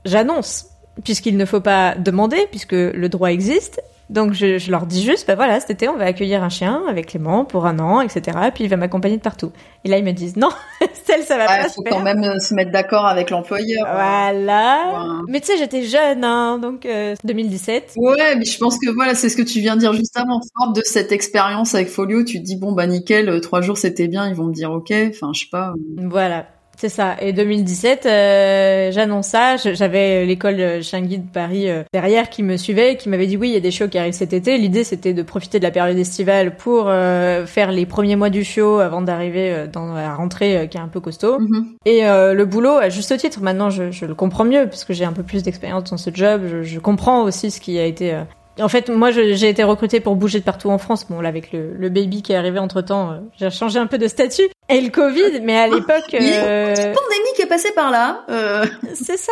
j'annonce 0.06 0.68
puisqu'il 1.04 1.38
ne 1.38 1.46
faut 1.46 1.62
pas 1.62 1.96
demander 1.96 2.48
puisque 2.50 2.74
le 2.74 3.08
droit 3.10 3.32
existe 3.32 3.82
donc 4.10 4.34
je, 4.34 4.58
je, 4.58 4.72
leur 4.72 4.86
dis 4.86 5.04
juste, 5.04 5.28
bah 5.28 5.36
voilà, 5.36 5.60
cet 5.60 5.72
été 5.72 5.90
on 5.90 5.98
va 5.98 6.06
accueillir 6.06 6.42
un 6.42 6.50
chien 6.50 6.84
avec 6.88 7.08
Clément 7.08 7.44
pour 7.44 7.66
un 7.66 7.78
an, 7.80 8.00
etc. 8.02 8.38
Puis 8.54 8.64
il 8.64 8.70
va 8.70 8.78
m'accompagner 8.78 9.18
de 9.18 9.22
partout. 9.22 9.52
Et 9.84 9.90
là 9.90 9.98
ils 9.98 10.04
me 10.04 10.12
disent 10.12 10.38
non, 10.38 10.50
celle 11.06 11.24
ça 11.24 11.38
va 11.38 11.46
pas. 11.46 11.64
Il 11.64 11.70
faut 11.70 11.84
quand 11.84 12.02
même 12.02 12.24
euh, 12.24 12.40
se 12.40 12.54
mettre 12.54 12.72
d'accord 12.72 13.06
avec 13.06 13.30
l'employeur. 13.30 13.86
Voilà. 13.86 15.22
Mais 15.28 15.42
tu 15.42 15.48
sais, 15.48 15.58
j'étais 15.58 15.84
jeune, 15.84 16.24
hein, 16.24 16.58
donc 16.58 16.88
2017. 17.24 17.96
Euh, 17.98 18.02
ouais, 18.02 18.36
mais 18.38 18.46
je 18.46 18.58
pense 18.58 18.78
que 18.78 18.90
voilà, 18.90 19.14
c'est 19.14 19.30
ce 19.30 19.36
que 19.36 19.42
tu 19.42 19.60
viens 19.60 19.76
de 19.76 19.82
dire 19.82 19.94
juste 19.94 20.16
avant. 20.18 20.40
Forte 20.58 20.76
de 20.76 20.82
cette 20.86 21.12
expérience 21.12 21.76
avec 21.76 21.90
Folio, 21.90 22.24
tu 22.24 22.40
te 22.40 22.44
dis 22.44 22.56
bon 22.56 22.72
bah 22.72 22.88
nickel, 22.88 23.28
euh, 23.28 23.40
trois 23.42 23.62
jours 23.62 23.78
c'était 23.78 24.08
bien, 24.08 24.28
ils 24.30 24.36
vont 24.36 24.46
me 24.46 24.54
dire 24.54 24.72
ok. 24.72 24.94
Enfin 25.10 25.32
je 25.34 25.42
sais 25.42 25.50
pas. 25.52 25.74
Voilà. 25.98 26.46
C'est 26.78 26.90
ça. 26.90 27.16
Et 27.20 27.34
2017, 27.34 28.06
euh, 28.06 28.92
j'annonce 28.92 29.30
ça. 29.30 29.58
J'avais 29.58 30.26
l'école 30.26 30.84
Chien 30.84 31.02
Guide 31.02 31.32
Paris 31.32 31.70
euh, 31.70 31.82
derrière 31.92 32.30
qui 32.30 32.44
me 32.44 32.56
suivait 32.56 32.94
et 32.94 32.98
qui 32.98 33.10
m'avait 33.10 33.26
dit 33.26 33.36
oui, 33.36 33.50
il 33.50 33.54
y 33.56 33.58
a 33.58 33.60
des 33.60 33.72
shows 33.72 33.88
qui 33.88 33.98
arrivent 33.98 34.14
cet 34.14 34.32
été. 34.32 34.60
L'idée, 34.60 34.84
c'était 34.84 35.14
de 35.14 35.24
profiter 35.24 35.58
de 35.58 35.64
la 35.64 35.72
période 35.72 35.98
estivale 35.98 36.56
pour 36.56 36.86
euh, 36.88 37.48
faire 37.48 37.72
les 37.72 37.88
premiers 37.88 38.16
mois 38.16 38.30
du 38.30 38.44
show 38.44 38.78
avant 38.78 39.02
d'arriver 39.02 39.66
dans 39.74 39.96
la 39.96 40.14
rentrée 40.14 40.68
qui 40.70 40.78
est 40.78 40.82
un 40.82 40.88
peu 40.88 41.00
costaud. 41.00 41.40
Mm-hmm. 41.40 41.66
Et 41.86 42.02
le 42.04 42.46
boulot, 42.46 42.78
à 42.78 42.90
juste 42.90 43.18
titre, 43.18 43.42
maintenant, 43.42 43.72
je, 43.72 43.90
je 43.90 44.06
le 44.06 44.14
comprends 44.14 44.46
mieux 44.46 44.68
parce 44.68 44.86
que 44.86 44.94
j'ai 44.94 45.06
un 45.06 45.14
peu 45.14 45.24
plus 45.24 45.42
d'expérience 45.42 45.90
dans 45.90 45.98
ce 45.98 46.12
job. 46.14 46.44
Je, 46.48 46.62
je, 46.62 46.80
comprends 46.80 47.24
aussi 47.24 47.50
ce 47.50 47.60
qui 47.60 47.80
a 47.80 47.86
été 47.86 48.16
en 48.60 48.70
fait, 48.70 48.90
moi, 48.90 49.12
j'ai 49.12 49.50
été 49.50 49.64
recrutée 49.64 50.00
pour 50.00 50.16
bouger 50.16 50.40
de 50.40 50.44
partout 50.44 50.70
en 50.70 50.78
France. 50.78 51.06
Bon, 51.10 51.22
là, 51.22 51.30
avec 51.30 51.52
le, 51.52 51.74
le 51.74 51.90
baby 51.90 52.22
qui 52.22 52.34
est 52.34 52.36
arrivé 52.36 52.60
entre 52.60 52.82
temps, 52.82 53.12
euh, 53.12 53.20
j'ai 53.38 53.50
changé 53.50 53.78
un 53.80 53.88
peu 53.88 53.98
de 53.98 54.08
statut. 54.08 54.50
Et 54.70 54.82
le 54.82 54.90
Covid, 54.90 55.42
mais 55.44 55.58
à 55.58 55.68
l'époque, 55.68 56.14
euh... 56.14 56.70
une 56.70 56.94
pandémie 56.94 57.34
qui 57.36 57.42
est 57.42 57.48
passée 57.48 57.72
par 57.74 57.90
là. 57.90 58.24
Euh... 58.30 58.66
C'est 58.94 59.18
ça. 59.18 59.32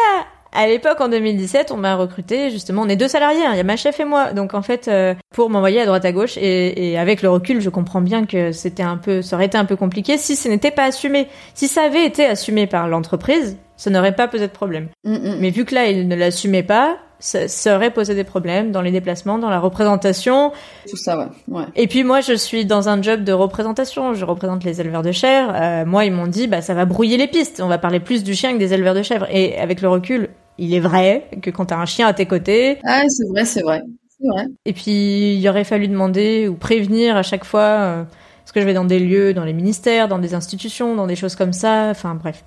À 0.53 0.67
l'époque, 0.67 1.01
en 1.01 1.09
2017, 1.09 1.71
on 1.71 1.77
m'a 1.77 1.95
recruté 1.95 2.49
justement. 2.49 2.83
On 2.83 2.87
est 2.87 2.95
deux 2.95 3.09
salariés. 3.09 3.45
Hein. 3.45 3.51
Il 3.51 3.57
y 3.57 3.59
a 3.59 3.63
ma 3.63 3.75
chef 3.75 3.99
et 3.99 4.05
moi. 4.05 4.31
Donc 4.31 4.53
en 4.53 4.61
fait, 4.61 4.87
euh, 4.87 5.13
pour 5.33 5.49
m'envoyer 5.49 5.81
à 5.81 5.85
droite 5.85 6.05
à 6.05 6.13
gauche. 6.13 6.37
Et, 6.37 6.91
et, 6.91 6.97
avec 6.97 7.21
le 7.21 7.29
recul, 7.29 7.59
je 7.59 7.69
comprends 7.69 7.99
bien 7.99 8.25
que 8.25 8.53
c'était 8.53 8.83
un 8.83 8.95
peu, 8.95 9.21
ça 9.21 9.35
aurait 9.35 9.47
été 9.47 9.57
un 9.57 9.65
peu 9.65 9.75
compliqué 9.75 10.17
si 10.17 10.37
ce 10.37 10.47
n'était 10.47 10.71
pas 10.71 10.85
assumé. 10.85 11.27
Si 11.53 11.67
ça 11.67 11.83
avait 11.83 12.05
été 12.05 12.25
assumé 12.25 12.67
par 12.67 12.87
l'entreprise, 12.87 13.57
ça 13.77 13.89
n'aurait 13.89 14.15
pas 14.15 14.27
posé 14.27 14.47
de 14.47 14.51
problème. 14.51 14.89
Mm, 15.03 15.13
mm. 15.13 15.37
Mais 15.39 15.49
vu 15.49 15.65
que 15.65 15.75
là, 15.75 15.89
il 15.89 16.07
ne 16.07 16.15
l'assumait 16.15 16.63
pas, 16.63 16.97
ça, 17.19 17.75
aurait 17.75 17.91
posé 17.91 18.13
des 18.13 18.23
problèmes 18.23 18.71
dans 18.71 18.81
les 18.81 18.91
déplacements, 18.91 19.37
dans 19.37 19.49
la 19.49 19.59
représentation. 19.59 20.51
Tout 20.89 20.97
ça, 20.97 21.17
ouais. 21.17 21.25
ouais. 21.47 21.65
Et 21.75 21.87
puis 21.87 22.03
moi, 22.03 22.21
je 22.21 22.33
suis 22.33 22.65
dans 22.65 22.89
un 22.89 23.01
job 23.01 23.23
de 23.23 23.31
représentation. 23.31 24.13
Je 24.13 24.25
représente 24.25 24.63
les 24.63 24.81
éleveurs 24.81 25.01
de 25.01 25.11
chèvres. 25.11 25.53
Euh, 25.55 25.85
moi, 25.85 26.05
ils 26.05 26.11
m'ont 26.11 26.27
dit, 26.27 26.47
bah, 26.47 26.61
ça 26.61 26.73
va 26.73 26.85
brouiller 26.85 27.17
les 27.17 27.27
pistes. 27.27 27.61
On 27.63 27.67
va 27.67 27.77
parler 27.77 27.99
plus 27.99 28.23
du 28.23 28.33
chien 28.35 28.53
que 28.53 28.59
des 28.59 28.73
éleveurs 28.73 28.95
de 28.95 29.01
chèvres. 29.01 29.27
Et 29.31 29.57
avec 29.57 29.81
le 29.81 29.89
recul, 29.89 30.29
il 30.57 30.73
est 30.73 30.79
vrai 30.79 31.27
que 31.41 31.49
quand 31.49 31.65
t'as 31.65 31.77
un 31.77 31.85
chien 31.85 32.07
à 32.07 32.13
tes 32.13 32.25
côtés. 32.25 32.79
Ah, 32.85 33.03
c'est 33.07 33.27
vrai, 33.29 33.45
c'est 33.45 33.61
vrai. 33.61 33.81
C'est 34.09 34.27
vrai. 34.27 34.47
Et 34.65 34.73
puis, 34.73 35.35
il 35.37 35.49
aurait 35.49 35.63
fallu 35.63 35.87
demander 35.87 36.47
ou 36.47 36.55
prévenir 36.55 37.15
à 37.17 37.23
chaque 37.23 37.45
fois. 37.45 37.59
Euh, 37.61 38.03
parce 38.43 38.51
que 38.51 38.61
je 38.61 38.65
vais 38.65 38.75
dans 38.75 38.85
des 38.85 38.99
lieux, 38.99 39.33
dans 39.33 39.43
les 39.43 39.53
ministères, 39.53 40.07
dans 40.07 40.19
des 40.19 40.35
institutions, 40.35 40.95
dans 40.95 41.07
des 41.07 41.15
choses 41.15 41.35
comme 41.35 41.53
ça. 41.53 41.87
Enfin, 41.89 42.13
bref. 42.13 42.43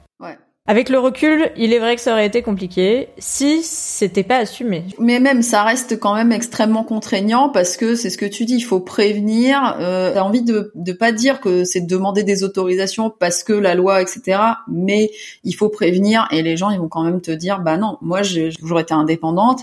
Avec 0.71 0.91
le 0.91 0.99
recul, 0.99 1.51
il 1.57 1.73
est 1.73 1.79
vrai 1.79 1.97
que 1.97 2.03
ça 2.03 2.13
aurait 2.13 2.27
été 2.27 2.43
compliqué 2.43 3.09
si 3.17 3.63
c'était 3.63 4.23
pas 4.23 4.37
assumé. 4.37 4.85
Mais 4.99 5.19
même, 5.19 5.41
ça 5.41 5.63
reste 5.63 5.99
quand 5.99 6.15
même 6.15 6.31
extrêmement 6.31 6.85
contraignant 6.85 7.49
parce 7.49 7.79
que 7.79 7.95
c'est 7.95 8.11
ce 8.11 8.19
que 8.19 8.27
tu 8.27 8.45
dis, 8.45 8.57
il 8.57 8.61
faut 8.61 8.79
prévenir. 8.79 9.77
Euh, 9.81 10.13
T'as 10.13 10.21
envie 10.21 10.43
de 10.43 10.71
de 10.75 10.93
pas 10.93 11.11
dire 11.11 11.41
que 11.41 11.65
c'est 11.65 11.81
de 11.81 11.87
demander 11.87 12.23
des 12.23 12.45
autorisations 12.45 13.09
parce 13.09 13.43
que 13.45 13.55
la 13.55 13.75
loi, 13.75 14.03
etc. 14.03 14.41
Mais 14.71 15.11
il 15.43 15.55
faut 15.55 15.71
prévenir 15.71 16.29
et 16.33 16.43
les 16.43 16.59
gens, 16.59 16.69
ils 16.69 16.79
vont 16.79 16.89
quand 16.89 17.03
même 17.03 17.23
te 17.23 17.31
dire, 17.31 17.61
bah 17.61 17.79
non, 17.79 17.97
moi 18.03 18.21
j'ai 18.21 18.53
toujours 18.53 18.79
été 18.79 18.93
indépendante. 18.93 19.63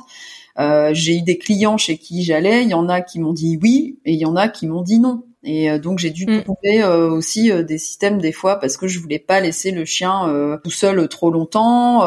Euh, 0.58 0.90
j'ai 0.94 1.18
eu 1.18 1.22
des 1.22 1.38
clients 1.38 1.78
chez 1.78 2.00
qui 2.00 2.24
j'allais, 2.24 2.64
il 2.64 2.70
y 2.70 2.74
en 2.74 2.90
a 2.90 3.02
qui 3.02 3.20
m'ont 3.20 3.34
dit 3.34 3.60
oui 3.62 4.00
et 4.06 4.14
il 4.14 4.20
y 4.20 4.26
en 4.26 4.36
a 4.36 4.48
qui 4.48 4.66
m'ont 4.66 4.82
dit 4.82 4.98
non. 4.98 5.24
Et 5.46 5.70
euh, 5.70 5.78
donc 5.78 6.00
j'ai 6.00 6.10
dû 6.10 6.26
mm. 6.26 6.44
trouver 6.44 6.82
euh, 6.82 7.10
aussi 7.10 7.52
euh, 7.52 7.64
des 7.64 7.78
systèmes 7.78 8.20
des 8.20 8.32
fois 8.32 8.60
parce 8.60 8.78
que 8.78 8.88
je 8.88 9.00
voulais 9.00 9.20
pas 9.20 9.40
laisser 9.40 9.72
le 9.72 9.86
chien 9.86 10.06
tout 10.64 10.72
seul 10.72 11.08
trop 11.08 11.30
longtemps 11.32 12.02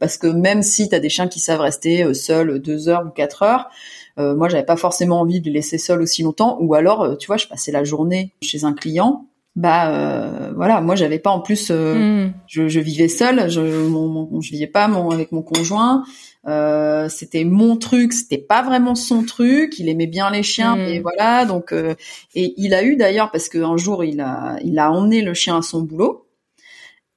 parce 0.00 0.16
que 0.16 0.26
même 0.26 0.62
si 0.62 0.88
tu 0.88 0.94
as 0.94 1.00
des 1.00 1.10
chiens 1.10 1.28
qui 1.28 1.38
savent 1.38 1.60
rester 1.60 2.14
seuls 2.14 2.60
deux 2.60 2.88
heures 2.88 3.04
ou 3.06 3.10
quatre 3.10 3.42
heures, 3.42 3.68
moi 4.16 4.48
j'avais 4.48 4.64
pas 4.64 4.76
forcément 4.76 5.20
envie 5.20 5.40
de 5.40 5.46
les 5.46 5.54
laisser 5.54 5.76
seuls 5.76 6.00
aussi 6.00 6.22
longtemps 6.22 6.56
ou 6.60 6.74
alors 6.74 7.18
tu 7.18 7.26
vois 7.26 7.36
je 7.36 7.46
passais 7.46 7.72
la 7.72 7.84
journée 7.84 8.32
chez 8.40 8.64
un 8.64 8.72
client 8.72 9.27
bah 9.58 10.52
voilà 10.54 10.80
moi 10.80 10.94
j'avais 10.94 11.18
pas 11.18 11.30
en 11.30 11.40
plus 11.40 11.70
mm. 11.70 12.32
je, 12.46 12.68
je, 12.68 12.80
vivais 12.80 13.08
seule 13.08 13.50
je 13.50 13.60
mon, 13.60 14.40
je 14.40 14.50
vivais 14.52 14.68
pas 14.68 14.86
mon, 14.88 15.10
avec 15.10 15.32
mon 15.32 15.42
conjoint 15.42 16.04
euh, 16.48 17.08
c'était 17.08 17.44
mon 17.44 17.76
truc, 17.76 18.12
c'était 18.12 18.38
pas 18.38 18.62
vraiment 18.62 18.94
son 18.94 19.22
truc. 19.24 19.78
Il 19.78 19.88
aimait 19.88 20.06
bien 20.06 20.30
les 20.30 20.42
chiens, 20.42 20.76
mm. 20.76 20.80
et 20.80 21.00
voilà. 21.00 21.44
Donc, 21.44 21.72
euh, 21.72 21.94
et 22.34 22.54
il 22.56 22.74
a 22.74 22.84
eu 22.84 22.96
d'ailleurs 22.96 23.30
parce 23.30 23.48
qu'un 23.48 23.76
jour 23.76 24.04
il 24.04 24.20
a, 24.20 24.56
il 24.64 24.78
a 24.78 24.90
emmené 24.90 25.22
le 25.22 25.34
chien 25.34 25.58
à 25.58 25.62
son 25.62 25.82
boulot. 25.82 26.27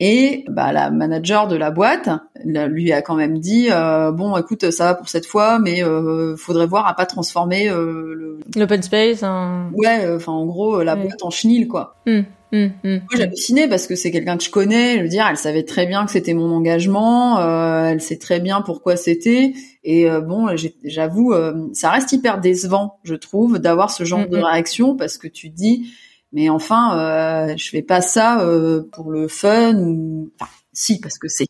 Et 0.04 0.46
bah, 0.50 0.74
la 0.74 0.90
manager 0.90 1.48
de 1.48 1.56
la 1.56 1.70
boîte 1.70 2.10
lui 2.44 2.92
a 2.92 3.04
quand 3.04 3.14
même 3.14 3.38
dit 3.38 3.68
euh, 3.70 4.12
bon 4.12 4.36
écoute 4.36 4.72
ça 4.72 4.86
va 4.86 4.96
pour 4.96 5.08
cette 5.08 5.28
fois 5.28 5.60
mais 5.60 5.84
euh, 5.84 6.36
faudrait 6.36 6.66
voir 6.66 6.88
à 6.88 6.96
pas 6.96 7.06
transformer 7.06 7.70
euh, 7.70 8.16
le 8.16 8.40
l'open 8.56 8.82
space 8.82 9.22
hein. 9.22 9.70
ouais 9.76 10.12
enfin 10.16 10.32
en 10.32 10.48
gros 10.48 10.82
la 10.82 10.96
boîte 10.96 11.22
en 11.24 11.30
chenille 11.30 11.68
quoi 11.68 11.98
mm. 12.08 12.22
Mmh, 12.52 12.66
mmh. 12.84 12.90
Moi, 12.90 13.00
j'hallucinais 13.16 13.70
parce 13.70 13.88
que 13.88 13.96
c'est 13.96 14.12
quelqu'un 14.12 14.38
que 14.38 14.44
je 14.44 14.50
connais. 14.50 14.98
Je 14.98 15.04
veux 15.04 15.08
dire, 15.08 15.26
elle 15.30 15.38
savait 15.38 15.64
très 15.64 15.86
bien 15.86 16.06
que 16.06 16.12
c'était 16.12 16.34
mon 16.34 16.52
engagement. 16.52 17.40
Euh, 17.40 17.86
elle 17.86 18.02
sait 18.02 18.18
très 18.18 18.40
bien 18.40 18.62
pourquoi 18.62 18.98
c'était. 18.98 19.54
Et 19.84 20.10
euh, 20.10 20.20
bon, 20.20 20.48
j'avoue, 20.84 21.32
euh, 21.32 21.70
ça 21.74 21.90
reste 21.90 22.12
hyper 22.12 22.42
décevant, 22.42 23.00
je 23.04 23.16
trouve, 23.16 23.60
d'avoir 23.60 23.90
ce 23.90 24.04
genre 24.04 24.28
de 24.28 24.38
réaction 24.38 24.98
parce 24.98 25.18
que 25.18 25.28
tu 25.28 25.50
dis, 25.50 25.94
mais 26.34 26.50
enfin, 26.50 26.98
euh, 26.98 27.54
je 27.58 27.70
fais 27.70 27.82
pas 27.82 28.02
ça 28.02 28.46
pour 28.92 29.12
le 29.12 29.28
fun 29.28 29.76
ou. 29.76 30.32
Enfin, 30.40 30.52
si, 30.74 31.00
parce 31.00 31.18
que 31.18 31.28
c'est 31.28 31.48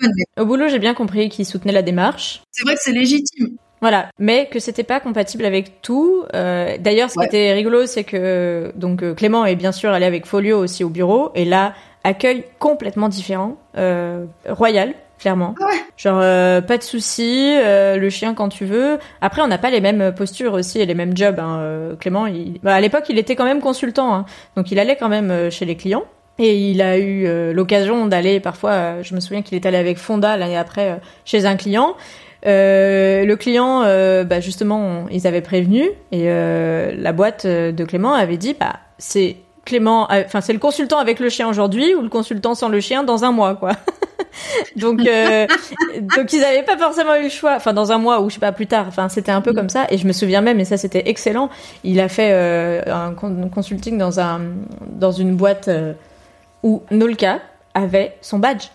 fun. 0.00 0.08
Au 0.36 0.44
boulot, 0.44 0.68
j'ai 0.68 0.78
bien 0.78 0.94
compris 0.94 1.28
qu'il 1.28 1.46
soutenait 1.46 1.72
la 1.72 1.82
démarche. 1.82 2.42
C'est 2.50 2.64
vrai 2.64 2.74
que 2.74 2.80
c'est 2.82 2.92
légitime. 2.92 3.56
Voilà, 3.80 4.10
mais 4.18 4.48
que 4.50 4.58
c'était 4.58 4.82
pas 4.82 4.98
compatible 4.98 5.44
avec 5.44 5.82
tout. 5.82 6.24
Euh, 6.34 6.76
D'ailleurs, 6.78 7.10
ce 7.10 7.18
qui 7.18 7.24
était 7.24 7.52
rigolo, 7.52 7.86
c'est 7.86 8.02
que 8.02 8.72
donc 8.74 9.02
euh, 9.02 9.14
Clément 9.14 9.44
est 9.44 9.54
bien 9.54 9.70
sûr 9.70 9.90
allé 9.90 10.04
avec 10.04 10.26
Folio 10.26 10.58
aussi 10.58 10.82
au 10.82 10.88
bureau, 10.88 11.30
et 11.36 11.44
là 11.44 11.74
accueil 12.02 12.44
complètement 12.58 13.08
différent, 13.08 13.56
euh, 13.76 14.24
royal 14.48 14.94
clairement. 15.18 15.54
Ah 15.60 15.66
ouais. 15.66 15.80
Genre 15.96 16.18
euh, 16.22 16.60
pas 16.60 16.78
de 16.78 16.82
souci, 16.82 17.56
euh, 17.58 17.96
le 17.96 18.10
chien 18.10 18.34
quand 18.34 18.48
tu 18.48 18.64
veux. 18.64 18.98
Après, 19.20 19.42
on 19.42 19.48
n'a 19.48 19.58
pas 19.58 19.70
les 19.70 19.80
mêmes 19.80 20.12
postures 20.14 20.54
aussi 20.54 20.80
et 20.80 20.86
les 20.86 20.94
mêmes 20.94 21.16
jobs. 21.16 21.38
Hein. 21.38 21.58
Euh, 21.60 21.96
Clément, 21.96 22.26
il... 22.26 22.58
bah, 22.62 22.74
à 22.74 22.80
l'époque, 22.80 23.04
il 23.08 23.18
était 23.18 23.36
quand 23.36 23.44
même 23.44 23.60
consultant, 23.60 24.14
hein. 24.14 24.26
donc 24.56 24.70
il 24.70 24.78
allait 24.78 24.96
quand 24.96 25.08
même 25.08 25.50
chez 25.50 25.64
les 25.64 25.76
clients. 25.76 26.04
Et 26.40 26.56
il 26.70 26.82
a 26.82 26.98
eu 26.98 27.26
l'occasion 27.52 28.06
d'aller 28.06 28.38
parfois, 28.38 29.02
je 29.02 29.12
me 29.16 29.18
souviens 29.18 29.42
qu'il 29.42 29.56
est 29.56 29.66
allé 29.66 29.76
avec 29.76 29.98
Fonda 29.98 30.36
l'année 30.36 30.56
après 30.56 31.00
chez 31.24 31.46
un 31.46 31.56
client. 31.56 31.96
Euh, 32.46 33.24
le 33.24 33.36
client, 33.36 33.82
euh, 33.84 34.24
bah 34.24 34.40
justement, 34.40 35.06
ils 35.10 35.26
avaient 35.26 35.40
prévenu 35.40 35.82
et 36.12 36.24
euh, 36.26 36.92
la 36.96 37.12
boîte 37.12 37.46
de 37.46 37.84
Clément 37.84 38.14
avait 38.14 38.36
dit, 38.36 38.54
bah 38.58 38.76
c'est 38.98 39.36
Clément, 39.68 40.08
enfin 40.10 40.40
c'est 40.40 40.52
le 40.52 40.58
consultant 40.58 40.98
avec 40.98 41.20
le 41.20 41.28
chien 41.28 41.48
aujourd'hui 41.48 41.94
ou 41.94 42.00
le 42.00 42.08
consultant 42.08 42.54
sans 42.54 42.68
le 42.68 42.80
chien 42.80 43.04
dans 43.04 43.24
un 43.24 43.32
mois, 43.32 43.54
quoi. 43.54 43.72
donc 44.76 44.98
donc 46.16 46.32
ils 46.32 46.42
avaient 46.42 46.62
pas 46.62 46.78
forcément 46.78 47.14
eu 47.16 47.24
le 47.24 47.28
choix. 47.28 47.54
Enfin 47.56 47.74
dans 47.74 47.92
un 47.92 47.98
mois 47.98 48.20
ou 48.20 48.30
je 48.30 48.34
sais 48.34 48.40
pas 48.40 48.52
plus 48.52 48.66
tard. 48.66 48.86
Enfin 48.88 49.08
c'était 49.08 49.32
un 49.32 49.42
peu 49.42 49.52
comme 49.52 49.68
ça 49.68 49.86
et 49.90 49.98
je 49.98 50.06
me 50.06 50.12
souviens 50.12 50.40
même 50.40 50.58
et 50.58 50.64
ça 50.64 50.76
c'était 50.76 51.02
excellent. 51.10 51.50
Il 51.84 52.00
a 52.00 52.08
fait 52.08 52.32
un 52.86 53.14
consulting 53.14 53.98
dans 53.98 54.20
un 54.20 54.40
dans 54.88 55.12
une 55.12 55.36
boîte 55.36 55.68
où 56.62 56.82
Nolka 56.90 57.40
avait 57.74 58.16
son 58.22 58.38
badge. 58.38 58.68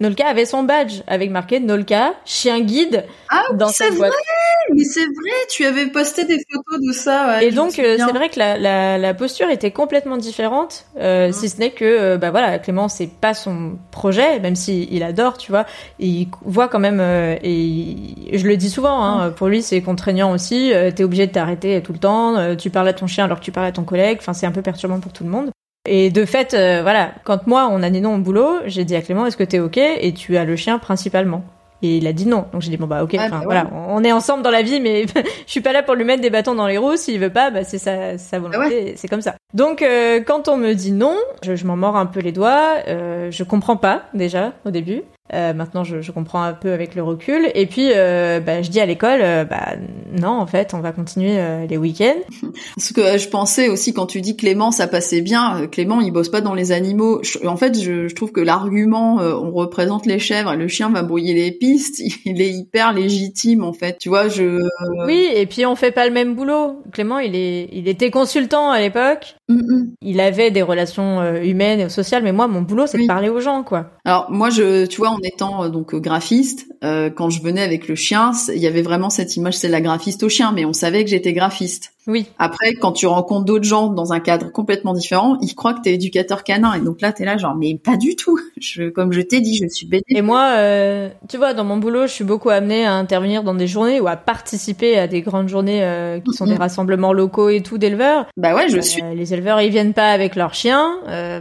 Nolka 0.00 0.26
avait 0.26 0.44
son 0.44 0.62
badge 0.62 1.02
avec 1.06 1.30
marqué 1.30 1.58
Nolka, 1.58 2.14
chien 2.24 2.60
guide 2.60 3.04
ah, 3.30 3.42
dans 3.54 3.68
cette 3.68 3.96
boîte. 3.96 4.12
Vrai, 4.12 4.74
mais 4.74 4.84
c'est 4.84 5.04
vrai, 5.04 5.46
tu 5.50 5.64
avais 5.64 5.86
posté 5.86 6.24
des 6.24 6.38
photos 6.52 6.80
de 6.86 6.92
ça. 6.92 7.26
Ouais, 7.26 7.46
et 7.46 7.50
donc 7.50 7.78
euh, 7.78 7.96
c'est 7.98 8.12
vrai 8.12 8.28
que 8.28 8.38
la, 8.38 8.58
la, 8.58 8.98
la, 8.98 9.14
posture 9.14 9.48
était 9.50 9.70
complètement 9.70 10.16
différente, 10.16 10.86
euh, 10.98 11.32
si 11.32 11.48
ce 11.48 11.58
n'est 11.58 11.70
que 11.70 11.84
euh, 11.84 12.18
bah 12.18 12.30
voilà 12.30 12.58
Clément 12.58 12.88
c'est 12.88 13.08
pas 13.08 13.34
son 13.34 13.78
projet, 13.90 14.38
même 14.38 14.56
si 14.56 14.88
il 14.90 15.02
adore, 15.02 15.36
tu 15.36 15.50
vois, 15.50 15.66
il 15.98 16.28
voit 16.44 16.68
quand 16.68 16.78
même 16.78 17.00
euh, 17.00 17.36
et 17.42 17.96
je 18.32 18.46
le 18.46 18.56
dis 18.56 18.70
souvent, 18.70 19.02
hein, 19.02 19.30
pour 19.30 19.48
lui 19.48 19.62
c'est 19.62 19.80
contraignant 19.80 20.32
aussi. 20.32 20.72
T'es 20.94 21.02
obligé 21.02 21.26
de 21.26 21.32
t'arrêter 21.32 21.82
tout 21.82 21.92
le 21.92 21.98
temps, 21.98 22.56
tu 22.56 22.70
parles 22.70 22.88
à 22.88 22.92
ton 22.92 23.06
chien 23.06 23.24
alors 23.24 23.40
que 23.40 23.44
tu 23.44 23.52
parles 23.52 23.66
à 23.66 23.72
ton 23.72 23.84
collègue, 23.84 24.18
enfin 24.20 24.32
c'est 24.32 24.46
un 24.46 24.52
peu 24.52 24.62
perturbant 24.62 25.00
pour 25.00 25.12
tout 25.12 25.24
le 25.24 25.30
monde. 25.30 25.50
Et 25.90 26.10
de 26.10 26.24
fait, 26.26 26.52
euh, 26.52 26.82
voilà, 26.82 27.12
quand 27.24 27.46
moi 27.46 27.68
on 27.72 27.82
a 27.82 27.88
dit 27.88 28.00
non 28.02 28.16
au 28.16 28.18
boulot, 28.18 28.58
j'ai 28.66 28.84
dit 28.84 28.94
à 28.94 29.00
Clément 29.00 29.24
est-ce 29.26 29.36
que 29.38 29.44
t'es 29.44 29.58
ok? 29.58 29.78
Et 29.78 30.12
tu 30.12 30.36
as 30.36 30.44
le 30.44 30.54
chien 30.54 30.78
principalement. 30.78 31.42
Et 31.80 31.96
il 31.98 32.06
a 32.08 32.12
dit 32.12 32.26
non. 32.26 32.44
Donc 32.52 32.60
j'ai 32.60 32.70
dit 32.70 32.76
bon 32.76 32.86
bah 32.86 33.02
ok, 33.04 33.16
Ah, 33.18 33.28
bah, 33.30 33.40
voilà, 33.44 33.70
on 33.88 34.02
est 34.02 34.12
ensemble 34.12 34.42
dans 34.42 34.50
la 34.50 34.62
vie, 34.62 34.80
mais 34.80 35.06
je 35.46 35.50
suis 35.50 35.60
pas 35.60 35.72
là 35.72 35.82
pour 35.82 35.94
lui 35.94 36.04
mettre 36.04 36.20
des 36.20 36.28
bâtons 36.30 36.54
dans 36.54 36.66
les 36.66 36.76
roues. 36.76 36.96
S'il 36.96 37.20
veut 37.20 37.30
pas, 37.30 37.50
bah 37.50 37.64
c'est 37.64 37.78
sa, 37.78 38.18
sa 38.18 38.38
volonté, 38.38 38.90
Ah 38.90 38.92
c'est 38.96 39.08
comme 39.08 39.22
ça. 39.22 39.36
Donc 39.54 39.80
euh, 39.80 40.20
quand 40.20 40.48
on 40.48 40.56
me 40.56 40.74
dit 40.74 40.92
non, 40.92 41.16
je, 41.42 41.54
je 41.54 41.66
m'en 41.66 41.76
mords 41.76 41.96
un 41.96 42.06
peu 42.06 42.20
les 42.20 42.32
doigts. 42.32 42.74
Euh, 42.88 43.30
je 43.30 43.44
comprends 43.44 43.76
pas 43.76 44.02
déjà 44.12 44.52
au 44.66 44.70
début. 44.70 45.02
Euh, 45.34 45.52
maintenant, 45.52 45.84
je, 45.84 46.00
je, 46.00 46.10
comprends 46.10 46.42
un 46.42 46.54
peu 46.54 46.72
avec 46.72 46.94
le 46.94 47.02
recul. 47.02 47.50
Et 47.54 47.66
puis, 47.66 47.90
euh, 47.94 48.40
bah, 48.40 48.62
je 48.62 48.70
dis 48.70 48.80
à 48.80 48.86
l'école, 48.86 49.20
euh, 49.22 49.44
bah 49.44 49.74
non, 50.18 50.30
en 50.30 50.46
fait, 50.46 50.72
on 50.72 50.80
va 50.80 50.92
continuer 50.92 51.38
les 51.68 51.76
week-ends. 51.76 52.20
Ce 52.78 52.92
que 52.92 53.18
je 53.18 53.28
pensais 53.28 53.68
aussi 53.68 53.92
quand 53.92 54.06
tu 54.06 54.20
dis 54.20 54.36
Clément, 54.36 54.70
ça 54.70 54.86
passait 54.86 55.20
bien. 55.20 55.66
Clément, 55.66 56.00
il 56.00 56.12
bosse 56.12 56.30
pas 56.30 56.40
dans 56.40 56.54
les 56.54 56.72
animaux. 56.72 57.20
Je, 57.22 57.46
en 57.46 57.56
fait, 57.56 57.78
je, 57.78 58.08
je, 58.08 58.14
trouve 58.14 58.32
que 58.32 58.40
l'argument, 58.40 59.16
on 59.16 59.50
représente 59.52 60.06
les 60.06 60.18
chèvres 60.18 60.52
et 60.52 60.56
le 60.56 60.68
chien 60.68 60.88
va 60.88 61.02
brouiller 61.02 61.34
les 61.34 61.52
pistes, 61.52 62.00
il 62.24 62.40
est 62.40 62.50
hyper 62.50 62.92
légitime 62.92 63.62
en 63.64 63.72
fait. 63.72 63.98
Tu 63.98 64.08
vois, 64.08 64.28
je. 64.28 64.66
Oui, 65.06 65.28
et 65.34 65.46
puis 65.46 65.66
on 65.66 65.76
fait 65.76 65.92
pas 65.92 66.06
le 66.06 66.12
même 66.12 66.34
boulot. 66.34 66.82
Clément, 66.92 67.18
il 67.18 67.36
est, 67.36 67.68
il 67.72 67.88
était 67.88 68.10
consultant 68.10 68.70
à 68.70 68.80
l'époque. 68.80 69.36
Mm 69.48 69.56
-mm. 69.56 69.86
Il 70.02 70.20
avait 70.20 70.50
des 70.50 70.62
relations 70.62 71.34
humaines 71.42 71.80
et 71.80 71.88
sociales, 71.88 72.22
mais 72.22 72.32
moi, 72.32 72.48
mon 72.48 72.62
boulot, 72.62 72.86
c'est 72.86 72.98
oui. 72.98 73.04
de 73.04 73.08
parler 73.08 73.28
aux 73.28 73.40
gens, 73.40 73.62
quoi. 73.62 73.90
Alors 74.04 74.30
moi, 74.30 74.50
je, 74.50 74.86
tu 74.86 74.98
vois, 74.98 75.17
en 75.18 75.22
étant 75.22 75.64
euh, 75.64 75.68
donc 75.68 75.94
graphiste, 75.94 76.66
euh, 76.84 77.10
quand 77.10 77.30
je 77.30 77.42
venais 77.42 77.62
avec 77.62 77.88
le 77.88 77.94
chien, 77.94 78.32
il 78.48 78.60
y 78.60 78.66
avait 78.66 78.82
vraiment 78.82 79.10
cette 79.10 79.36
image, 79.36 79.56
c'est 79.56 79.68
la 79.68 79.80
graphiste 79.80 80.22
au 80.22 80.28
chien, 80.28 80.52
mais 80.52 80.64
on 80.64 80.72
savait 80.72 81.04
que 81.04 81.10
j'étais 81.10 81.32
graphiste. 81.32 81.92
Oui. 82.08 82.26
Après, 82.38 82.72
quand 82.72 82.92
tu 82.92 83.06
rencontres 83.06 83.44
d'autres 83.44 83.66
gens 83.66 83.88
dans 83.88 84.14
un 84.14 84.20
cadre 84.20 84.50
complètement 84.50 84.94
différent, 84.94 85.36
ils 85.42 85.54
croient 85.54 85.74
que 85.74 85.82
t'es 85.82 85.92
éducateur 85.92 86.42
canin, 86.42 86.72
et 86.72 86.80
donc 86.80 87.02
là, 87.02 87.12
t'es 87.12 87.26
là 87.26 87.36
genre, 87.36 87.54
mais 87.54 87.76
pas 87.76 87.98
du 87.98 88.16
tout. 88.16 88.40
Je, 88.60 88.88
comme 88.88 89.12
je 89.12 89.20
t'ai 89.20 89.40
dit, 89.40 89.56
je 89.56 89.68
suis 89.68 89.86
bête. 89.86 90.02
Et 90.08 90.22
moi, 90.22 90.54
euh, 90.56 91.10
tu 91.28 91.36
vois, 91.36 91.54
dans 91.54 91.64
mon 91.64 91.76
boulot, 91.76 92.06
je 92.06 92.12
suis 92.12 92.24
beaucoup 92.24 92.50
amenée 92.50 92.84
à 92.86 92.94
intervenir 92.94 93.44
dans 93.44 93.54
des 93.54 93.66
journées 93.66 94.00
ou 94.00 94.08
à 94.08 94.16
participer 94.16 94.98
à 94.98 95.06
des 95.06 95.20
grandes 95.20 95.48
journées 95.48 95.84
euh, 95.84 96.18
qui 96.18 96.32
sont 96.32 96.44
mm 96.44 96.48
-hmm. 96.48 96.50
des 96.52 96.56
rassemblements 96.56 97.12
locaux 97.12 97.50
et 97.50 97.60
tout 97.60 97.78
d'éleveurs. 97.78 98.26
Bah 98.36 98.54
ouais, 98.54 98.68
je 98.68 98.80
suis. 98.80 99.02
Les 99.14 99.32
éleveurs, 99.34 99.60
ils 99.60 99.70
viennent 99.70 99.94
pas 99.94 100.10
avec 100.10 100.34
leurs 100.34 100.54
chiens. 100.54 100.86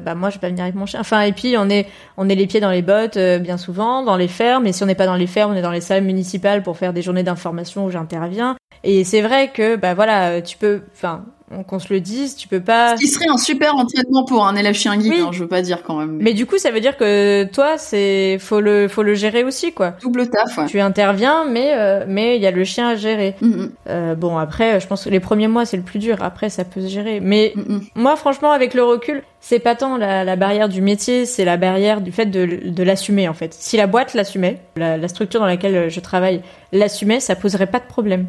bah 0.05 0.15
moi, 0.15 0.29
je 0.29 0.35
vais 0.35 0.41
pas 0.41 0.49
venir 0.49 0.63
avec 0.63 0.75
mon 0.75 0.85
chien. 0.85 0.99
Enfin, 0.99 1.21
et 1.21 1.31
puis 1.31 1.55
on 1.57 1.69
est, 1.69 1.87
on 2.17 2.29
est 2.29 2.35
les 2.35 2.47
pieds 2.47 2.59
dans 2.59 2.71
les 2.71 2.83
bottes 2.83 3.17
bien 3.17 3.57
souvent 3.57 4.03
dans 4.03 4.17
les 4.17 4.27
fermes. 4.27 4.67
Et 4.67 4.73
si 4.73 4.83
on 4.83 4.87
n'est 4.87 5.01
pas 5.03 5.07
dans 5.11 5.19
les 5.23 5.27
fermes, 5.27 5.53
on 5.53 5.55
est 5.55 5.67
dans 5.69 5.77
les 5.79 5.85
salles 5.89 6.03
municipales 6.03 6.61
pour 6.61 6.75
faire 6.77 6.93
des 6.93 7.01
journées 7.01 7.23
d'information 7.23 7.85
où 7.85 7.89
j'interviens. 7.89 8.57
Et 8.83 9.03
c'est 9.03 9.21
vrai 9.21 9.51
que, 9.53 9.75
bah 9.75 9.93
voilà, 9.93 10.41
tu 10.41 10.57
peux, 10.57 10.81
enfin, 10.93 11.25
qu'on 11.65 11.79
se 11.79 11.93
le 11.93 12.01
dise, 12.01 12.35
tu 12.35 12.47
peux 12.47 12.59
pas. 12.59 12.97
Ce 12.97 13.01
qui 13.01 13.07
serait 13.07 13.29
un 13.29 13.37
super 13.37 13.75
entraînement 13.75 14.25
pour 14.25 14.45
un 14.45 14.55
élève 14.55 14.73
chien 14.73 14.97
guide, 14.97 15.13
oui. 15.13 15.21
hein, 15.21 15.29
je 15.31 15.39
veux 15.39 15.47
pas 15.47 15.61
dire 15.61 15.81
quand 15.83 15.95
même. 15.95 16.17
Mais 16.19 16.33
du 16.33 16.45
coup, 16.45 16.57
ça 16.57 16.71
veut 16.71 16.81
dire 16.81 16.97
que 16.97 17.45
toi, 17.45 17.77
c'est 17.77 18.37
faut 18.39 18.59
le 18.59 18.87
faut 18.87 19.03
le 19.03 19.13
gérer 19.13 19.43
aussi, 19.43 19.71
quoi. 19.71 19.91
Double 20.01 20.29
taf. 20.29 20.57
Ouais. 20.57 20.65
Tu 20.65 20.79
interviens, 20.79 21.45
mais 21.45 21.71
euh, 21.73 22.03
mais 22.07 22.35
il 22.35 22.41
y 22.41 22.47
a 22.47 22.51
le 22.51 22.63
chien 22.65 22.89
à 22.89 22.95
gérer. 22.95 23.35
Mm 23.41 23.51
-hmm. 23.51 23.69
euh, 23.89 24.15
bon, 24.15 24.37
après, 24.37 24.79
je 24.81 24.87
pense 24.87 25.05
que 25.05 25.09
les 25.09 25.21
premiers 25.21 25.47
mois, 25.47 25.65
c'est 25.65 25.77
le 25.77 25.83
plus 25.83 25.99
dur. 25.99 26.17
Après, 26.21 26.49
ça 26.49 26.65
peut 26.65 26.81
se 26.81 26.89
gérer. 26.89 27.19
Mais 27.21 27.53
mm 27.55 27.61
-hmm. 27.61 27.81
moi, 27.95 28.15
franchement, 28.17 28.51
avec 28.51 28.73
le 28.73 28.83
recul, 28.83 29.23
c'est 29.39 29.59
pas 29.59 29.75
tant 29.75 29.97
la, 29.97 30.23
la, 30.25 30.35
barrière 30.35 30.67
du 30.67 30.81
métier, 30.81 31.25
c'est 31.25 31.45
la 31.45 31.57
barrière 31.57 32.01
du 32.01 32.11
fait 32.11 32.25
de, 32.25 32.69
de 32.79 32.83
l'assumer 32.83 33.29
en 33.29 33.33
fait. 33.33 33.53
Si 33.53 33.77
la 33.77 33.87
boîte 33.87 34.13
l'assumait, 34.17 34.57
la, 34.75 34.97
la 34.97 35.07
structure 35.07 35.39
dans 35.39 35.51
laquelle 35.55 35.89
je 35.89 35.99
travaille 36.01 36.41
l'assumait, 36.73 37.21
ça 37.21 37.35
poserait 37.35 37.71
pas 37.75 37.79
de 37.79 37.87
problème. 37.95 38.25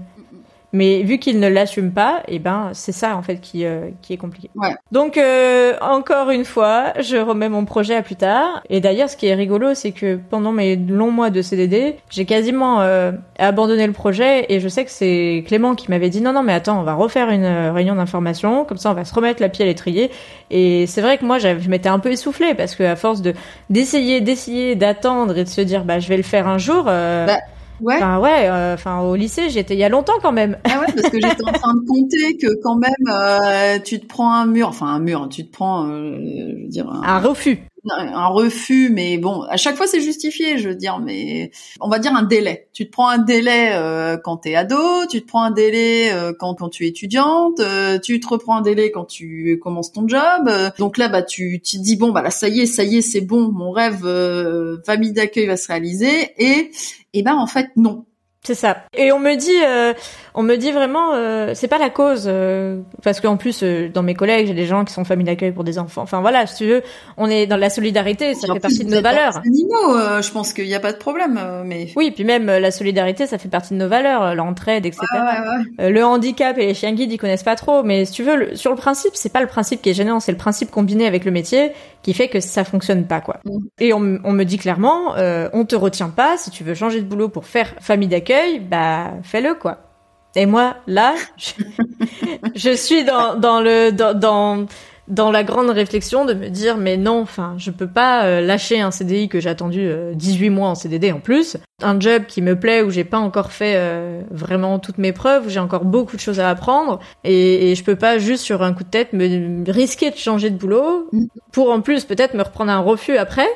Mais 0.72 1.02
vu 1.02 1.18
qu'il 1.18 1.40
ne 1.40 1.48
l'assume 1.48 1.92
pas, 1.92 2.22
et 2.28 2.34
eh 2.34 2.38
ben 2.38 2.70
c'est 2.74 2.92
ça 2.92 3.16
en 3.16 3.22
fait 3.22 3.38
qui 3.38 3.64
euh, 3.64 3.88
qui 4.02 4.12
est 4.12 4.18
compliqué. 4.18 4.50
Ouais. 4.54 4.74
Donc 4.92 5.16
euh, 5.16 5.72
encore 5.80 6.28
une 6.28 6.44
fois, 6.44 6.92
je 7.00 7.16
remets 7.16 7.48
mon 7.48 7.64
projet 7.64 7.94
à 7.94 8.02
plus 8.02 8.16
tard. 8.16 8.62
Et 8.68 8.82
d'ailleurs, 8.82 9.08
ce 9.08 9.16
qui 9.16 9.26
est 9.28 9.34
rigolo, 9.34 9.72
c'est 9.72 9.92
que 9.92 10.18
pendant 10.28 10.52
mes 10.52 10.76
longs 10.76 11.10
mois 11.10 11.30
de 11.30 11.40
CDD, 11.40 11.96
j'ai 12.10 12.26
quasiment 12.26 12.82
euh, 12.82 13.12
abandonné 13.38 13.86
le 13.86 13.94
projet. 13.94 14.44
Et 14.50 14.60
je 14.60 14.68
sais 14.68 14.84
que 14.84 14.90
c'est 14.90 15.42
Clément 15.46 15.74
qui 15.74 15.90
m'avait 15.90 16.10
dit 16.10 16.20
non 16.20 16.34
non 16.34 16.42
mais 16.42 16.52
attends, 16.52 16.78
on 16.78 16.84
va 16.84 16.92
refaire 16.92 17.30
une 17.30 17.46
réunion 17.46 17.94
d'information, 17.94 18.66
comme 18.66 18.78
ça 18.78 18.90
on 18.90 18.94
va 18.94 19.06
se 19.06 19.14
remettre 19.14 19.40
la 19.40 19.48
pied 19.48 19.64
à 19.64 19.68
l'étrier. 19.68 20.10
Et 20.50 20.86
c'est 20.86 21.00
vrai 21.00 21.16
que 21.16 21.24
moi 21.24 21.38
je 21.38 21.68
m'étais 21.70 21.88
un 21.88 21.98
peu 21.98 22.10
essoufflée 22.10 22.54
parce 22.54 22.76
que 22.76 22.82
à 22.82 22.96
force 22.96 23.22
de 23.22 23.32
d'essayer 23.70 24.20
d'essayer 24.20 24.74
d'attendre 24.74 25.38
et 25.38 25.44
de 25.44 25.48
se 25.48 25.62
dire 25.62 25.84
bah 25.84 25.98
je 25.98 26.08
vais 26.08 26.18
le 26.18 26.22
faire 26.22 26.46
un 26.46 26.58
jour. 26.58 26.84
Bah 26.84 27.38
Ouais. 27.80 27.96
Enfin 27.96 28.18
ouais, 28.18 28.50
enfin 28.74 29.00
euh, 29.00 29.10
au 29.10 29.14
lycée, 29.14 29.50
j'étais 29.50 29.74
il 29.74 29.80
y 29.80 29.84
a 29.84 29.88
longtemps 29.88 30.18
quand 30.20 30.32
même. 30.32 30.58
Ah 30.64 30.80
ouais, 30.80 30.86
parce 30.94 31.10
que 31.10 31.20
j'étais 31.20 31.44
en 31.44 31.52
train 31.52 31.74
de 31.74 31.86
compter 31.86 32.36
que 32.36 32.48
quand 32.62 32.76
même 32.76 32.90
euh, 33.08 33.78
tu 33.84 34.00
te 34.00 34.06
prends 34.06 34.32
un 34.32 34.46
mur, 34.46 34.68
enfin 34.68 34.86
un 34.86 34.98
mur, 34.98 35.28
tu 35.30 35.46
te 35.46 35.52
prends, 35.52 35.86
euh, 35.88 36.16
je 36.18 36.62
veux 36.62 36.68
dire 36.68 36.88
un, 36.90 37.02
un 37.02 37.18
refus. 37.20 37.60
Un, 37.90 38.26
refus, 38.26 38.90
mais 38.90 39.18
bon, 39.18 39.42
à 39.42 39.56
chaque 39.56 39.76
fois 39.76 39.86
c'est 39.86 40.00
justifié, 40.00 40.58
je 40.58 40.70
veux 40.70 40.74
dire, 40.74 40.98
mais 40.98 41.50
on 41.80 41.88
va 41.88 41.98
dire 41.98 42.14
un 42.14 42.22
délai. 42.22 42.68
Tu 42.72 42.86
te 42.86 42.90
prends 42.90 43.08
un 43.08 43.18
délai 43.18 43.70
euh, 43.72 44.16
quand 44.16 44.38
t'es 44.38 44.54
ado, 44.56 45.06
tu 45.08 45.22
te 45.22 45.26
prends 45.26 45.42
un 45.42 45.50
délai 45.50 46.12
euh, 46.12 46.32
quand 46.38 46.54
quand 46.54 46.68
tu 46.68 46.84
es 46.84 46.88
étudiante, 46.88 47.60
euh, 47.60 47.98
tu 47.98 48.18
te 48.20 48.28
reprends 48.28 48.56
un 48.56 48.62
délai 48.62 48.90
quand 48.90 49.04
tu 49.04 49.58
commences 49.62 49.92
ton 49.92 50.08
job. 50.08 50.50
donc 50.78 50.98
là, 50.98 51.08
bah 51.08 51.22
tu 51.22 51.60
te 51.60 51.76
dis 51.76 51.96
bon 51.96 52.10
bah 52.10 52.22
là 52.22 52.30
ça 52.30 52.48
y 52.48 52.60
est, 52.60 52.66
ça 52.66 52.84
y 52.84 52.96
est, 52.96 53.02
c'est 53.02 53.20
bon, 53.20 53.52
mon 53.52 53.70
rêve 53.70 54.02
famille 54.84 55.12
d'accueil 55.12 55.46
va 55.46 55.56
se 55.56 55.68
réaliser 55.68 56.32
et 56.36 56.70
et 57.12 57.22
ben 57.22 57.36
en 57.36 57.46
fait 57.46 57.68
non. 57.76 58.04
C'est 58.48 58.54
ça. 58.54 58.78
Et 58.96 59.12
on 59.12 59.18
me 59.18 59.34
dit, 59.34 59.62
euh, 59.62 59.92
on 60.32 60.42
me 60.42 60.56
dit 60.56 60.72
vraiment, 60.72 61.12
euh, 61.12 61.50
c'est 61.54 61.68
pas 61.68 61.76
la 61.76 61.90
cause, 61.90 62.24
euh, 62.28 62.80
parce 63.02 63.20
qu'en 63.20 63.36
plus 63.36 63.62
euh, 63.62 63.90
dans 63.92 64.02
mes 64.02 64.14
collègues 64.14 64.46
j'ai 64.46 64.54
des 64.54 64.64
gens 64.64 64.86
qui 64.86 64.94
sont 64.94 65.04
familles 65.04 65.26
d'accueil 65.26 65.52
pour 65.52 65.64
des 65.64 65.78
enfants. 65.78 66.00
Enfin 66.00 66.22
voilà, 66.22 66.46
si 66.46 66.56
tu 66.56 66.66
veux, 66.66 66.82
on 67.18 67.28
est 67.28 67.46
dans 67.46 67.58
la 67.58 67.68
solidarité, 67.68 68.32
ça 68.32 68.50
fait 68.50 68.58
partie 68.58 68.86
de 68.86 68.90
nos 68.90 69.02
valeurs. 69.02 69.36
Animaux, 69.44 70.22
je 70.22 70.30
pense 70.30 70.54
qu'il 70.54 70.64
n'y 70.64 70.74
a 70.74 70.80
pas 70.80 70.94
de 70.94 70.96
problème, 70.96 71.38
mais. 71.66 71.88
Oui, 71.94 72.10
puis 72.10 72.24
même 72.24 72.46
la 72.46 72.70
solidarité, 72.70 73.26
ça 73.26 73.36
fait 73.36 73.50
partie 73.50 73.74
de 73.74 73.78
nos 73.80 73.88
valeurs, 73.88 74.34
l'entraide, 74.34 74.86
etc. 74.86 75.02
Ouais, 75.12 75.18
ouais, 75.18 75.84
ouais. 75.84 75.90
le 75.90 76.04
handicap 76.06 76.56
et 76.56 76.68
les 76.68 76.74
chiens 76.74 76.92
guides, 76.92 77.12
ils 77.12 77.18
connaissent 77.18 77.42
pas 77.42 77.56
trop, 77.56 77.82
mais 77.82 78.06
si 78.06 78.12
tu 78.12 78.22
veux, 78.22 78.36
le, 78.36 78.56
sur 78.56 78.70
le 78.70 78.78
principe, 78.78 79.12
c'est 79.12 79.32
pas 79.32 79.42
le 79.42 79.46
principe 79.46 79.82
qui 79.82 79.90
est 79.90 79.94
gênant, 79.94 80.20
c'est 80.20 80.32
le 80.32 80.38
principe 80.38 80.70
combiné 80.70 81.06
avec 81.06 81.26
le 81.26 81.32
métier 81.32 81.72
qui 82.02 82.14
fait 82.14 82.28
que 82.28 82.40
ça 82.40 82.64
fonctionne 82.64 83.06
pas 83.06 83.20
quoi. 83.20 83.40
Mm. 83.44 83.58
Et 83.80 83.92
on, 83.92 84.18
on, 84.24 84.32
me 84.32 84.44
dit 84.44 84.58
clairement, 84.58 85.14
on 85.52 85.64
te 85.64 85.76
retient 85.76 86.10
pas 86.10 86.36
si 86.36 86.50
tu 86.50 86.64
veux 86.64 86.74
changer 86.74 87.00
de 87.00 87.06
boulot 87.06 87.28
pour 87.28 87.46
faire 87.46 87.74
famille 87.80 88.08
d'accueil, 88.08 88.60
bah 88.60 89.12
fais-le 89.22 89.54
quoi. 89.54 89.78
Et 90.34 90.46
moi 90.46 90.76
là, 90.86 91.14
je, 91.36 91.52
je 92.54 92.76
suis 92.76 93.04
dans, 93.04 93.34
dans 93.34 93.60
le 93.60 93.90
dans, 93.90 94.14
dans, 94.14 94.66
dans 95.08 95.30
la 95.30 95.42
grande 95.42 95.70
réflexion 95.70 96.24
de 96.24 96.34
me 96.34 96.48
dire 96.48 96.76
mais 96.76 96.96
non, 96.96 97.20
enfin 97.20 97.54
je 97.58 97.70
peux 97.70 97.86
pas 97.86 98.24
euh, 98.24 98.40
lâcher 98.40 98.80
un 98.80 98.90
CDI 98.90 99.28
que 99.28 99.40
j'ai 99.40 99.48
attendu 99.48 99.80
euh, 99.80 100.12
18 100.14 100.50
mois 100.50 100.68
en 100.68 100.74
CDD 100.74 101.12
en 101.12 101.20
plus, 101.20 101.56
un 101.82 101.98
job 101.98 102.24
qui 102.26 102.42
me 102.42 102.58
plaît 102.58 102.82
où 102.82 102.90
j'ai 102.90 103.04
pas 103.04 103.18
encore 103.18 103.52
fait 103.52 103.74
euh, 103.76 104.22
vraiment 104.30 104.78
toutes 104.78 104.98
mes 104.98 105.12
preuves, 105.12 105.46
où 105.46 105.48
j'ai 105.48 105.60
encore 105.60 105.84
beaucoup 105.84 106.16
de 106.16 106.20
choses 106.20 106.40
à 106.40 106.50
apprendre 106.50 106.98
et, 107.24 107.70
et, 107.70 107.74
je 107.74 107.84
peux 107.84 107.96
pas 107.96 108.18
juste 108.18 108.44
sur 108.44 108.62
un 108.62 108.72
coup 108.72 108.84
de 108.84 108.90
tête 108.90 109.12
me 109.12 109.70
risquer 109.70 110.10
de 110.10 110.16
changer 110.16 110.50
de 110.50 110.56
boulot 110.56 111.08
pour 111.52 111.70
en 111.70 111.80
plus 111.80 112.04
peut-être 112.04 112.34
me 112.34 112.42
reprendre 112.42 112.72
un 112.72 112.80
refus 112.80 113.16
après 113.16 113.48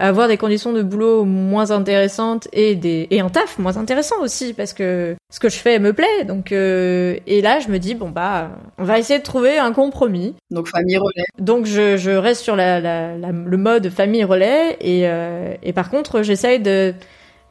avoir 0.00 0.28
des 0.28 0.38
conditions 0.38 0.72
de 0.72 0.82
boulot 0.82 1.24
moins 1.24 1.70
intéressantes 1.70 2.48
et 2.52 2.74
des 2.74 3.06
et 3.10 3.20
un 3.20 3.28
taf 3.28 3.58
moins 3.58 3.76
intéressant 3.76 4.16
aussi 4.22 4.54
parce 4.54 4.72
que 4.72 5.14
ce 5.30 5.38
que 5.38 5.48
je 5.48 5.56
fais 5.56 5.78
me 5.78 5.92
plaît. 5.92 6.24
Donc 6.26 6.52
euh, 6.52 7.16
et 7.26 7.42
là 7.42 7.60
je 7.60 7.68
me 7.68 7.78
dis 7.78 7.94
bon 7.94 8.08
bah 8.08 8.50
on 8.78 8.84
va 8.84 8.98
essayer 8.98 9.18
de 9.18 9.24
trouver 9.24 9.58
un 9.58 9.72
compromis. 9.72 10.34
Donc 10.50 10.68
famille 10.68 10.96
relais. 10.96 11.26
Donc 11.38 11.66
je, 11.66 11.98
je 11.98 12.10
reste 12.10 12.42
sur 12.42 12.56
la, 12.56 12.80
la, 12.80 13.16
la, 13.16 13.30
le 13.30 13.56
mode 13.56 13.90
famille 13.90 14.24
relais 14.24 14.76
et 14.80 15.02
euh, 15.06 15.54
et 15.62 15.72
par 15.74 15.90
contre 15.90 16.22
j'essaye 16.22 16.60
de 16.60 16.94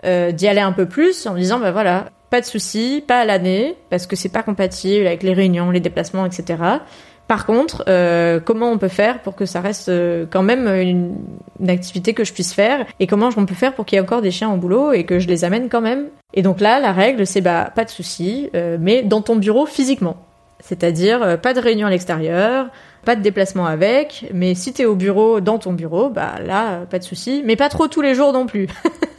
euh, 0.06 0.32
d'y 0.32 0.48
aller 0.48 0.62
un 0.62 0.74
peu 0.74 0.88
plus 0.88 1.28
en 1.28 1.34
me 1.34 1.40
disant 1.40 1.60
bah 1.60 1.72
voilà 1.72 2.10
pas 2.32 2.42
de 2.42 2.46
souci 2.46 3.04
pas 3.08 3.20
à 3.20 3.26
l'année 3.26 3.76
parce 3.92 4.08
que 4.08 4.16
c'est 4.16 4.30
pas 4.30 4.44
compatible 4.44 5.06
avec 5.06 5.22
les 5.22 5.34
réunions 5.34 5.70
les 5.70 5.82
déplacements 5.82 6.26
etc 6.26 6.58
par 7.30 7.46
contre, 7.46 7.84
euh, 7.88 8.40
comment 8.44 8.72
on 8.72 8.80
peut 8.80 8.88
faire 8.88 9.22
pour 9.22 9.36
que 9.36 9.46
ça 9.46 9.62
reste 9.62 9.90
euh, 9.90 10.26
quand 10.28 10.42
même 10.42 10.68
une, 10.68 11.16
une, 11.60 11.70
activité 11.70 12.16
que 12.16 12.24
je 12.24 12.34
puisse 12.34 12.56
faire 12.56 12.88
et 13.00 13.06
comment 13.06 13.30
on 13.38 13.46
peut 13.46 13.54
faire 13.54 13.76
pour 13.76 13.86
qu'il 13.86 13.98
y 13.98 14.00
ait 14.00 14.02
encore 14.02 14.24
des 14.24 14.32
chiens 14.32 14.52
au 14.52 14.58
boulot 14.58 14.94
et 14.94 15.04
que 15.04 15.20
je 15.20 15.28
les 15.28 15.46
amène 15.46 15.70
quand 15.70 15.80
même? 15.80 16.08
Et 16.34 16.42
donc 16.42 16.60
là, 16.60 16.80
la 16.80 16.92
règle, 16.92 17.28
c'est 17.28 17.42
bah 17.42 17.72
pas 17.76 17.86
de 17.86 17.92
souci, 17.92 18.50
euh, 18.56 18.78
mais 18.82 19.04
dans 19.04 19.22
ton 19.22 19.36
bureau 19.36 19.68
physiquement, 19.68 20.18
c'est-à-dire 20.60 21.40
pas 21.40 21.54
de 21.54 21.60
réunion 21.60 21.86
à 21.86 21.92
l'extérieur, 21.92 22.72
pas 23.06 23.16
de 23.16 23.22
déplacement 23.22 23.68
avec, 23.68 24.26
mais 24.34 24.56
si 24.56 24.74
t'es 24.74 24.86
au 24.86 24.96
bureau, 24.96 25.40
dans 25.40 25.60
ton 25.60 25.74
bureau, 25.74 26.10
bah 26.10 26.34
là, 26.44 26.80
pas 26.90 26.98
de 26.98 27.04
souci, 27.04 27.44
mais 27.46 27.56
pas 27.56 27.70
trop 27.70 27.88
tous 27.88 28.02
les 28.02 28.16
jours 28.16 28.34
non 28.34 28.48
plus. 28.48 28.68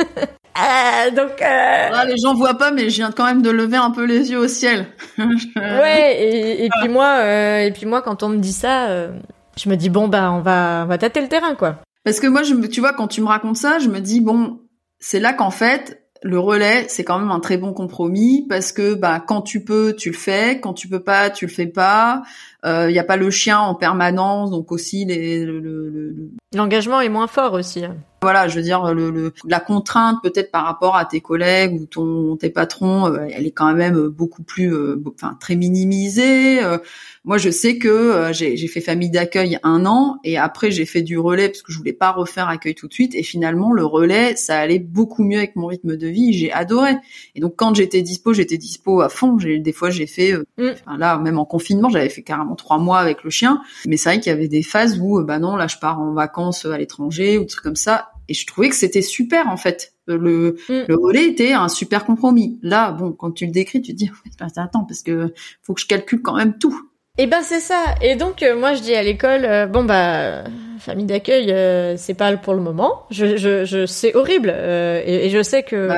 Euh, 0.59 1.11
donc, 1.11 1.41
euh... 1.41 1.91
ah, 1.93 2.05
les 2.05 2.17
gens 2.17 2.35
voient 2.35 2.59
pas, 2.59 2.71
mais 2.71 2.91
je 2.91 2.97
viens 2.97 3.13
quand 3.13 3.25
même 3.25 3.43
de 3.43 3.51
lever 3.51 3.77
un 3.77 3.91
peu 3.91 4.05
les 4.05 4.31
yeux 4.31 4.39
au 4.39 4.49
ciel. 4.49 4.87
ouais, 5.19 6.17
et, 6.21 6.65
et 6.65 6.69
puis 6.81 6.89
moi, 6.89 7.19
euh, 7.21 7.61
et 7.61 7.71
puis 7.71 7.87
moi, 7.87 8.03
quand 8.03 8.23
on 8.23 8.29
me 8.29 8.39
dit 8.39 8.53
ça, 8.53 8.89
euh, 8.89 9.13
je 9.57 9.69
me 9.69 9.77
dis 9.77 9.91
bon 9.91 10.09
bah 10.09 10.33
on 10.33 10.41
va, 10.41 10.83
on 10.85 10.89
va 10.89 10.99
tâter 10.99 11.21
le 11.21 11.29
terrain 11.29 11.55
quoi. 11.55 11.77
Parce 12.05 12.19
que 12.19 12.27
moi, 12.27 12.43
je, 12.43 12.55
tu 12.67 12.81
vois, 12.81 12.93
quand 12.93 13.09
tu 13.09 13.21
me 13.21 13.27
racontes 13.27 13.59
ça, 13.59 13.79
je 13.79 13.89
me 13.89 14.01
dis 14.01 14.21
bon, 14.21 14.61
c'est 14.99 15.21
là 15.21 15.33
qu'en 15.33 15.51
fait, 15.51 16.03
le 16.23 16.39
relais, 16.39 16.87
c'est 16.89 17.05
quand 17.05 17.19
même 17.19 17.31
un 17.31 17.41
très 17.41 17.57
bon 17.57 17.73
compromis 17.73 18.47
parce 18.49 18.73
que 18.73 18.95
bah 18.95 19.23
quand 19.27 19.43
tu 19.43 19.65
peux, 19.65 19.95
tu 19.97 20.11
le 20.11 20.17
fais, 20.17 20.61
quand 20.61 20.75
tu 20.75 20.89
peux 20.89 21.03
pas, 21.03 21.31
tu 21.31 21.47
le 21.47 21.53
fais 21.53 21.67
pas. 21.67 22.23
Il 22.65 22.93
n'y 22.93 22.99
a 22.99 23.05
pas 23.05 23.17
le 23.17 23.31
chien 23.31 23.59
en 23.59 23.75
permanence, 23.75 24.51
donc 24.51 24.71
aussi 24.73 25.05
les, 25.05 25.45
le, 25.45 26.31
l'engagement 26.55 27.01
est 27.01 27.09
moins 27.09 27.27
fort 27.27 27.55
aussi. 27.55 27.85
Voilà, 28.23 28.49
je 28.49 28.57
veux 28.57 28.63
dire, 28.63 28.93
le, 28.93 29.33
la 29.47 29.61
contrainte 29.61 30.19
peut-être 30.23 30.51
par 30.51 30.67
rapport 30.67 30.95
à 30.95 31.07
tes 31.07 31.23
collègues 31.23 31.81
ou 31.81 31.87
ton 31.87 32.37
tes 32.37 32.51
patrons, 32.51 33.07
euh, 33.07 33.27
elle 33.33 33.47
est 33.47 33.51
quand 33.51 33.73
même 33.73 34.09
beaucoup 34.09 34.43
plus, 34.43 34.75
euh, 34.75 35.03
enfin 35.07 35.39
très 35.41 35.57
minimisée. 35.57 36.63
Euh, 36.63 36.77
moi, 37.25 37.39
je 37.39 37.49
sais 37.49 37.79
que 37.79 38.31
j'ai 38.33 38.67
fait 38.67 38.83
famille 38.83 39.11
d'accueil 39.11 39.59
un 39.63 39.87
an 39.87 40.19
et 40.23 40.37
après 40.37 40.71
j'ai 40.71 40.85
fait 40.85 41.01
du 41.01 41.19
relais 41.19 41.49
parce 41.49 41.63
que 41.63 41.73
je 41.73 41.79
voulais 41.79 41.95
pas 41.95 42.13
refaire 42.13 42.49
accueil 42.49 42.75
tout 42.75 42.89
de 42.89 42.93
suite. 42.93 43.15
Et 43.15 43.23
finalement, 43.23 43.73
le 43.73 43.87
relais, 43.87 44.37
ça 44.37 44.59
allait 44.59 44.79
beaucoup 44.79 45.23
mieux 45.23 45.39
avec 45.39 45.57
mon 45.57 45.67
rythme 45.69 45.97
de 45.97 46.07
vie. 46.07 46.35
J'ai 46.35 46.53
adoré. 46.53 46.97
Et 47.35 47.41
donc 47.41 47.55
quand 47.57 47.75
j'étais 47.75 48.03
dispo, 48.03 48.35
j'étais 48.35 48.59
dispo 48.59 49.01
à 49.01 49.09
fond. 49.09 49.39
J'ai 49.39 49.59
des 49.59 49.73
fois 49.73 49.89
j'ai 49.89 50.07
fait, 50.07 50.35
mm. 50.59 50.99
là 50.99 51.19
même 51.19 51.39
en 51.39 51.47
confinement, 51.47 51.89
j'avais 51.89 52.11
fait 52.11 52.23
carrément 52.23 52.50
trois 52.55 52.79
mois 52.79 52.99
avec 52.99 53.25
le 53.25 53.31
chien. 53.31 53.63
Mais 53.87 53.97
c'est 53.97 54.11
vrai 54.11 54.21
qu'il 54.21 54.31
y 54.31 54.35
avait 54.35 54.49
des 54.49 54.63
phases 54.63 54.99
où, 55.01 55.23
bah 55.25 55.39
non, 55.39 55.57
là 55.57 55.67
je 55.67 55.77
pars 55.79 56.01
en 56.01 56.13
vacances 56.13 56.65
à 56.65 56.79
l'étranger 56.79 57.39
ou 57.39 57.43
des 57.43 57.47
trucs 57.47 57.65
comme 57.65 57.77
ça 57.77 58.11
et 58.31 58.35
je 58.35 58.47
trouvais 58.47 58.69
que 58.69 58.77
c'était 58.77 59.03
super 59.03 59.49
en 59.49 59.57
fait. 59.57 59.93
Le, 60.07 60.57
mm. 60.69 60.85
le 60.89 60.95
relais 60.95 61.27
était 61.27 61.53
un 61.53 61.69
super 61.69 62.05
compromis. 62.05 62.59
Là, 62.63 62.93
bon, 62.93 63.13
quand 63.13 63.33
tu 63.33 63.45
le 63.45 63.53
décris, 63.53 63.83
tu 63.83 63.93
te 63.93 63.97
dis 63.97 64.11
attends 64.41 64.85
parce 64.85 65.03
que 65.03 65.35
faut 65.63 65.75
que 65.75 65.81
je 65.81 65.87
calcule 65.87 66.23
quand 66.23 66.37
même 66.37 66.57
tout. 66.57 66.81
Et 67.19 67.25
eh 67.25 67.27
ben 67.27 67.43
c'est 67.43 67.61
ça. 67.61 67.85
Et 68.01 68.15
donc 68.15 68.43
euh, 68.43 68.59
moi 68.59 68.75
je 68.75 68.83
dis 68.83 68.95
à 68.95 69.03
l'école 69.03 69.45
euh, 69.45 69.67
bon 69.67 69.85
bah 69.85 70.45
famille 70.81 71.05
d'accueil, 71.05 71.51
euh, 71.51 71.95
c'est 71.97 72.15
pas 72.15 72.37
pour 72.37 72.55
le 72.55 72.61
moment. 72.61 73.05
Je, 73.11 73.37
je, 73.37 73.65
je 73.65 73.87
c'est 73.87 74.15
horrible 74.15 74.53
euh, 74.55 75.01
et, 75.05 75.31
je 75.31 75.43
sais 75.43 75.63
que 75.63 75.89
bah 75.89 75.97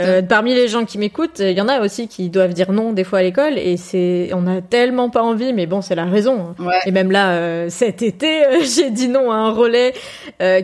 euh, 0.00 0.22
parmi 0.22 0.54
les 0.54 0.68
gens 0.68 0.84
qui 0.84 0.98
m'écoutent, 0.98 1.38
il 1.38 1.52
y 1.52 1.60
en 1.60 1.68
a 1.68 1.80
aussi 1.80 2.08
qui 2.08 2.28
doivent 2.28 2.52
dire 2.52 2.72
non 2.72 2.92
des 2.92 3.04
fois 3.04 3.20
à 3.20 3.22
l'école 3.22 3.58
et 3.58 3.76
c'est 3.76 4.30
on 4.34 4.46
a 4.46 4.60
tellement 4.60 5.10
pas 5.10 5.22
envie, 5.22 5.52
mais 5.52 5.66
bon 5.66 5.80
c'est 5.80 5.94
la 5.94 6.04
raison. 6.04 6.54
Hein. 6.58 6.70
Et 6.86 6.90
même 6.90 7.10
là 7.10 7.68
cet 7.70 8.02
été, 8.02 8.42
j'ai 8.62 8.90
dit 8.90 9.08
non 9.08 9.30
à 9.30 9.36
un 9.36 9.52
relais 9.52 9.94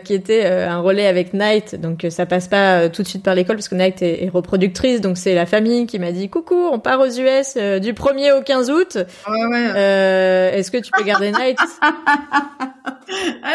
qui 0.04 0.14
était 0.14 0.44
un 0.46 0.80
relais 0.80 1.06
avec 1.06 1.32
Night, 1.32 1.80
donc 1.80 2.06
ça 2.10 2.26
passe 2.26 2.48
pas 2.48 2.88
tout 2.88 3.02
de 3.02 3.08
suite 3.08 3.22
par 3.22 3.34
l'école 3.34 3.56
parce 3.56 3.68
que 3.68 3.74
Night 3.74 4.02
est, 4.02 4.28
reproductrice, 4.32 5.00
donc 5.00 5.16
c'est 5.16 5.34
la 5.34 5.46
famille 5.46 5.86
qui 5.86 5.98
m'a 5.98 6.12
dit 6.12 6.28
coucou, 6.28 6.68
on 6.72 6.78
part 6.78 7.00
aux 7.00 7.06
US 7.06 7.54
du 7.54 7.92
1er 7.94 8.38
au 8.38 8.42
15 8.42 8.70
août. 8.70 8.96
Est-ce 8.96 10.70
que 10.70 10.78
tu 10.78 10.90
peux 10.90 11.04
garder 11.04 11.32
Night 11.32 11.58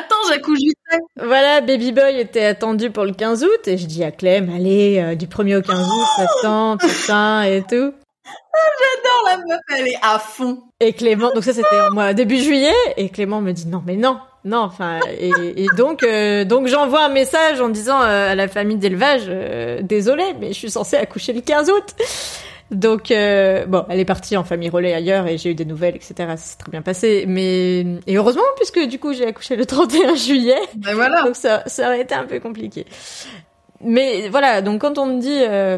Attends, 0.05 0.29
j'accouche 0.29 0.59
vite 0.59 0.77
Voilà, 1.17 1.61
Baby 1.61 1.91
Boy 1.91 2.19
était 2.19 2.45
attendu 2.45 2.91
pour 2.91 3.05
le 3.05 3.13
15 3.13 3.43
août 3.43 3.67
et 3.67 3.75
je 3.75 3.87
dis 3.87 4.03
à 4.03 4.11
Clem, 4.11 4.51
allez, 4.55 4.99
euh, 4.99 5.15
du 5.15 5.25
1er 5.25 5.57
au 5.57 5.61
15 5.63 5.79
août, 5.79 6.05
ça 6.15 6.77
tout 6.79 6.87
ça 6.89 7.49
et 7.49 7.63
tout. 7.63 7.91
Ah, 8.27 8.67
j'adore 8.79 9.23
la 9.25 9.37
meuf, 9.37 9.61
elle 9.75 9.87
est 9.87 9.97
à 10.03 10.19
fond. 10.19 10.61
Et 10.79 10.93
Clément, 10.93 11.31
donc 11.33 11.43
ça 11.43 11.53
c'était 11.53 11.89
moi 11.91 12.13
début 12.13 12.37
juillet, 12.37 12.73
et 12.97 13.09
Clément 13.09 13.41
me 13.41 13.51
dit 13.51 13.65
non 13.65 13.81
mais 13.83 13.95
non, 13.95 14.19
non, 14.43 14.59
enfin 14.59 14.99
et, 15.19 15.65
donc 15.75 16.03
euh, 16.03 16.45
donc 16.45 16.67
j'envoie 16.67 17.05
un 17.05 17.09
message 17.09 17.59
en 17.59 17.69
disant 17.69 17.99
euh, 18.01 18.31
à 18.31 18.35
la 18.35 18.47
famille 18.47 18.77
d'élevage, 18.77 19.27
désolé 19.81 20.23
mais 20.39 20.49
je 20.49 20.59
suis 20.59 20.71
censée 20.71 20.97
accoucher 20.97 21.33
le 21.33 21.41
15 21.41 21.71
août. 21.71 21.95
Donc 22.71 23.11
euh, 23.11 23.65
bon, 23.67 23.85
elle 23.89 23.99
est 23.99 24.05
partie 24.05 24.35
en 24.37 24.43
famille 24.43 24.69
relais 24.69 24.93
ailleurs 24.93 25.27
et 25.27 25.37
j'ai 25.37 25.51
eu 25.51 25.55
des 25.55 25.65
nouvelles, 25.65 25.95
etc. 25.95 26.13
Ça 26.17 26.37
s'est 26.37 26.57
très 26.57 26.71
bien 26.71 26.81
passé. 26.81 27.25
Mais 27.27 27.81
et 28.07 28.17
heureusement 28.17 28.43
puisque 28.55 28.79
du 28.87 28.99
coup 28.99 29.13
j'ai 29.13 29.27
accouché 29.27 29.55
le 29.55 29.65
31 29.67 30.15
juillet. 30.15 30.59
Ben 30.75 30.95
voilà. 30.95 31.23
Donc 31.23 31.35
ça, 31.35 31.63
ça 31.67 31.87
aurait 31.87 32.01
été 32.01 32.15
un 32.15 32.25
peu 32.25 32.39
compliqué. 32.39 32.85
Mais 33.81 34.29
voilà, 34.29 34.61
donc 34.61 34.81
quand 34.81 34.97
on 34.97 35.05
me 35.05 35.19
dit, 35.19 35.41
euh, 35.41 35.77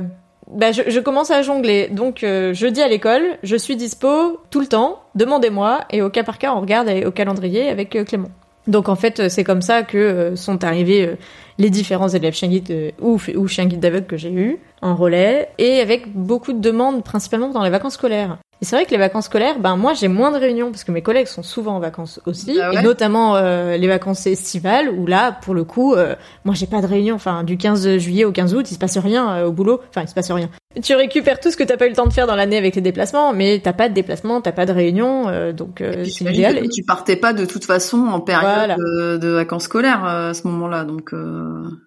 bah, 0.49 0.71
je, 0.71 0.83
je, 0.87 0.99
commence 0.99 1.29
à 1.29 1.41
jongler. 1.41 1.89
Donc 1.89 2.23
euh, 2.23 2.53
je 2.53 2.67
dis 2.67 2.81
à 2.81 2.87
l'école, 2.87 3.37
je 3.43 3.57
suis 3.57 3.75
dispo 3.75 4.39
tout 4.49 4.61
le 4.61 4.67
temps. 4.67 5.01
Demandez-moi 5.15 5.81
et 5.89 6.01
au 6.01 6.09
cas 6.09 6.23
par 6.23 6.37
cas 6.37 6.53
on 6.53 6.61
regarde 6.61 6.89
au 7.05 7.11
calendrier 7.11 7.69
avec 7.69 7.95
euh, 7.95 8.05
Clément. 8.05 8.29
Donc 8.67 8.87
en 8.87 8.95
fait 8.95 9.29
c'est 9.29 9.43
comme 9.43 9.61
ça 9.61 9.83
que 9.83 10.35
sont 10.35 10.63
arrivés 10.63 11.17
les 11.57 11.69
différents 11.69 12.09
élèves 12.09 12.33
chien 12.33 12.49
guide 12.49 12.93
ou, 13.01 13.19
ou 13.35 13.47
chien 13.47 13.65
guide 13.65 13.79
d'aveugle 13.79 14.07
que 14.07 14.17
j'ai 14.17 14.31
eu 14.31 14.59
en 14.81 14.95
relais 14.95 15.49
et 15.57 15.79
avec 15.79 16.13
beaucoup 16.13 16.53
de 16.53 16.59
demandes 16.59 17.03
principalement 17.03 17.49
dans 17.49 17.63
les 17.63 17.69
vacances 17.69 17.93
scolaires. 17.93 18.37
Et 18.61 18.65
c'est 18.65 18.75
vrai 18.75 18.85
que 18.85 18.91
les 18.91 18.97
vacances 18.97 19.25
scolaires, 19.25 19.59
ben 19.59 19.75
moi 19.75 19.93
j'ai 19.93 20.07
moins 20.07 20.31
de 20.31 20.37
réunions 20.37 20.71
parce 20.71 20.83
que 20.83 20.91
mes 20.91 21.03
collègues 21.03 21.27
sont 21.27 21.43
souvent 21.43 21.75
en 21.75 21.79
vacances 21.79 22.19
aussi, 22.25 22.59
ah 22.59 22.71
et 22.73 22.81
notamment 22.81 23.35
euh, 23.35 23.77
les 23.77 23.87
vacances 23.87 24.25
estivales 24.25 24.89
où 24.89 25.05
là 25.05 25.31
pour 25.31 25.53
le 25.53 25.63
coup, 25.63 25.93
euh, 25.93 26.15
moi 26.43 26.55
j'ai 26.55 26.65
pas 26.65 26.81
de 26.81 26.87
réunion. 26.87 27.15
Enfin 27.15 27.43
du 27.43 27.57
15 27.57 27.97
juillet 27.97 28.25
au 28.25 28.31
15 28.31 28.55
août, 28.55 28.71
il 28.71 28.73
se 28.73 28.79
passe 28.79 28.97
rien 28.97 29.31
euh, 29.31 29.45
au 29.47 29.51
boulot. 29.51 29.79
Enfin 29.89 30.01
il 30.01 30.07
se 30.07 30.15
passe 30.15 30.31
rien. 30.31 30.49
Tu 30.81 30.95
récupères 30.95 31.39
tout 31.39 31.51
ce 31.51 31.57
que 31.57 31.63
t'as 31.63 31.77
pas 31.77 31.85
eu 31.85 31.89
le 31.89 31.95
temps 31.95 32.05
de 32.05 32.13
faire 32.13 32.27
dans 32.27 32.35
l'année 32.35 32.57
avec 32.57 32.75
les 32.75 32.81
déplacements, 32.81 33.33
mais 33.33 33.59
t'as 33.63 33.73
pas 33.73 33.89
de 33.89 33.93
déplacement, 33.93 34.41
t'as 34.41 34.51
pas 34.51 34.65
de 34.65 34.71
réunion, 34.71 35.51
donc 35.53 35.83
c'est 36.03 36.25
idéal. 36.25 36.57
Et 36.57 36.69
tu 36.69 36.83
partais 36.83 37.15
pas 37.15 37.33
de 37.33 37.45
toute 37.45 37.65
façon 37.65 37.97
en 38.07 38.19
période 38.19 38.77
de, 39.19 39.27
vacances 39.27 39.63
scolaires 39.63 40.03
à 40.03 40.33
ce 40.33 40.47
moment-là, 40.47 40.83
donc. 40.83 41.13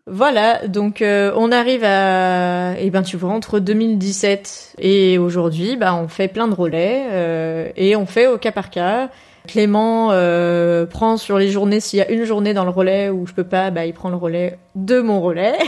Voilà, 0.07 0.67
donc 0.67 1.03
on 1.03 1.53
arrive 1.53 1.85
à, 1.85 2.75
et 2.79 2.87
eh 2.87 2.91
ben 2.91 3.03
tu 3.03 3.17
vois 3.17 3.31
entre 3.31 3.59
2017 3.59 4.77
et 4.79 5.19
aujourd'hui, 5.19 5.77
bah 5.77 5.95
on 5.95 6.09
fait 6.09 6.29
plein 6.29 6.49
de 6.49 6.55
relais 6.55 7.07
euh, 7.11 7.69
et 7.77 7.97
on 7.97 8.07
fait 8.07 8.27
au 8.27 8.39
cas 8.39 8.53
par 8.53 8.71
cas. 8.71 9.11
Clément 9.47 10.11
euh, 10.13 10.87
prend 10.87 11.17
sur 11.17 11.39
les 11.39 11.49
journées, 11.49 11.81
s'il 11.81 11.99
y 11.99 12.03
a 12.03 12.11
une 12.11 12.25
journée 12.25 12.55
dans 12.55 12.65
le 12.65 12.71
relais 12.71 13.09
où 13.09 13.27
je 13.27 13.33
peux 13.33 13.45
pas, 13.45 13.71
bah, 13.71 13.87
il 13.87 13.93
prend 13.93 14.11
le 14.11 14.17
relais 14.17 14.59
de 14.75 15.01
mon 15.01 15.21
relais. 15.21 15.59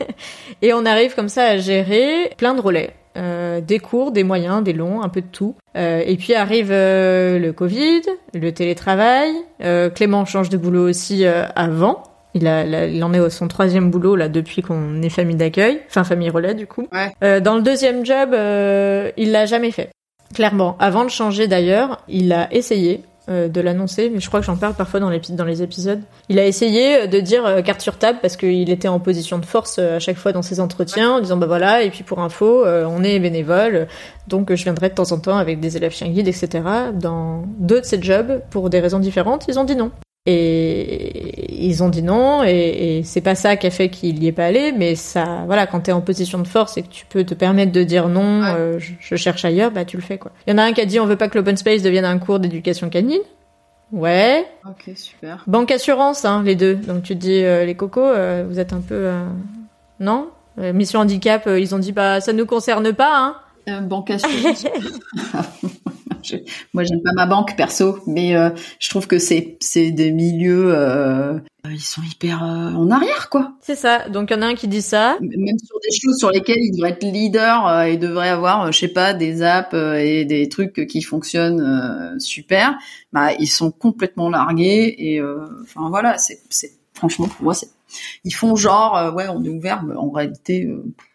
et 0.62 0.72
on 0.72 0.84
arrive 0.84 1.14
comme 1.14 1.28
ça 1.28 1.44
à 1.44 1.56
gérer 1.56 2.30
plein 2.36 2.54
de 2.54 2.60
relais. 2.60 2.90
Euh, 3.16 3.60
des 3.60 3.78
courts, 3.78 4.10
des 4.10 4.24
moyens, 4.24 4.62
des 4.62 4.72
longs, 4.72 5.02
un 5.02 5.08
peu 5.08 5.20
de 5.20 5.26
tout. 5.26 5.54
et 5.74 6.16
puis 6.18 6.34
arrive 6.34 6.70
le 6.70 7.50
Covid, 7.50 8.02
le 8.34 8.52
télétravail. 8.52 9.30
Clément 9.94 10.24
change 10.24 10.48
de 10.48 10.56
boulot 10.56 10.88
aussi 10.88 11.24
avant. 11.26 12.02
Il, 12.34 12.46
a, 12.46 12.86
il 12.86 13.04
en 13.04 13.12
est 13.12 13.20
au 13.20 13.28
son 13.28 13.46
troisième 13.46 13.90
boulot 13.90 14.16
là 14.16 14.30
depuis 14.30 14.62
qu'on 14.62 15.02
est 15.02 15.10
famille 15.10 15.36
d'accueil, 15.36 15.82
enfin 15.88 16.02
famille 16.02 16.30
relais 16.30 16.54
du 16.54 16.66
coup. 16.66 16.88
dans 17.20 17.56
le 17.56 17.60
deuxième 17.60 18.06
job, 18.06 18.30
il 19.16 19.32
l'a 19.32 19.46
jamais 19.46 19.70
fait. 19.70 19.90
Clairement. 20.34 20.76
Avant 20.78 21.04
de 21.04 21.10
changer 21.10 21.46
d'ailleurs, 21.46 22.02
il 22.08 22.32
a 22.32 22.52
essayé 22.52 23.02
euh, 23.32 23.48
de 23.48 23.60
l'annoncer, 23.60 24.10
mais 24.12 24.20
je 24.20 24.28
crois 24.28 24.40
que 24.40 24.46
j'en 24.46 24.56
parle 24.56 24.74
parfois 24.74 25.00
dans 25.00 25.10
les, 25.10 25.62
épisodes. 25.62 26.00
Il 26.28 26.38
a 26.38 26.46
essayé 26.46 27.08
de 27.08 27.20
dire 27.20 27.44
euh, 27.46 27.62
carte 27.62 27.80
sur 27.80 27.96
table 27.96 28.18
parce 28.20 28.36
qu'il 28.36 28.70
était 28.70 28.88
en 28.88 29.00
position 29.00 29.38
de 29.38 29.44
force 29.44 29.76
euh, 29.78 29.96
à 29.96 29.98
chaque 29.98 30.16
fois 30.16 30.32
dans 30.32 30.42
ses 30.42 30.60
entretiens, 30.60 31.12
en 31.12 31.20
disant 31.20 31.36
bah 31.36 31.46
voilà, 31.46 31.82
et 31.82 31.90
puis 31.90 32.04
pour 32.04 32.20
info, 32.20 32.64
on 32.66 33.02
est 33.02 33.18
bénévole, 33.18 33.88
donc 34.28 34.54
je 34.54 34.62
viendrai 34.62 34.88
de 34.88 34.94
temps 34.94 35.12
en 35.12 35.18
temps 35.18 35.36
avec 35.36 35.60
des 35.60 35.76
élèves 35.76 35.92
chiens 35.92 36.08
guides, 36.08 36.28
etc. 36.28 36.62
Dans 36.94 37.44
deux 37.58 37.80
de 37.80 37.86
ces 37.86 38.02
jobs, 38.02 38.40
pour 38.50 38.70
des 38.70 38.80
raisons 38.80 38.98
différentes, 38.98 39.46
ils 39.48 39.58
ont 39.58 39.64
dit 39.64 39.76
non. 39.76 39.90
Et 40.24 41.66
ils 41.66 41.82
ont 41.82 41.88
dit 41.88 42.02
non, 42.02 42.44
et, 42.44 42.98
et 42.98 43.02
c'est 43.02 43.20
pas 43.20 43.34
ça 43.34 43.56
qui 43.56 43.66
a 43.66 43.70
fait 43.70 43.88
qu'il 43.88 44.22
y 44.22 44.28
est 44.28 44.32
pas 44.32 44.46
allé, 44.46 44.70
mais 44.70 44.94
ça, 44.94 45.42
voilà, 45.46 45.66
quand 45.66 45.80
t'es 45.80 45.90
en 45.90 46.00
position 46.00 46.38
de 46.38 46.46
force 46.46 46.76
et 46.76 46.82
que 46.82 46.88
tu 46.88 47.06
peux 47.06 47.24
te 47.24 47.34
permettre 47.34 47.72
de 47.72 47.82
dire 47.82 48.08
non, 48.08 48.44
euh, 48.44 48.78
je, 48.78 49.16
cherche 49.16 49.44
ailleurs, 49.44 49.72
bah 49.72 49.84
tu 49.84 49.96
le 49.96 50.02
fais 50.02 50.18
quoi. 50.18 50.30
Il 50.46 50.50
y 50.50 50.54
en 50.54 50.58
a 50.58 50.62
un 50.62 50.72
qui 50.72 50.80
a 50.80 50.86
dit 50.86 51.00
on 51.00 51.06
veut 51.06 51.16
pas 51.16 51.28
que 51.28 51.36
l'open 51.36 51.56
space 51.56 51.82
devienne 51.82 52.04
un 52.04 52.18
cours 52.18 52.38
d'éducation 52.38 52.88
canine. 52.88 53.20
Ouais. 53.90 54.46
Ok, 54.64 54.94
super. 54.96 55.42
Banque 55.48 55.72
assurance, 55.72 56.24
hein, 56.24 56.42
les 56.44 56.54
deux. 56.54 56.76
Donc 56.76 57.02
tu 57.02 57.14
te 57.14 57.20
dis 57.20 57.42
euh, 57.42 57.64
les 57.64 57.74
cocos, 57.74 58.00
euh, 58.00 58.46
vous 58.48 58.60
êtes 58.60 58.72
un 58.72 58.80
peu, 58.80 59.10
non? 59.98 60.28
Mission 60.56 61.00
handicap, 61.00 61.48
ils 61.48 61.74
ont 61.74 61.78
dit 61.78 61.92
bah 61.92 62.20
ça 62.20 62.32
nous 62.32 62.46
concerne 62.46 62.92
pas, 62.92 63.34
hein. 63.66 63.80
banque 63.82 64.10
assurance. 64.10 64.66
moi, 66.74 66.84
j'aime 66.84 67.02
pas 67.02 67.12
ma 67.14 67.26
banque 67.26 67.56
perso, 67.56 67.98
mais 68.06 68.36
euh, 68.36 68.50
je 68.78 68.90
trouve 68.90 69.06
que 69.06 69.18
c'est 69.18 69.56
c'est 69.60 69.90
des 69.90 70.12
milieux 70.12 70.72
euh, 70.74 71.38
ils 71.70 71.80
sont 71.80 72.02
hyper 72.02 72.42
euh, 72.42 72.72
en 72.72 72.90
arrière 72.90 73.30
quoi. 73.30 73.52
C'est 73.60 73.76
ça. 73.76 74.08
Donc 74.08 74.30
il 74.30 74.34
y 74.34 74.38
en 74.38 74.42
a 74.42 74.46
un 74.46 74.54
qui 74.54 74.68
dit 74.68 74.82
ça. 74.82 75.18
Même 75.20 75.58
sur 75.58 75.78
des 75.80 75.96
choses 75.96 76.18
sur 76.18 76.30
lesquelles 76.30 76.60
il 76.60 76.72
devrait 76.72 76.90
être 76.90 77.04
leader, 77.04 77.86
il 77.86 77.98
devrait 77.98 78.28
avoir, 78.28 78.72
je 78.72 78.78
sais 78.78 78.88
pas, 78.88 79.14
des 79.14 79.42
apps 79.42 79.74
et 79.74 80.24
des 80.24 80.48
trucs 80.48 80.86
qui 80.86 81.02
fonctionnent 81.02 82.18
super. 82.18 82.78
Bah 83.12 83.32
ils 83.38 83.48
sont 83.48 83.70
complètement 83.70 84.28
largués 84.28 84.94
et 84.98 85.22
enfin 85.62 85.88
voilà, 85.88 86.18
c'est 86.18 86.40
c'est 86.50 86.72
franchement 86.94 87.28
pour 87.28 87.44
moi 87.44 87.54
c'est 87.54 87.68
ils 88.24 88.34
font 88.34 88.56
genre 88.56 89.14
ouais 89.14 89.26
on 89.28 89.44
est 89.44 89.48
ouvert, 89.48 89.82
mais 89.82 89.94
en 89.94 90.10
réalité 90.10 90.68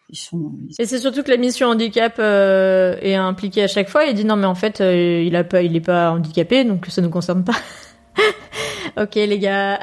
et 0.10 0.86
c'est 0.86 1.00
surtout 1.00 1.22
que 1.22 1.30
la 1.30 1.36
mission 1.36 1.68
handicap 1.68 2.16
euh, 2.20 2.96
est 3.02 3.16
impliquée 3.16 3.64
à 3.64 3.68
chaque 3.68 3.90
fois. 3.90 4.06
Il 4.06 4.14
dit 4.14 4.24
non 4.24 4.38
mais 4.38 4.46
en 4.46 4.56
fait 4.56 4.80
euh, 4.80 5.22
il 5.26 5.36
a 5.36 5.44
pas, 5.44 5.62
il 5.62 5.76
est 5.76 5.82
pas 5.82 6.12
handicapé 6.12 6.64
donc 6.64 6.86
ça 6.88 7.02
nous 7.02 7.10
concerne 7.10 7.44
pas. 7.44 7.56
ok 9.02 9.16
les 9.16 9.38
gars. 9.38 9.82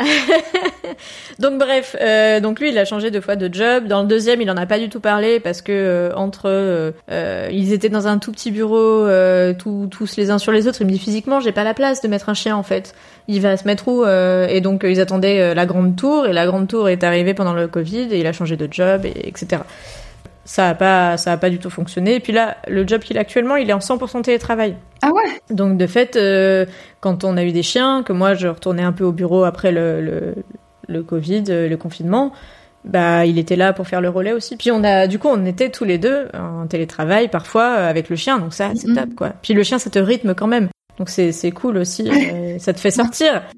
donc 1.39 1.59
bref, 1.59 1.95
euh, 2.01 2.41
donc 2.41 2.59
lui 2.59 2.71
il 2.71 2.79
a 2.79 2.87
changé 2.87 3.11
deux 3.11 3.21
fois 3.21 3.37
de 3.37 3.53
job. 3.53 3.87
Dans 3.87 4.01
le 4.01 4.09
deuxième 4.09 4.41
il 4.41 4.51
en 4.51 4.57
a 4.57 4.65
pas 4.65 4.79
du 4.79 4.89
tout 4.89 4.99
parlé 4.99 5.41
parce 5.41 5.61
que 5.61 6.11
entre 6.17 6.95
ils 7.53 7.75
étaient 7.75 7.91
dans 7.91 8.09
un 8.09 8.17
tout 8.17 8.33
petit 8.33 8.51
bureau 8.51 9.07
tous 9.59 10.17
les 10.17 10.31
uns 10.31 10.39
sur 10.39 10.53
les 10.53 10.67
autres. 10.67 10.81
Il 10.81 10.87
me 10.87 10.93
dit 10.93 10.99
physiquement 10.99 11.41
j'ai 11.41 11.53
pas 11.53 11.65
la 11.65 11.75
place 11.75 12.01
de 12.01 12.09
mettre 12.09 12.31
un 12.31 12.35
chien 12.35 12.57
en 12.57 12.63
fait. 12.63 12.95
Il 13.29 13.43
va 13.43 13.59
se 13.59 13.67
mettre 13.67 13.89
où 13.89 14.07
Et 14.07 14.63
donc 14.63 14.87
ils 14.89 15.01
attendaient 15.03 15.55
la 15.55 15.67
grande 15.67 15.97
tour 15.97 16.27
et 16.27 16.33
la 16.33 16.47
grande 16.47 16.67
tour 16.67 16.89
est 16.89 17.05
arrivée 17.05 17.35
pendant 17.35 17.53
le 17.53 17.69
Covid 17.69 18.09
et 18.11 18.21
il 18.21 18.27
a 18.27 18.33
changé 18.33 18.57
de 18.57 18.67
job 18.73 19.05
et 19.05 19.29
etc 19.29 19.61
ça 20.45 20.69
a 20.71 20.75
pas 20.75 21.17
ça 21.17 21.33
a 21.33 21.37
pas 21.37 21.51
du 21.51 21.59
tout 21.59 21.71
fonctionné. 21.71 22.17
Et 22.17 22.21
puis 22.21 22.33
là, 22.33 22.57
le 22.69 22.87
job 22.87 23.01
qu'il 23.03 23.17
a 23.19 23.21
actuellement, 23.21 23.57
il 23.57 23.69
est 23.71 23.73
en 23.73 23.79
100% 23.79 24.23
télétravail. 24.23 24.77
Ah 25.03 25.11
ouais? 25.13 25.55
Donc 25.55 25.77
de 25.79 25.87
fait, 25.87 26.17
euh, 26.17 26.67
quand 27.01 27.25
on 27.25 27.37
a 27.37 27.45
eu 27.45 27.53
des 27.53 27.63
chiens, 27.63 28.03
que 28.03 28.13
moi 28.13 28.35
je 28.35 28.49
retournais 28.49 28.83
un 28.83 28.93
peu 28.93 29.05
au 29.05 29.13
bureau 29.13 29.45
après 29.45 29.73
le 29.73 30.01
le, 30.01 30.35
le 30.89 31.03
Covid, 31.03 31.45
euh, 31.49 31.69
le 31.69 31.77
confinement, 31.77 32.33
bah 32.85 33.25
il 33.25 33.39
était 33.39 33.57
là 33.57 33.73
pour 33.73 33.87
faire 33.89 34.01
le 34.03 34.09
relais 34.11 34.33
aussi. 34.33 34.57
Puis 34.57 34.71
on 34.71 34.85
a 34.85 35.07
du 35.07 35.19
coup 35.19 35.29
on 35.29 35.45
était 35.47 35.71
tous 35.71 35.85
les 35.85 35.97
deux 35.99 36.29
en 36.35 36.67
télétravail 36.67 37.29
parfois 37.29 37.77
euh, 37.79 37.89
avec 37.91 38.09
le 38.11 38.17
chien, 38.17 38.39
donc 38.39 38.53
ça 38.55 38.71
c'est 38.75 38.89
Mhm. 38.89 38.95
top 38.97 39.15
quoi. 39.17 39.33
Puis 39.43 39.55
le 39.55 39.63
chien 39.63 39.79
ça 39.79 39.89
te 39.91 39.99
rythme 39.99 40.35
quand 40.35 40.47
même, 40.47 40.69
donc 40.99 41.09
c'est 41.09 41.33
c'est 41.33 41.51
cool 41.53 41.79
aussi, 41.79 42.09
euh, 42.11 42.59
ça 42.59 42.73
te 42.75 42.81
fait 42.81 42.91
sortir. 42.91 43.43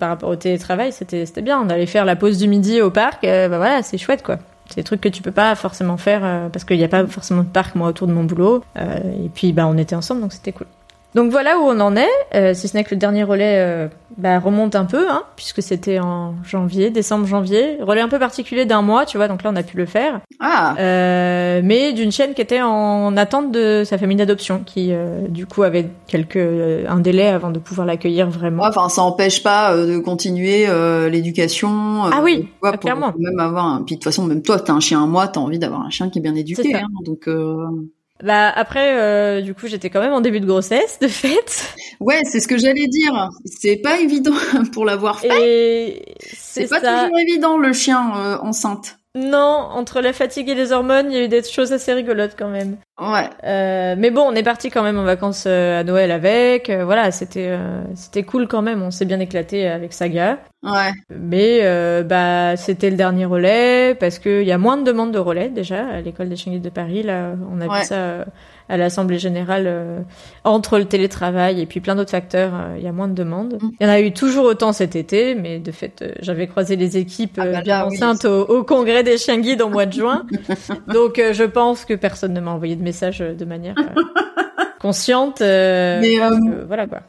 Par 0.00 0.08
rapport 0.08 0.30
au 0.30 0.36
télétravail, 0.36 0.92
c'était 0.92 1.26
c'était 1.26 1.42
bien. 1.42 1.60
On 1.60 1.68
allait 1.68 1.84
faire 1.86 2.06
la 2.06 2.16
pause 2.16 2.38
du 2.38 2.48
midi 2.48 2.80
au 2.80 2.90
parc, 2.90 3.22
euh, 3.24 3.48
bah 3.48 3.58
voilà, 3.58 3.82
c'est 3.82 3.98
chouette 3.98 4.22
quoi. 4.22 4.38
C'est 4.70 4.76
des 4.76 4.84
trucs 4.84 5.00
que 5.00 5.08
tu 5.08 5.20
peux 5.20 5.32
pas 5.32 5.54
forcément 5.56 5.96
faire 5.96 6.20
euh, 6.24 6.48
parce 6.48 6.64
qu'il 6.64 6.78
n'y 6.78 6.84
a 6.84 6.88
pas 6.88 7.04
forcément 7.06 7.42
de 7.42 7.48
parc 7.48 7.74
moi 7.74 7.88
autour 7.88 8.06
de 8.06 8.12
mon 8.12 8.24
boulot. 8.24 8.64
Euh, 8.78 9.24
et 9.24 9.28
puis 9.28 9.52
bah 9.52 9.66
on 9.66 9.76
était 9.76 9.96
ensemble 9.96 10.20
donc 10.20 10.32
c'était 10.32 10.52
cool. 10.52 10.66
Donc 11.14 11.30
voilà 11.30 11.58
où 11.58 11.62
on 11.62 11.80
en 11.80 11.96
est, 11.96 12.08
euh, 12.34 12.54
si 12.54 12.68
ce 12.68 12.76
n'est 12.76 12.84
que 12.84 12.90
le 12.94 12.96
dernier 12.98 13.24
relais 13.24 13.56
euh, 13.58 13.88
bah, 14.16 14.38
remonte 14.38 14.76
un 14.76 14.84
peu, 14.84 15.08
hein, 15.10 15.22
puisque 15.36 15.62
c'était 15.62 15.98
en 15.98 16.34
janvier, 16.44 16.90
décembre, 16.90 17.26
janvier. 17.26 17.78
Relais 17.80 18.00
un 18.00 18.08
peu 18.08 18.18
particulier 18.18 18.64
d'un 18.64 18.82
mois, 18.82 19.06
tu 19.06 19.16
vois, 19.16 19.26
donc 19.28 19.42
là 19.42 19.50
on 19.52 19.56
a 19.56 19.62
pu 19.62 19.76
le 19.76 19.86
faire. 19.86 20.20
Ah. 20.38 20.74
Euh, 20.78 21.60
mais 21.64 21.92
d'une 21.92 22.12
chaîne 22.12 22.34
qui 22.34 22.42
était 22.42 22.62
en 22.62 23.16
attente 23.16 23.50
de 23.50 23.82
sa 23.84 23.98
famille 23.98 24.16
d'adoption, 24.16 24.62
qui 24.64 24.92
euh, 24.92 25.26
du 25.28 25.46
coup 25.46 25.62
avait 25.62 25.88
quelques 26.06 26.36
euh, 26.36 26.84
un 26.88 27.00
délai 27.00 27.28
avant 27.28 27.50
de 27.50 27.58
pouvoir 27.58 27.86
l'accueillir 27.86 28.30
vraiment. 28.30 28.62
Ouais, 28.62 28.68
Enfin, 28.68 28.88
ça 28.88 29.02
empêche 29.02 29.42
pas 29.42 29.74
euh, 29.74 29.94
de 29.94 29.98
continuer 29.98 30.66
euh, 30.68 31.08
l'éducation. 31.08 32.04
Ah 32.04 32.20
oui, 32.22 32.48
vois, 32.60 32.76
clairement. 32.76 33.12
Même 33.18 33.40
avoir. 33.40 33.66
Un... 33.66 33.82
Puis 33.82 33.96
de 33.96 34.00
toute 34.00 34.04
façon, 34.04 34.24
même 34.24 34.42
toi, 34.42 34.60
t'as 34.60 34.74
un 34.74 34.80
chien 34.80 35.02
à 35.02 35.06
moi, 35.06 35.26
t'as 35.28 35.40
envie 35.40 35.58
d'avoir 35.58 35.82
un 35.82 35.90
chien 35.90 36.08
qui 36.08 36.20
est 36.20 36.22
bien 36.22 36.34
éduqué. 36.34 36.70
ça. 36.72 36.78
Hein, 36.78 36.88
donc. 37.04 37.28
Bah 38.22 38.50
après, 38.54 38.96
euh, 38.98 39.40
du 39.40 39.54
coup, 39.54 39.66
j'étais 39.66 39.88
quand 39.90 40.00
même 40.00 40.12
en 40.12 40.20
début 40.20 40.40
de 40.40 40.46
grossesse, 40.46 40.98
de 41.00 41.08
fait, 41.08 41.74
Ouais, 42.00 42.20
c'est 42.24 42.40
ce 42.40 42.48
que 42.48 42.58
j'allais 42.58 42.86
dire. 42.86 43.28
C'est 43.44 43.76
pas 43.76 43.98
évident 44.00 44.34
pour 44.72 44.84
l'avoir 44.84 45.20
fait. 45.20 46.02
C'est 46.20 46.62
c'est 46.62 46.68
pas 46.68 46.80
ça. 46.80 47.04
toujours 47.04 47.18
évident 47.18 47.58
le 47.58 47.72
chien 47.72 48.12
euh, 48.16 48.38
enceinte. 48.42 48.99
Non, 49.16 49.68
entre 49.72 50.00
la 50.00 50.12
fatigue 50.12 50.48
et 50.50 50.54
les 50.54 50.70
hormones, 50.70 51.10
il 51.10 51.18
y 51.18 51.20
a 51.20 51.24
eu 51.24 51.28
des 51.28 51.42
choses 51.42 51.72
assez 51.72 51.92
rigolotes 51.92 52.36
quand 52.38 52.48
même. 52.48 52.76
Ouais. 53.00 53.28
Euh, 53.42 53.96
mais 53.98 54.10
bon, 54.10 54.22
on 54.22 54.34
est 54.34 54.44
parti 54.44 54.70
quand 54.70 54.84
même 54.84 54.98
en 54.98 55.02
vacances 55.02 55.44
euh, 55.48 55.80
à 55.80 55.82
Noël 55.84 56.12
avec. 56.12 56.70
euh, 56.70 56.84
voilà, 56.84 57.10
c'était 57.10 57.48
euh, 57.48 57.82
c'était 57.96 58.22
cool 58.22 58.46
quand 58.46 58.62
même. 58.62 58.82
On 58.82 58.92
s'est 58.92 59.06
bien 59.06 59.18
éclaté 59.18 59.66
avec 59.66 59.92
Saga. 59.94 60.38
Ouais. 60.62 60.92
Mais 61.10 61.58
euh, 61.62 62.04
bah 62.04 62.56
c'était 62.56 62.88
le 62.90 62.96
dernier 62.96 63.24
relais 63.24 63.96
parce 63.98 64.20
que 64.20 64.42
il 64.42 64.46
y 64.46 64.52
a 64.52 64.58
moins 64.58 64.76
de 64.76 64.84
demandes 64.84 65.10
de 65.12 65.18
relais 65.18 65.48
déjà 65.48 65.88
à 65.88 66.00
l'école 66.02 66.28
des 66.28 66.36
chiens 66.36 66.52
guides 66.52 66.62
de 66.62 66.68
Paris. 66.70 67.02
Là, 67.02 67.32
on 67.52 67.60
a 67.60 67.66
Ouais. 67.66 67.80
vu 67.80 67.84
ça 67.86 68.26
à 68.70 68.76
l'assemblée 68.76 69.18
générale 69.18 69.64
euh, 69.66 70.00
entre 70.44 70.78
le 70.78 70.84
télétravail 70.86 71.60
et 71.60 71.66
puis 71.66 71.80
plein 71.80 71.96
d'autres 71.96 72.12
facteurs. 72.12 72.52
euh, 72.54 72.76
Il 72.78 72.84
y 72.84 72.86
a 72.86 72.92
moins 72.92 73.08
de 73.08 73.14
demandes. 73.14 73.58
Mm. 73.60 73.70
Il 73.80 73.86
y 73.86 73.90
en 73.90 73.92
a 73.92 74.00
eu 74.00 74.12
toujours 74.12 74.44
autant 74.46 74.72
cet 74.72 74.96
été, 74.96 75.34
mais 75.34 75.58
de 75.58 75.72
fait, 75.72 76.00
euh, 76.02 76.12
j'avais 76.20 76.46
croisé 76.46 76.76
les 76.76 76.96
équipes 76.96 77.38
Ah 77.38 77.42
euh, 77.46 77.60
bah 77.66 77.86
oui. 77.88 77.96
enceintes 77.96 78.24
au, 78.24 78.42
au 78.46 78.64
congrès 78.64 79.02
des 79.02 79.18
chiens 79.18 79.38
guides 79.38 79.60
en 79.62 79.70
mois 79.70 79.86
de 79.86 79.92
juin. 79.92 80.24
Donc 80.94 81.16
je 81.16 81.44
pense 81.44 81.84
que 81.84 81.94
personne 81.94 82.32
ne 82.32 82.40
m'a 82.40 82.52
envoyé 82.52 82.76
de 82.76 82.82
message 82.82 83.18
de 83.18 83.44
manière 83.44 83.74
consciente. 84.80 85.40
Mais, 85.40 86.20
euh, 86.20 86.64
voilà 86.66 86.86
quoi. 86.86 87.00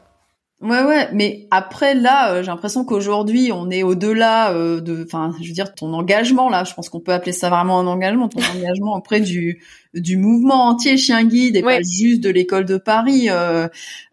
Ouais, 0.60 0.84
ouais, 0.84 1.08
mais 1.12 1.48
après 1.50 1.92
là, 1.94 2.30
euh, 2.34 2.42
j'ai 2.44 2.46
l'impression 2.52 2.84
qu'aujourd'hui, 2.84 3.50
on 3.52 3.68
est 3.68 3.82
au-delà 3.82 4.52
euh, 4.52 4.80
de, 4.80 5.04
enfin, 5.04 5.34
je 5.42 5.48
veux 5.48 5.54
dire, 5.54 5.74
ton 5.74 5.92
engagement 5.92 6.48
là. 6.48 6.62
Je 6.62 6.72
pense 6.72 6.88
qu'on 6.88 7.00
peut 7.00 7.12
appeler 7.12 7.32
ça 7.32 7.50
vraiment 7.50 7.80
un 7.80 7.86
engagement, 7.88 8.28
ton 8.28 8.38
engagement 8.56 8.94
auprès 8.94 9.18
du 9.20 9.60
du 9.94 10.16
mouvement 10.16 10.68
entier 10.68 10.96
chien 10.96 11.24
guide 11.24 11.56
et 11.56 11.62
Ouais. 11.62 11.76
pas 11.78 11.82
juste 11.82 12.22
de 12.22 12.30
l'école 12.30 12.64
de 12.64 12.78
Paris, 12.78 13.28
euh, 13.28 13.68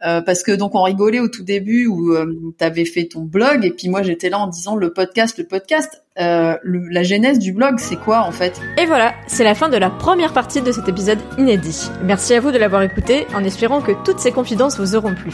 euh, 0.05 0.21
parce 0.21 0.43
que 0.43 0.51
donc 0.51 0.75
on 0.75 0.81
rigolait 0.83 1.19
au 1.21 1.29
tout 1.29 1.43
début 1.43 1.87
où 1.87 2.13
euh, 2.13 2.25
t'avais 2.57 2.85
fait 2.85 3.05
ton 3.05 3.21
blog 3.21 3.63
et 3.65 3.71
puis 3.71 3.87
moi 3.89 4.03
j'étais 4.03 4.29
là 4.29 4.39
en 4.39 4.47
disant 4.47 4.75
le 4.75 4.91
podcast, 4.91 5.37
le 5.37 5.45
podcast. 5.45 6.03
Euh, 6.19 6.57
le- 6.63 6.89
la 6.89 7.03
genèse 7.03 7.39
du 7.39 7.53
blog, 7.53 7.75
c'est 7.79 7.95
quoi 7.95 8.23
en 8.23 8.31
fait? 8.33 8.59
Et 8.77 8.85
voilà, 8.85 9.13
c'est 9.27 9.45
la 9.45 9.55
fin 9.55 9.69
de 9.69 9.77
la 9.77 9.89
première 9.89 10.33
partie 10.33 10.61
de 10.61 10.69
cet 10.73 10.89
épisode 10.89 11.19
inédit. 11.37 11.89
Merci 12.03 12.33
à 12.33 12.41
vous 12.41 12.51
de 12.51 12.57
l'avoir 12.57 12.81
écouté 12.81 13.25
en 13.33 13.41
espérant 13.45 13.79
que 13.79 13.93
toutes 14.03 14.19
ces 14.19 14.33
confidences 14.33 14.77
vous 14.77 14.95
auront 14.97 15.15
plu. 15.15 15.31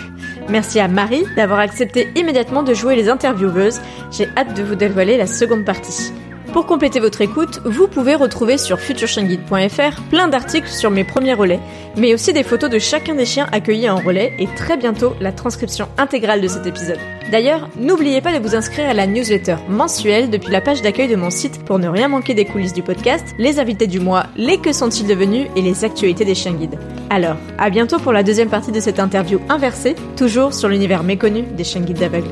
Merci 0.48 0.80
à 0.80 0.88
Marie 0.88 1.24
d'avoir 1.36 1.58
accepté 1.60 2.10
immédiatement 2.16 2.62
de 2.62 2.76
jouer 2.76 2.96
les 2.96 3.10
intervieweuses. 3.10 3.82
J'ai 4.12 4.28
hâte 4.38 4.56
de 4.56 4.62
vous 4.62 4.76
dévoiler 4.76 5.18
la 5.18 5.26
seconde 5.26 5.66
partie. 5.66 6.12
Pour 6.56 6.68
compléter 6.68 7.02
votre 7.02 7.20
écoute, 7.20 7.60
vous 7.66 7.86
pouvez 7.86 8.16
retrouver 8.16 8.58
sur 8.58 8.80
futureshienguide.fr 8.80 10.02
plein 10.10 10.30
d'articles 10.30 10.70
sur 10.70 10.90
mes 10.90 11.04
premiers 11.04 11.34
relais, 11.34 11.60
mais 11.98 12.14
aussi 12.14 12.32
des 12.32 12.44
photos 12.44 12.70
de 12.70 12.80
chacun 12.80 13.14
des 13.14 13.26
chiens 13.26 13.50
accueillis 13.52 13.90
en 13.90 13.98
relais 13.98 14.32
et 14.40 14.48
très 14.56 14.78
bientôt 14.78 15.16
la 15.20 15.34
transcription 15.34 15.90
intégrale 15.98 16.40
de 16.40 16.48
cet 16.48 16.66
épisode. 16.66 16.98
D'ailleurs, 17.30 17.68
n'oubliez 17.78 18.22
pas 18.22 18.32
de 18.32 18.42
vous 18.42 18.56
inscrire 18.56 18.88
à 18.88 18.94
la 18.94 19.06
newsletter 19.06 19.58
mensuelle 19.68 20.30
depuis 20.30 20.50
la 20.50 20.62
page 20.62 20.82
d'accueil 20.82 21.10
de 21.10 21.18
mon 21.18 21.30
site 21.30 21.66
pour 21.66 21.78
ne 21.78 21.90
rien 21.90 22.08
manquer 22.08 22.34
des 22.34 22.46
coulisses 22.46 22.72
du 22.72 22.84
podcast, 22.84 23.36
les 23.38 23.60
invités 23.60 23.88
du 23.88 24.00
mois, 24.00 24.28
les 24.38 24.58
que 24.58 24.72
sont-ils 24.72 25.08
devenus 25.08 25.48
et 25.58 25.62
les 25.62 25.84
actualités 25.84 26.24
des 26.24 26.36
chiens 26.36 26.54
guides. 26.54 26.80
Alors, 27.10 27.36
à 27.58 27.70
bientôt 27.70 28.00
pour 28.00 28.14
la 28.14 28.24
deuxième 28.24 28.50
partie 28.50 28.72
de 28.72 28.80
cette 28.80 29.02
interview 29.02 29.42
inversée, 29.50 29.96
toujours 30.16 30.54
sur 30.54 30.70
l'univers 30.70 31.04
méconnu 31.04 31.42
des 31.42 31.66
chiens 31.66 31.82
guides 31.82 32.00
d'aveugles. 32.00 32.32